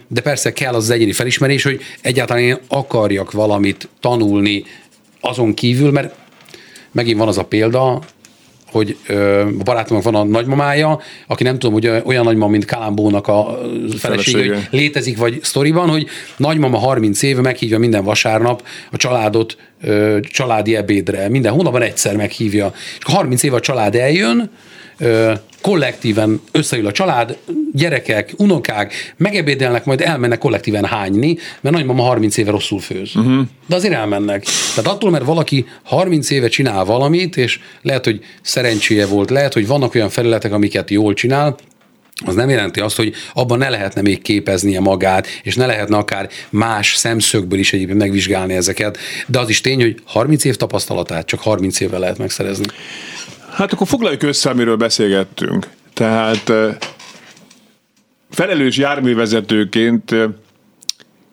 de 0.07 0.21
persze 0.23 0.53
kell 0.53 0.73
az, 0.73 0.83
az 0.83 0.89
egyéni 0.89 1.11
felismerés, 1.11 1.63
hogy 1.63 1.81
egyáltalán 2.01 2.43
én 2.43 2.57
akarjak 2.67 3.31
valamit 3.31 3.89
tanulni 3.99 4.63
azon 5.19 5.53
kívül, 5.53 5.91
mert 5.91 6.15
megint 6.91 7.17
van 7.17 7.27
az 7.27 7.37
a 7.37 7.43
példa, 7.43 8.01
hogy 8.75 8.97
ö, 9.07 9.39
a 9.39 9.63
barátomnak 9.63 10.03
van 10.03 10.15
a 10.15 10.23
nagymamája, 10.23 10.99
aki 11.27 11.43
nem 11.43 11.59
tudom, 11.59 11.73
hogy 11.73 12.01
olyan 12.05 12.23
nagymama, 12.23 12.51
mint 12.51 12.65
Kalambónak 12.65 13.27
a 13.27 13.59
felesége, 13.97 14.53
hogy 14.53 14.67
létezik, 14.71 15.17
vagy 15.17 15.39
sztoriban, 15.41 15.89
hogy 15.89 16.07
nagymama 16.37 16.77
30 16.77 17.21
éve 17.21 17.41
meghívja 17.41 17.79
minden 17.79 18.03
vasárnap 18.03 18.63
a 18.91 18.97
családot 18.97 19.57
ö, 19.81 20.17
családi 20.21 20.75
ebédre. 20.75 21.29
Minden 21.29 21.51
hónapban 21.51 21.81
egyszer 21.81 22.15
meghívja. 22.15 22.73
És 22.97 23.03
30 23.13 23.43
éve 23.43 23.55
a 23.55 23.59
család 23.59 23.95
eljön, 23.95 24.51
kollektíven 25.61 26.41
összeül 26.51 26.87
a 26.87 26.91
család, 26.91 27.37
gyerekek, 27.73 28.33
unokák, 28.37 29.13
megebédelnek, 29.17 29.85
majd 29.85 30.01
elmennek 30.01 30.37
kollektíven 30.37 30.85
hányni, 30.85 31.37
mert 31.61 31.75
nagymama 31.75 32.03
30 32.03 32.37
éve 32.37 32.51
rosszul 32.51 32.79
főz. 32.79 33.15
Uh-huh. 33.15 33.45
De 33.67 33.75
azért 33.75 33.93
elmennek. 33.93 34.45
Tehát 34.75 34.91
attól, 34.91 35.09
mert 35.11 35.25
valaki 35.25 35.65
30 35.83 36.29
éve 36.29 36.47
csinál 36.47 36.85
valamit, 36.85 37.37
és 37.37 37.59
lehet, 37.81 38.05
hogy 38.05 38.19
szerencséje 38.41 39.05
volt, 39.05 39.29
lehet, 39.29 39.53
hogy 39.53 39.67
vannak 39.67 39.95
olyan 39.95 40.09
felületek, 40.09 40.51
amiket 40.51 40.89
jól 40.89 41.13
csinál, 41.13 41.55
az 42.25 42.35
nem 42.35 42.49
jelenti 42.49 42.79
azt, 42.79 42.95
hogy 42.95 43.13
abban 43.33 43.57
ne 43.57 43.69
lehetne 43.69 44.01
még 44.01 44.21
képeznie 44.21 44.79
magát, 44.79 45.27
és 45.43 45.55
ne 45.55 45.65
lehetne 45.65 45.97
akár 45.97 46.29
más 46.49 46.95
szemszögből 46.95 47.59
is 47.59 47.73
egyébként 47.73 47.97
megvizsgálni 47.99 48.53
ezeket, 48.53 48.97
de 49.27 49.39
az 49.39 49.49
is 49.49 49.61
tény, 49.61 49.81
hogy 49.81 50.01
30 50.05 50.43
év 50.43 50.55
tapasztalatát 50.55 51.25
csak 51.25 51.39
30 51.39 51.79
évvel 51.79 51.99
lehet 51.99 52.17
megszerezni. 52.17 52.65
Hát 53.55 53.73
akkor 53.73 53.87
foglaljuk 53.87 54.23
össze, 54.23 54.49
amiről 54.49 54.75
beszélgettünk. 54.75 55.69
Tehát 55.93 56.51
felelős 58.29 58.77
járművezetőként 58.77 60.15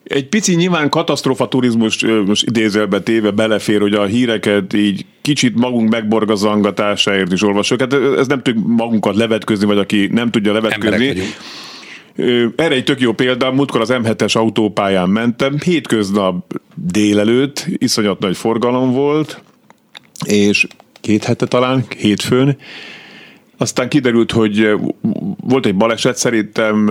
egy 0.05 0.29
pici 0.29 0.55
nyilván 0.55 0.89
katasztrofa 0.89 1.49
turizmus 1.49 2.05
most 2.27 2.47
idézelbe 2.47 3.01
téve 3.01 3.31
belefér, 3.31 3.81
hogy 3.81 3.95
a 3.95 4.05
híreket 4.05 4.73
így 4.73 5.07
kicsit 5.23 5.59
magunk 5.59 5.91
megborgazangatásáért 5.91 7.33
is 7.33 7.43
olvasok. 7.43 7.81
Hát 7.81 7.93
ez 7.93 8.27
nem 8.27 8.43
tudjuk 8.43 8.67
magunkat 8.67 9.17
levetközni, 9.17 9.67
vagy 9.67 9.79
aki 9.79 10.09
nem 10.13 10.31
tudja 10.31 10.53
levetközni. 10.53 11.15
Erre 12.57 12.75
egy 12.75 12.85
tök 12.85 13.01
jó 13.01 13.13
példa, 13.13 13.53
múltkor 13.53 13.81
az 13.81 13.93
M7-es 13.93 14.37
autópályán 14.37 15.09
mentem, 15.09 15.59
hétköznap 15.65 16.61
délelőtt, 16.75 17.67
iszonyat 17.77 18.19
nagy 18.19 18.37
forgalom 18.37 18.93
volt, 18.93 19.43
és 20.27 20.67
két 21.03 21.25
hete 21.25 21.47
talán, 21.47 21.85
hétfőn, 21.99 22.57
aztán 23.63 23.89
kiderült, 23.89 24.33
hogy 24.33 24.71
volt 25.41 25.67
egy 25.67 25.75
baleset, 25.75 26.17
szerintem 26.17 26.91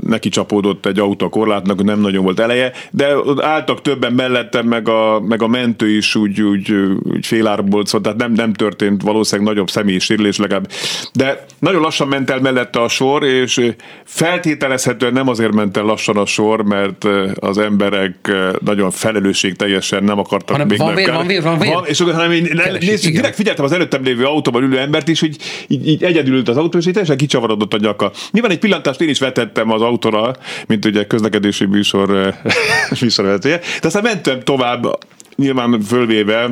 neki 0.00 0.28
csapódott 0.28 0.86
egy 0.86 0.98
autó 0.98 1.26
a 1.26 1.28
korlátnak, 1.28 1.84
nem 1.84 2.00
nagyon 2.00 2.24
volt 2.24 2.40
eleje, 2.40 2.72
de 2.90 3.08
álltak 3.36 3.82
többen 3.82 4.12
mellettem, 4.12 4.66
meg 4.66 4.88
a, 4.88 5.20
meg 5.20 5.42
a 5.42 5.46
mentő 5.46 5.88
is 5.96 6.14
úgy, 6.14 6.40
úgy, 6.40 6.72
úgy 7.02 7.26
félárból 7.26 7.86
szólt, 7.86 8.02
tehát 8.02 8.18
nem, 8.18 8.32
nem 8.32 8.52
történt 8.52 9.02
valószínűleg 9.02 9.52
nagyobb 9.52 9.70
személyi 9.70 9.98
sérülés 9.98 10.38
legalább. 10.38 10.70
De 11.12 11.44
nagyon 11.58 11.80
lassan 11.80 12.08
ment 12.08 12.30
el 12.30 12.40
mellette 12.40 12.80
a 12.80 12.88
sor, 12.88 13.24
és 13.24 13.72
feltételezhetően 14.04 15.12
nem 15.12 15.28
azért 15.28 15.52
ment 15.52 15.76
el 15.76 15.84
lassan 15.84 16.16
a 16.16 16.26
sor, 16.26 16.64
mert 16.64 17.06
az 17.34 17.58
emberek 17.58 18.32
nagyon 18.64 18.90
felelősségteljesen 18.90 20.04
nem 20.04 20.18
akartak 20.18 20.50
hanem 20.50 20.66
még 20.66 20.78
van 20.78 20.94
vér, 20.94 21.12
van 21.12 21.26
vér, 21.26 21.42
van 21.42 21.58
vér. 21.58 21.72
Van, 21.72 21.84
és 21.86 22.00
hanem 22.00 22.30
én 22.30 22.60
nézd, 22.80 23.08
direkt 23.08 23.34
figyeltem 23.34 23.64
az 23.64 23.72
előttem 23.72 24.02
lévő 24.02 24.24
autóban 24.24 24.62
ülő 24.62 24.78
embert 24.78 25.08
is, 25.08 25.20
hogy 25.20 25.36
így, 25.66 25.88
így 25.88 26.02
egyedül 26.08 26.34
ült 26.34 26.48
az 26.48 26.56
autó, 26.56 26.78
és 26.78 26.86
így 26.86 26.92
teljesen 26.92 27.16
kicsavarodott 27.16 27.74
a 27.74 27.78
nyaka. 27.80 28.12
Nyilván 28.30 28.50
egy 28.50 28.58
pillantást 28.58 29.00
én 29.00 29.08
is 29.08 29.18
vetettem 29.18 29.70
az 29.70 29.82
autóra, 29.82 30.36
mint 30.66 30.84
ugye 30.84 31.06
közlekedési 31.06 31.64
műsor 31.64 32.34
műsorvezetője, 33.00 33.60
de 33.80 33.86
aztán 33.86 34.02
mentem 34.02 34.40
tovább, 34.40 34.98
nyilván 35.36 35.80
fölvéve 35.80 36.50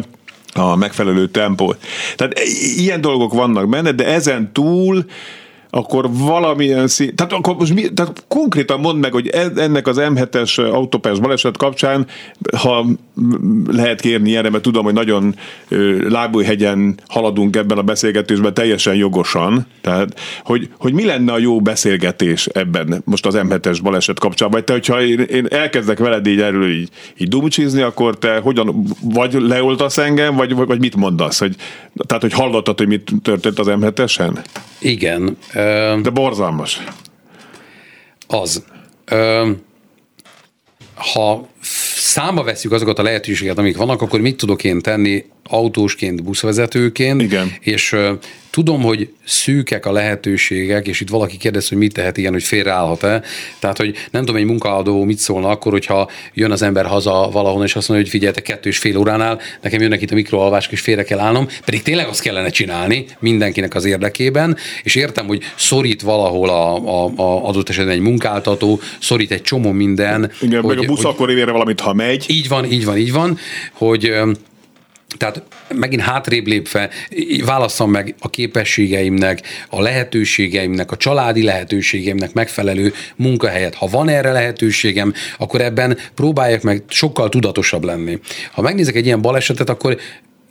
a 0.54 0.76
megfelelő 0.76 1.28
tempót. 1.28 1.78
Tehát 2.16 2.38
ilyen 2.76 3.00
dolgok 3.00 3.32
vannak 3.32 3.68
benne, 3.68 3.92
de 3.92 4.06
ezen 4.06 4.52
túl 4.52 5.04
akkor 5.76 6.08
valamilyen 6.10 6.88
szín, 6.88 7.14
tehát, 7.14 7.32
akkor 7.32 7.56
most 7.56 7.74
mi, 7.74 7.92
tehát 7.92 8.24
konkrétan 8.28 8.80
mondd 8.80 8.98
meg, 8.98 9.12
hogy 9.12 9.28
ennek 9.56 9.86
az 9.86 9.96
M7-es 10.00 10.72
autópályás 10.72 11.18
baleset 11.18 11.56
kapcsán, 11.56 12.06
ha 12.56 12.86
lehet 13.70 14.00
kérni 14.00 14.36
erre, 14.36 14.50
mert 14.50 14.62
tudom, 14.62 14.84
hogy 14.84 14.94
nagyon 14.94 15.34
lábújhegyen 16.08 17.00
haladunk 17.08 17.56
ebben 17.56 17.78
a 17.78 17.82
beszélgetésben 17.82 18.54
teljesen 18.54 18.94
jogosan, 18.94 19.66
tehát 19.80 20.20
hogy, 20.44 20.68
hogy 20.78 20.92
mi 20.92 21.04
lenne 21.04 21.32
a 21.32 21.38
jó 21.38 21.60
beszélgetés 21.60 22.46
ebben 22.46 23.02
most 23.04 23.26
az 23.26 23.34
M7-es 23.38 23.78
baleset 23.82 24.18
kapcsán, 24.18 24.50
vagy 24.50 24.64
te, 24.64 24.72
hogyha 24.72 25.02
én, 25.02 25.46
elkezdek 25.48 25.98
veled 25.98 26.26
így 26.26 26.40
erről 26.40 26.70
így, 26.70 26.88
így 27.16 27.28
dumcsizni, 27.28 27.80
akkor 27.80 28.18
te 28.18 28.38
hogyan, 28.38 28.86
vagy 29.00 29.32
leoltasz 29.32 29.98
engem, 29.98 30.34
vagy, 30.34 30.54
vagy 30.54 30.80
mit 30.80 30.96
mondasz, 30.96 31.38
hogy, 31.38 31.54
tehát 32.06 32.22
hogy 32.22 32.32
hallottad, 32.32 32.78
hogy 32.78 32.88
mit 32.88 33.10
történt 33.22 33.58
az 33.58 33.66
M7-esen? 33.70 34.44
Igen. 34.78 35.36
De 36.02 36.10
borzalmas. 36.10 36.84
Az. 38.26 38.64
Ha 40.94 41.48
számba 41.92 42.42
veszük 42.42 42.72
azokat 42.72 42.98
a 42.98 43.02
lehetőségeket, 43.02 43.58
amik 43.58 43.76
vannak, 43.76 44.02
akkor 44.02 44.20
mit 44.20 44.36
tudok 44.36 44.64
én 44.64 44.80
tenni 44.80 45.24
autósként, 45.44 46.22
buszvezetőként, 46.22 47.22
Igen. 47.22 47.52
és 47.60 47.96
Tudom, 48.56 48.82
hogy 48.82 49.08
szűkek 49.24 49.86
a 49.86 49.92
lehetőségek, 49.92 50.86
és 50.86 51.00
itt 51.00 51.08
valaki 51.08 51.36
kérdez, 51.36 51.68
hogy 51.68 51.78
mit 51.78 51.92
tehet 51.92 52.16
ilyen, 52.16 52.32
hogy 52.32 52.42
félreállhat-e. 52.42 53.22
Tehát, 53.58 53.76
hogy 53.76 53.94
nem 54.10 54.24
tudom, 54.24 54.36
egy 54.40 54.46
munkaadó 54.46 55.04
mit 55.04 55.18
szólna 55.18 55.48
akkor, 55.48 55.72
hogyha 55.72 56.10
jön 56.34 56.50
az 56.50 56.62
ember 56.62 56.86
haza 56.86 57.28
valahol, 57.32 57.64
és 57.64 57.76
azt 57.76 57.88
mondja, 57.88 58.06
hogy 58.06 58.14
figyeljetek, 58.14 58.42
kettő 58.42 58.68
és 58.68 58.78
fél 58.78 58.96
óránál, 58.96 59.40
nekem 59.62 59.80
jönnek 59.80 60.02
itt 60.02 60.10
a 60.10 60.14
mikroalvások, 60.14 60.72
és 60.72 60.80
félre 60.80 61.02
kell 61.02 61.18
állnom, 61.18 61.48
pedig 61.64 61.82
tényleg 61.82 62.06
azt 62.06 62.20
kellene 62.20 62.48
csinálni 62.48 63.06
mindenkinek 63.18 63.74
az 63.74 63.84
érdekében, 63.84 64.56
és 64.82 64.94
értem, 64.94 65.26
hogy 65.26 65.42
szorít 65.56 66.02
valahol 66.02 66.48
a, 66.48 66.76
a, 66.76 67.12
a 67.16 67.46
adott 67.48 67.68
esetben 67.68 67.94
egy 67.94 68.00
munkáltató, 68.00 68.80
szorít 68.98 69.30
egy 69.30 69.42
csomó 69.42 69.72
minden. 69.72 70.32
Igen, 70.40 70.62
hogy, 70.62 70.76
meg 70.76 70.84
a 70.84 70.86
busz 70.86 71.02
hogy, 71.02 71.12
akkor 71.12 71.44
valamit, 71.44 71.80
ha 71.80 71.92
megy. 71.92 72.24
Így 72.28 72.48
van, 72.48 72.64
így 72.64 72.84
van, 72.84 72.96
így 72.96 73.12
van, 73.12 73.38
hogy 73.72 74.12
tehát 75.16 75.42
megint 75.74 76.02
hátrébb 76.02 76.46
lépve 76.46 76.90
válasszam 77.44 77.90
meg 77.90 78.14
a 78.18 78.30
képességeimnek, 78.30 79.42
a 79.68 79.80
lehetőségeimnek, 79.80 80.90
a 80.90 80.96
családi 80.96 81.42
lehetőségeimnek 81.42 82.32
megfelelő 82.32 82.92
munkahelyet. 83.16 83.74
Ha 83.74 83.86
van 83.86 84.08
erre 84.08 84.32
lehetőségem, 84.32 85.12
akkor 85.38 85.60
ebben 85.60 85.98
próbáljak 86.14 86.62
meg 86.62 86.82
sokkal 86.88 87.28
tudatosabb 87.28 87.84
lenni. 87.84 88.18
Ha 88.52 88.62
megnézek 88.62 88.94
egy 88.94 89.06
ilyen 89.06 89.20
balesetet, 89.20 89.68
akkor 89.68 89.96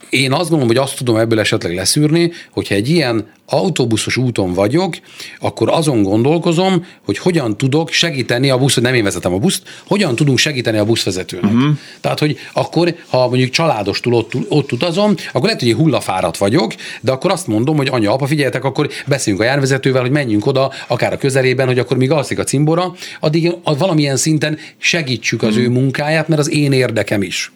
én 0.09 0.31
azt 0.31 0.49
gondolom, 0.49 0.67
hogy 0.67 0.77
azt 0.77 0.97
tudom 0.97 1.15
ebből 1.15 1.39
esetleg 1.39 1.75
leszűrni, 1.75 2.31
hogyha 2.51 2.75
egy 2.75 2.89
ilyen 2.89 3.33
autóbuszos 3.45 4.17
úton 4.17 4.53
vagyok, 4.53 4.95
akkor 5.39 5.69
azon 5.69 6.03
gondolkozom, 6.03 6.85
hogy 7.05 7.17
hogyan 7.17 7.57
tudok 7.57 7.89
segíteni 7.89 8.49
a 8.49 8.57
busz, 8.57 8.73
hogy 8.73 8.83
nem 8.83 8.93
én 8.93 9.03
vezetem 9.03 9.33
a 9.33 9.37
buszt, 9.37 9.61
hogyan 9.87 10.15
tudunk 10.15 10.37
segíteni 10.37 10.77
a 10.77 10.85
buszvezetőnek. 10.85 11.53
Uh-huh. 11.53 11.77
Tehát, 12.01 12.19
hogy 12.19 12.37
akkor, 12.53 12.95
ha 13.09 13.27
mondjuk 13.27 13.49
családostul 13.49 14.13
ott, 14.13 14.31
ott 14.49 14.71
utazom, 14.71 15.15
akkor 15.27 15.43
lehet, 15.43 15.59
hogy 15.59 15.69
egy 15.69 15.75
hullafáradt 15.75 16.37
vagyok, 16.37 16.73
de 17.01 17.11
akkor 17.11 17.31
azt 17.31 17.47
mondom, 17.47 17.77
hogy 17.77 17.87
anya, 17.91 18.13
apa, 18.13 18.25
figyeljetek, 18.25 18.63
akkor 18.63 18.89
beszéljünk 19.05 19.43
a 19.45 19.47
járvezetővel, 19.47 20.01
hogy 20.01 20.11
menjünk 20.11 20.45
oda, 20.45 20.71
akár 20.87 21.13
a 21.13 21.17
közelében, 21.17 21.67
hogy 21.67 21.79
akkor 21.79 21.97
míg 21.97 22.11
alszik 22.11 22.39
a 22.39 22.43
cimbora, 22.43 22.93
addig 23.19 23.51
valamilyen 23.63 24.17
szinten 24.17 24.57
segítsük 24.77 25.43
az 25.43 25.49
uh-huh. 25.49 25.63
ő 25.63 25.69
munkáját, 25.69 26.27
mert 26.27 26.41
az 26.41 26.51
én 26.51 26.71
érdekem 26.71 27.21
is. 27.21 27.51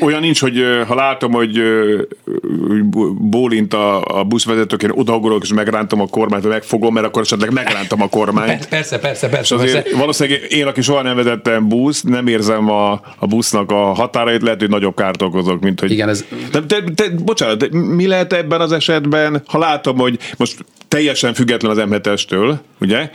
Olyan 0.00 0.20
nincs, 0.20 0.40
hogy 0.40 0.64
ha 0.86 0.94
látom, 0.94 1.32
hogy 1.32 1.62
bólint 3.18 3.74
a, 3.74 4.18
a 4.18 4.24
buszvezetők, 4.24 4.82
én 4.82 4.90
odahogolok 4.90 5.42
és 5.42 5.52
megrántom 5.52 6.00
a 6.00 6.06
kormányt, 6.06 6.48
megfogom, 6.48 6.94
mert 6.94 7.06
akkor 7.06 7.22
esetleg 7.22 7.52
megrántom 7.52 8.02
a 8.02 8.08
kormányt. 8.08 8.68
Persze, 8.68 8.98
persze, 8.98 9.28
persze. 9.28 9.54
És 9.54 9.60
azért 9.60 9.82
persze. 9.82 9.98
valószínűleg 9.98 10.52
én, 10.52 10.66
aki 10.66 10.80
soha 10.80 11.02
nem 11.02 11.16
vezettem 11.16 11.68
busz, 11.68 12.02
nem 12.02 12.26
érzem 12.26 12.70
a, 12.70 12.92
a 13.16 13.26
busznak 13.26 13.70
a 13.70 13.92
határait, 13.92 14.42
lehet, 14.42 14.60
hogy 14.60 14.68
nagyobb 14.68 14.96
kárt 14.96 15.22
okozok, 15.22 15.60
mint 15.60 15.80
hogy... 15.80 15.90
Igen, 15.90 16.08
ez... 16.08 16.24
De, 16.50 16.60
de, 16.60 16.80
de, 16.94 17.04
bocsánat, 17.24 17.58
de 17.58 17.78
mi 17.78 18.06
lehet 18.06 18.32
ebben 18.32 18.60
az 18.60 18.72
esetben, 18.72 19.42
ha 19.46 19.58
látom, 19.58 19.98
hogy 19.98 20.18
most 20.36 20.64
teljesen 20.88 21.34
független 21.34 21.70
az 21.70 21.84
M7-estől, 21.90 22.54
ugye, 22.80 23.10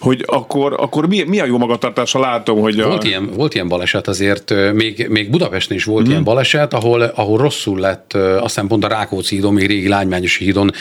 hogy 0.00 0.24
akkor, 0.26 0.74
akkor 0.78 1.08
mi, 1.08 1.22
mi 1.22 1.40
a 1.40 1.44
jó 1.44 1.58
magatartás, 1.58 2.12
ha 2.12 2.20
látom, 2.20 2.60
hogy 2.60 2.80
a... 2.80 2.86
Volt 2.86 3.04
ilyen, 3.04 3.30
volt 3.36 3.54
ilyen 3.54 3.68
baleset 3.68 4.08
azért, 4.08 4.72
még, 4.72 5.06
még 5.08 5.30
Budapesten 5.30 5.76
is 5.76 5.84
volt 5.84 6.01
mm. 6.06 6.10
ilyen 6.10 6.24
baleset, 6.24 6.74
ahol, 6.74 7.02
ahol 7.02 7.38
rosszul 7.38 7.78
lett, 7.78 8.12
azt 8.14 8.42
hiszem 8.42 8.66
pont 8.66 8.84
a 8.84 8.88
Rákóczi 8.88 9.34
hídon, 9.34 9.52
még 9.52 9.66
régi 9.66 9.88
Lánymányos 9.88 10.36
hídon 10.36 10.72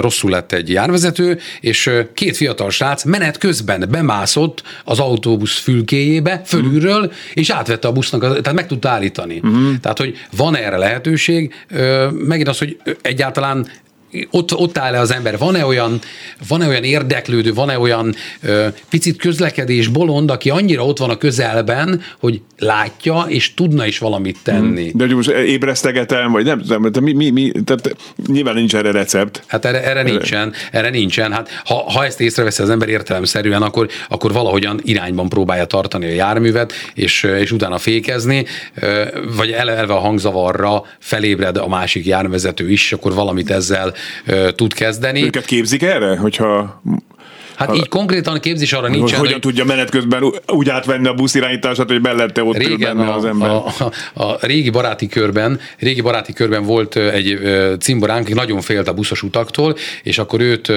rosszul 0.00 0.30
lett 0.30 0.52
egy 0.52 0.70
járvezető, 0.70 1.38
és 1.60 1.90
két 2.14 2.36
fiatal 2.36 2.70
srác 2.70 3.04
menet 3.04 3.38
közben 3.38 3.84
bemászott 3.90 4.62
az 4.84 4.98
autóbusz 4.98 5.58
fülkéjébe, 5.58 6.42
fölülről, 6.44 7.02
mm. 7.02 7.10
és 7.34 7.50
átvette 7.50 7.88
a 7.88 7.92
busznak, 7.92 8.20
tehát 8.20 8.52
meg 8.52 8.66
tudta 8.66 8.88
állítani. 8.88 9.42
Mm. 9.46 9.74
Tehát, 9.80 9.98
hogy 9.98 10.16
van 10.36 10.56
erre 10.56 10.76
lehetőség, 10.76 11.54
megint 12.10 12.48
az, 12.48 12.58
hogy 12.58 12.80
egyáltalán 13.02 13.66
ott, 14.30 14.54
ott 14.54 14.78
áll-e 14.78 15.00
az 15.00 15.12
ember, 15.12 15.38
van-e 15.38 15.64
olyan, 15.64 15.98
van-e 16.48 16.66
olyan 16.66 16.84
érdeklődő, 16.84 17.54
van-e 17.54 17.78
olyan 17.78 18.14
ö, 18.42 18.66
picit 18.88 19.16
közlekedés 19.16 19.88
bolond, 19.88 20.30
aki 20.30 20.50
annyira 20.50 20.84
ott 20.84 20.98
van 20.98 21.10
a 21.10 21.16
közelben, 21.16 22.02
hogy 22.20 22.40
látja, 22.58 23.24
és 23.28 23.54
tudna 23.54 23.86
is 23.86 23.98
valamit 23.98 24.38
tenni. 24.42 24.90
De 24.94 25.04
hogy 25.04 25.14
most 25.14 25.28
ébresztegetem, 25.30 26.32
vagy 26.32 26.44
nem 26.44 26.62
tudom, 26.62 27.04
mi, 27.04 27.12
mi, 27.12 27.30
mi, 27.30 27.52
tehát 27.64 27.96
nyilván 28.26 28.54
nincs 28.54 28.74
erre 28.74 28.90
recept. 28.90 29.42
Hát 29.46 29.64
erre, 29.64 29.84
erre 29.84 30.02
nincsen, 30.02 30.52
erre 30.72 30.90
nincsen. 30.90 31.32
Hát 31.32 31.62
ha, 31.64 31.74
ha 31.74 32.04
ezt 32.04 32.20
észreveszi 32.20 32.62
az 32.62 32.70
ember 32.70 32.88
értelemszerűen, 32.88 33.62
akkor, 33.62 33.88
akkor 34.08 34.32
valahogyan 34.32 34.80
irányban 34.82 35.28
próbálja 35.28 35.64
tartani 35.64 36.06
a 36.06 36.12
járművet, 36.12 36.72
és, 36.94 37.22
és 37.22 37.52
utána 37.52 37.78
fékezni, 37.78 38.44
vagy 39.36 39.50
eleve 39.50 39.94
a 39.94 39.98
hangzavarra 39.98 40.84
felébred 40.98 41.56
a 41.56 41.68
másik 41.68 42.06
járművezető 42.06 42.70
is, 42.70 42.92
akkor 42.92 43.14
valamit 43.14 43.50
ezzel 43.50 43.94
tud 44.54 44.74
kezdeni. 44.74 45.22
Őket 45.24 45.44
képzik 45.44 45.82
erre, 45.82 46.16
hogyha 46.16 46.82
Hát 47.58 47.76
így 47.76 47.88
konkrétan 47.88 48.40
képzés 48.40 48.72
arra 48.72 48.88
nincsen. 48.88 49.18
Hogyan 49.18 49.32
hogy 49.32 49.42
tudja 49.42 49.64
menet 49.64 49.90
közben 49.90 50.22
úgy 50.46 50.68
átvenni 50.68 51.06
a 51.06 51.14
busz 51.14 51.34
irányítását, 51.34 51.88
hogy 51.90 52.00
mellette 52.00 52.44
ott 52.44 52.56
régen 52.56 52.98
a, 52.98 53.14
az 53.14 53.24
ember. 53.24 53.50
A, 53.50 53.66
a, 53.66 54.22
a, 54.22 54.38
régi 54.40 54.70
baráti 54.70 55.06
körben, 55.06 55.60
régi 55.78 56.00
baráti 56.00 56.32
körben 56.32 56.64
volt 56.64 56.96
egy 56.96 57.38
cimboránk, 57.80 58.24
aki 58.24 58.32
nagyon 58.32 58.60
félt 58.60 58.88
a 58.88 58.92
buszos 58.92 59.22
utaktól, 59.22 59.76
és 60.02 60.18
akkor 60.18 60.40
őt, 60.40 60.72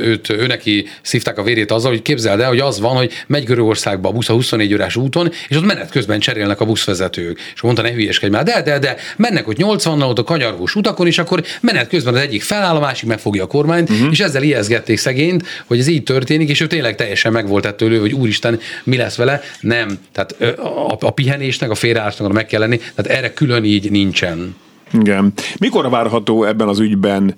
őt 0.00 0.30
ő 0.30 0.46
neki 0.46 0.86
szívták 1.02 1.38
a 1.38 1.42
vérét 1.42 1.70
azzal, 1.70 1.90
hogy 1.90 2.02
képzeld 2.02 2.40
el, 2.40 2.48
hogy 2.48 2.60
az 2.60 2.80
van, 2.80 2.96
hogy 2.96 3.12
megy 3.26 3.44
Görögországba 3.44 4.08
a 4.08 4.12
busz 4.12 4.28
a 4.28 4.32
24 4.32 4.74
órás 4.74 4.96
úton, 4.96 5.30
és 5.48 5.56
ott 5.56 5.66
menet 5.66 5.90
közben 5.90 6.20
cserélnek 6.20 6.60
a 6.60 6.64
buszvezetők. 6.64 7.40
És 7.54 7.60
mondta, 7.60 7.82
ne 7.82 7.92
hülyeskedj 7.92 8.32
már, 8.32 8.44
de, 8.44 8.62
de, 8.62 8.78
de, 8.78 8.96
mennek 9.16 9.48
ott 9.48 9.56
80 9.56 10.02
ott 10.02 10.18
a 10.18 10.24
kanyargós 10.24 10.74
utakon, 10.74 11.06
és 11.06 11.18
akkor 11.18 11.44
menet 11.60 11.88
közben 11.88 12.14
az 12.14 12.20
egyik 12.20 12.42
feláll, 12.42 12.76
a 12.76 12.80
másik 12.80 13.08
megfogja 13.08 13.42
a 13.42 13.46
kormányt, 13.46 13.90
uh-huh. 13.90 14.08
és 14.10 14.20
ezzel 14.20 14.42
ijeszgették 14.42 14.98
szegényt, 14.98 15.46
hogy 15.66 15.73
ez 15.78 15.86
így 15.86 16.02
történik, 16.02 16.48
és 16.48 16.60
ő 16.60 16.66
tényleg 16.66 16.96
teljesen 16.96 17.32
meg 17.32 17.48
volt 17.48 17.66
ettől 17.66 17.92
ő, 17.92 17.98
hogy 17.98 18.12
úristen, 18.12 18.58
mi 18.84 18.96
lesz 18.96 19.16
vele. 19.16 19.40
Nem. 19.60 19.98
Tehát 20.12 20.58
a, 20.58 20.96
a 21.00 21.10
pihenésnek, 21.10 21.70
a 21.70 21.74
félreállásnak 21.74 22.32
meg 22.32 22.46
kell 22.46 22.60
lenni, 22.60 22.76
tehát 22.94 23.18
erre 23.18 23.32
külön 23.32 23.64
így 23.64 23.90
nincsen. 23.90 24.56
Igen. 24.92 25.32
Mikor 25.58 25.90
várható 25.90 26.44
ebben 26.44 26.68
az 26.68 26.78
ügyben 26.78 27.34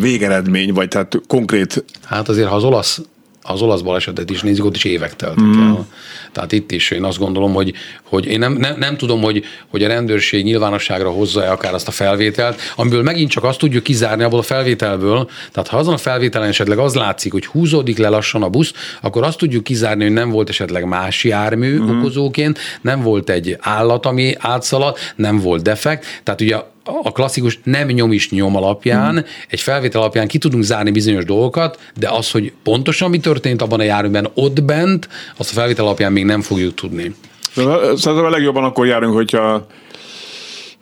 végeredmény, 0.00 0.72
vagy 0.72 0.88
tehát 0.88 1.20
konkrét... 1.26 1.84
Hát 2.04 2.28
azért, 2.28 2.48
ha 2.48 2.54
az 2.54 2.64
olasz 2.64 3.00
az 3.42 3.62
olasz 3.62 3.80
balesetet 3.80 4.30
is 4.30 4.42
nézzük, 4.42 4.64
ott 4.64 4.76
is 4.76 4.84
évek 4.84 5.16
teltek 5.16 5.44
mm. 5.44 5.60
el. 5.60 5.86
Tehát 6.32 6.52
itt 6.52 6.70
is 6.70 6.90
én 6.90 7.04
azt 7.04 7.18
gondolom, 7.18 7.52
hogy, 7.52 7.72
hogy 8.02 8.26
én 8.26 8.38
nem, 8.38 8.52
nem, 8.52 8.78
nem 8.78 8.96
tudom, 8.96 9.22
hogy, 9.22 9.44
hogy 9.68 9.84
a 9.84 9.88
rendőrség 9.88 10.44
nyilvánosságra 10.44 11.10
hozza-e 11.10 11.50
akár 11.50 11.74
azt 11.74 11.88
a 11.88 11.90
felvételt, 11.90 12.60
amiből 12.76 13.02
megint 13.02 13.30
csak 13.30 13.44
azt 13.44 13.58
tudjuk 13.58 13.82
kizárni 13.82 14.22
abból 14.22 14.38
a 14.38 14.42
felvételből, 14.42 15.30
tehát 15.52 15.68
ha 15.68 15.76
azon 15.76 15.94
a 15.94 15.96
felvételen 15.96 16.48
esetleg 16.48 16.78
az 16.78 16.94
látszik, 16.94 17.32
hogy 17.32 17.46
húzódik 17.46 17.98
le 17.98 18.08
lassan 18.08 18.42
a 18.42 18.48
busz, 18.48 18.72
akkor 19.00 19.22
azt 19.22 19.38
tudjuk 19.38 19.64
kizárni, 19.64 20.02
hogy 20.02 20.12
nem 20.12 20.30
volt 20.30 20.48
esetleg 20.48 20.84
más 20.84 21.24
jármű 21.24 21.78
mm. 21.78 21.98
okozóként, 21.98 22.58
nem 22.80 23.02
volt 23.02 23.30
egy 23.30 23.56
állat, 23.60 24.06
ami 24.06 24.34
átszalad, 24.38 24.96
nem 25.16 25.38
volt 25.38 25.62
defekt, 25.62 26.06
tehát 26.22 26.40
ugye 26.40 26.56
a 26.84 27.12
klasszikus 27.12 27.58
nem 27.64 27.88
nyom 27.88 28.12
is 28.12 28.30
nyom 28.30 28.56
alapján, 28.56 29.14
mm. 29.14 29.18
egy 29.48 29.60
felvétel 29.60 30.00
alapján 30.00 30.26
ki 30.26 30.38
tudunk 30.38 30.62
zárni 30.62 30.90
bizonyos 30.90 31.24
dolgokat, 31.24 31.78
de 31.98 32.08
az, 32.08 32.30
hogy 32.30 32.52
pontosan 32.62 33.10
mi 33.10 33.18
történt 33.18 33.62
abban 33.62 33.80
a 33.80 33.82
járműben 33.82 34.28
ott 34.34 34.62
bent, 34.62 35.08
azt 35.36 35.50
a 35.50 35.52
felvétel 35.52 35.84
alapján 35.84 36.12
még 36.12 36.21
nem 36.24 36.40
fogjuk 36.40 36.74
tudni. 36.74 37.14
Szerintem 37.54 38.24
a 38.24 38.30
legjobban 38.30 38.64
akkor 38.64 38.86
járunk, 38.86 39.14
hogyha 39.14 39.66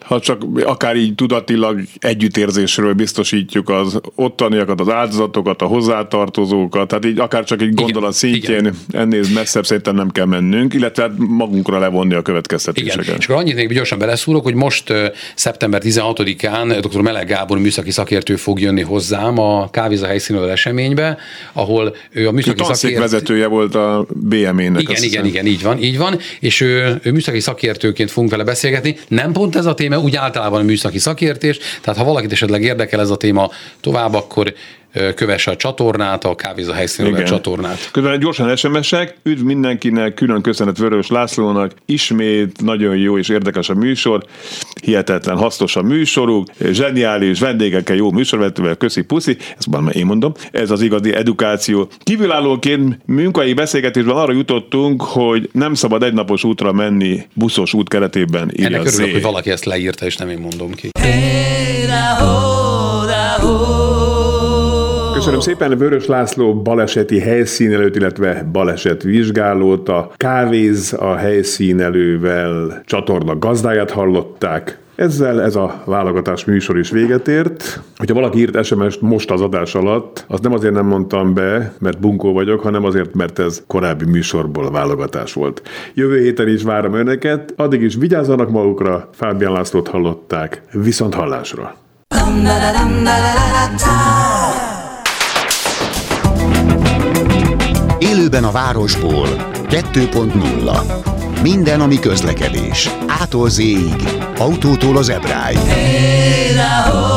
ha 0.05 0.19
csak 0.19 0.43
akár 0.63 0.95
így 0.95 1.15
tudatilag 1.15 1.81
együttérzésről 1.99 2.93
biztosítjuk 2.93 3.69
az 3.69 3.99
ottaniakat, 4.15 4.79
az 4.79 4.89
áldozatokat, 4.89 5.61
a 5.61 5.65
hozzátartozókat, 5.65 6.87
tehát 6.87 7.05
így 7.05 7.19
akár 7.19 7.43
csak 7.43 7.61
egy 7.61 7.73
gondolat 7.73 8.23
igen, 8.23 8.33
szintjén 8.33 8.59
igen. 8.59 8.75
ennél 8.91 9.23
messzebb 9.33 9.65
szerintem 9.65 9.95
nem 9.95 10.09
kell 10.09 10.25
mennünk, 10.25 10.73
illetve 10.73 11.03
hát 11.03 11.11
magunkra 11.17 11.79
levonni 11.79 12.13
a 12.13 12.21
következtetéseket. 12.21 13.03
Igen. 13.03 13.17
És 13.17 13.25
akkor 13.25 13.41
annyit 13.41 13.55
még 13.55 13.73
gyorsan 13.73 13.99
beleszúrok, 13.99 14.43
hogy 14.43 14.53
most 14.53 14.93
szeptember 15.35 15.81
16-án 15.85 16.87
dr. 16.89 17.01
Meleg 17.01 17.27
Gábor 17.27 17.59
műszaki 17.59 17.91
szakértő 17.91 18.35
fog 18.35 18.59
jönni 18.59 18.81
hozzám 18.81 19.39
a 19.39 19.69
Kávéza 19.69 20.05
helyszínről 20.05 20.49
eseménybe, 20.49 21.17
ahol 21.53 21.95
ő 22.11 22.27
a 22.27 22.31
műszaki 22.31 22.63
szakértő... 22.63 22.99
vezetője 22.99 23.47
volt 23.47 23.75
a 23.75 24.05
BME-nek. 24.13 24.81
Igen, 24.81 25.03
igen, 25.03 25.25
igen, 25.25 25.45
így 25.45 25.61
van, 25.61 25.83
így 25.83 25.97
van, 25.97 26.17
és 26.39 26.61
ő, 26.61 26.99
ő 27.03 27.11
műszaki 27.11 27.39
szakértőként 27.39 28.11
fogunk 28.11 28.31
vele 28.31 28.43
beszélgetni. 28.43 28.97
Nem 29.07 29.31
pont 29.31 29.55
ez 29.55 29.65
a 29.65 29.73
téma, 29.73 29.90
úgy 29.97 30.15
általában 30.15 30.59
a 30.59 30.63
műszaki 30.63 30.99
szakértés, 30.99 31.57
tehát 31.81 31.99
ha 31.99 32.05
valakit 32.05 32.31
esetleg 32.31 32.61
érdekel 32.61 32.99
ez 32.99 33.09
a 33.09 33.17
téma 33.17 33.49
tovább, 33.81 34.13
akkor 34.13 34.53
kövesse 35.15 35.51
a 35.51 35.55
csatornát, 35.55 36.25
a 36.25 36.35
kávéza 36.35 36.73
helyszínről 36.73 37.21
a 37.21 37.23
csatornát. 37.23 37.89
Közben 37.91 38.19
gyorsan 38.19 38.55
SMS-ek, 38.55 39.15
üdv 39.23 39.43
mindenkinek, 39.43 40.13
külön 40.13 40.41
köszönet 40.41 40.77
Vörös 40.77 41.07
Lászlónak, 41.07 41.71
ismét 41.85 42.61
nagyon 42.61 42.97
jó 42.97 43.17
és 43.17 43.29
érdekes 43.29 43.69
a 43.69 43.73
műsor, 43.73 44.23
hihetetlen 44.81 45.37
hasznos 45.37 45.75
a 45.75 45.81
műsoruk, 45.81 46.47
zseniális 46.71 47.39
vendégekkel, 47.39 47.95
jó 47.95 48.11
műsorvetővel, 48.11 48.75
köszi 48.75 49.01
puszi, 49.01 49.37
ezt 49.57 49.69
már 49.69 49.95
én 49.95 50.05
mondom, 50.05 50.33
ez 50.51 50.71
az 50.71 50.81
igazi 50.81 51.13
edukáció. 51.13 51.87
Kívülállóként 52.03 52.99
munkai 53.05 53.53
beszélgetésben 53.53 54.15
arra 54.15 54.33
jutottunk, 54.33 55.01
hogy 55.01 55.49
nem 55.51 55.73
szabad 55.73 56.03
egynapos 56.03 56.43
útra 56.43 56.71
menni 56.71 57.27
buszos 57.33 57.73
út 57.73 57.89
keretében. 57.89 58.51
Ennek 58.55 58.85
örülök, 58.85 59.11
hogy 59.11 59.21
valaki 59.21 59.49
ezt 59.49 59.65
leírta, 59.65 60.05
és 60.05 60.17
nem 60.17 60.29
én 60.29 60.39
mondom 60.39 60.71
ki. 60.71 60.89
Hey, 60.99 62.60
Köszönöm 65.21 65.39
szépen 65.39 65.77
Vörös 65.77 66.05
László 66.05 66.61
baleseti 66.61 67.19
helyszínelőt, 67.19 67.95
illetve 67.95 68.49
baleset 68.51 69.03
vizsgálót, 69.03 69.89
a 69.89 70.11
kávéz 70.15 70.95
a 70.99 71.15
helyszínelővel 71.15 72.81
csatorna 72.85 73.37
gazdáját 73.37 73.91
hallották. 73.91 74.79
Ezzel 74.95 75.41
ez 75.41 75.55
a 75.55 75.81
válogatás 75.85 76.45
műsor 76.45 76.77
is 76.77 76.89
véget 76.89 77.27
ért. 77.27 77.81
Hogyha 77.97 78.15
valaki 78.15 78.39
írt 78.39 78.63
SMS-t 78.63 79.01
most 79.01 79.31
az 79.31 79.41
adás 79.41 79.75
alatt, 79.75 80.25
az 80.27 80.39
nem 80.39 80.53
azért 80.53 80.73
nem 80.73 80.85
mondtam 80.85 81.33
be, 81.33 81.73
mert 81.79 81.99
bunkó 81.99 82.33
vagyok, 82.33 82.59
hanem 82.59 82.85
azért, 82.85 83.13
mert 83.13 83.39
ez 83.39 83.63
korábbi 83.67 84.05
műsorból 84.05 84.71
válogatás 84.71 85.33
volt. 85.33 85.61
Jövő 85.93 86.21
héten 86.21 86.47
is 86.47 86.63
várom 86.63 86.93
önöket, 86.93 87.53
addig 87.55 87.81
is 87.81 87.95
vigyázzanak 87.95 88.49
magukra, 88.49 89.09
Fábián 89.13 89.51
Lászlót 89.51 89.87
hallották, 89.87 90.61
viszont 90.71 91.13
hallásra. 91.13 91.75
Élőben 98.31 98.49
a 98.49 98.51
városból 98.51 99.27
2.0 99.69 101.41
Minden, 101.41 101.81
ami 101.81 101.99
közlekedés. 101.99 102.89
Ától 103.07 103.49
autótól 104.37 104.97
az 104.97 105.09
ebráig. 105.09 105.57
Hey, 105.57 107.10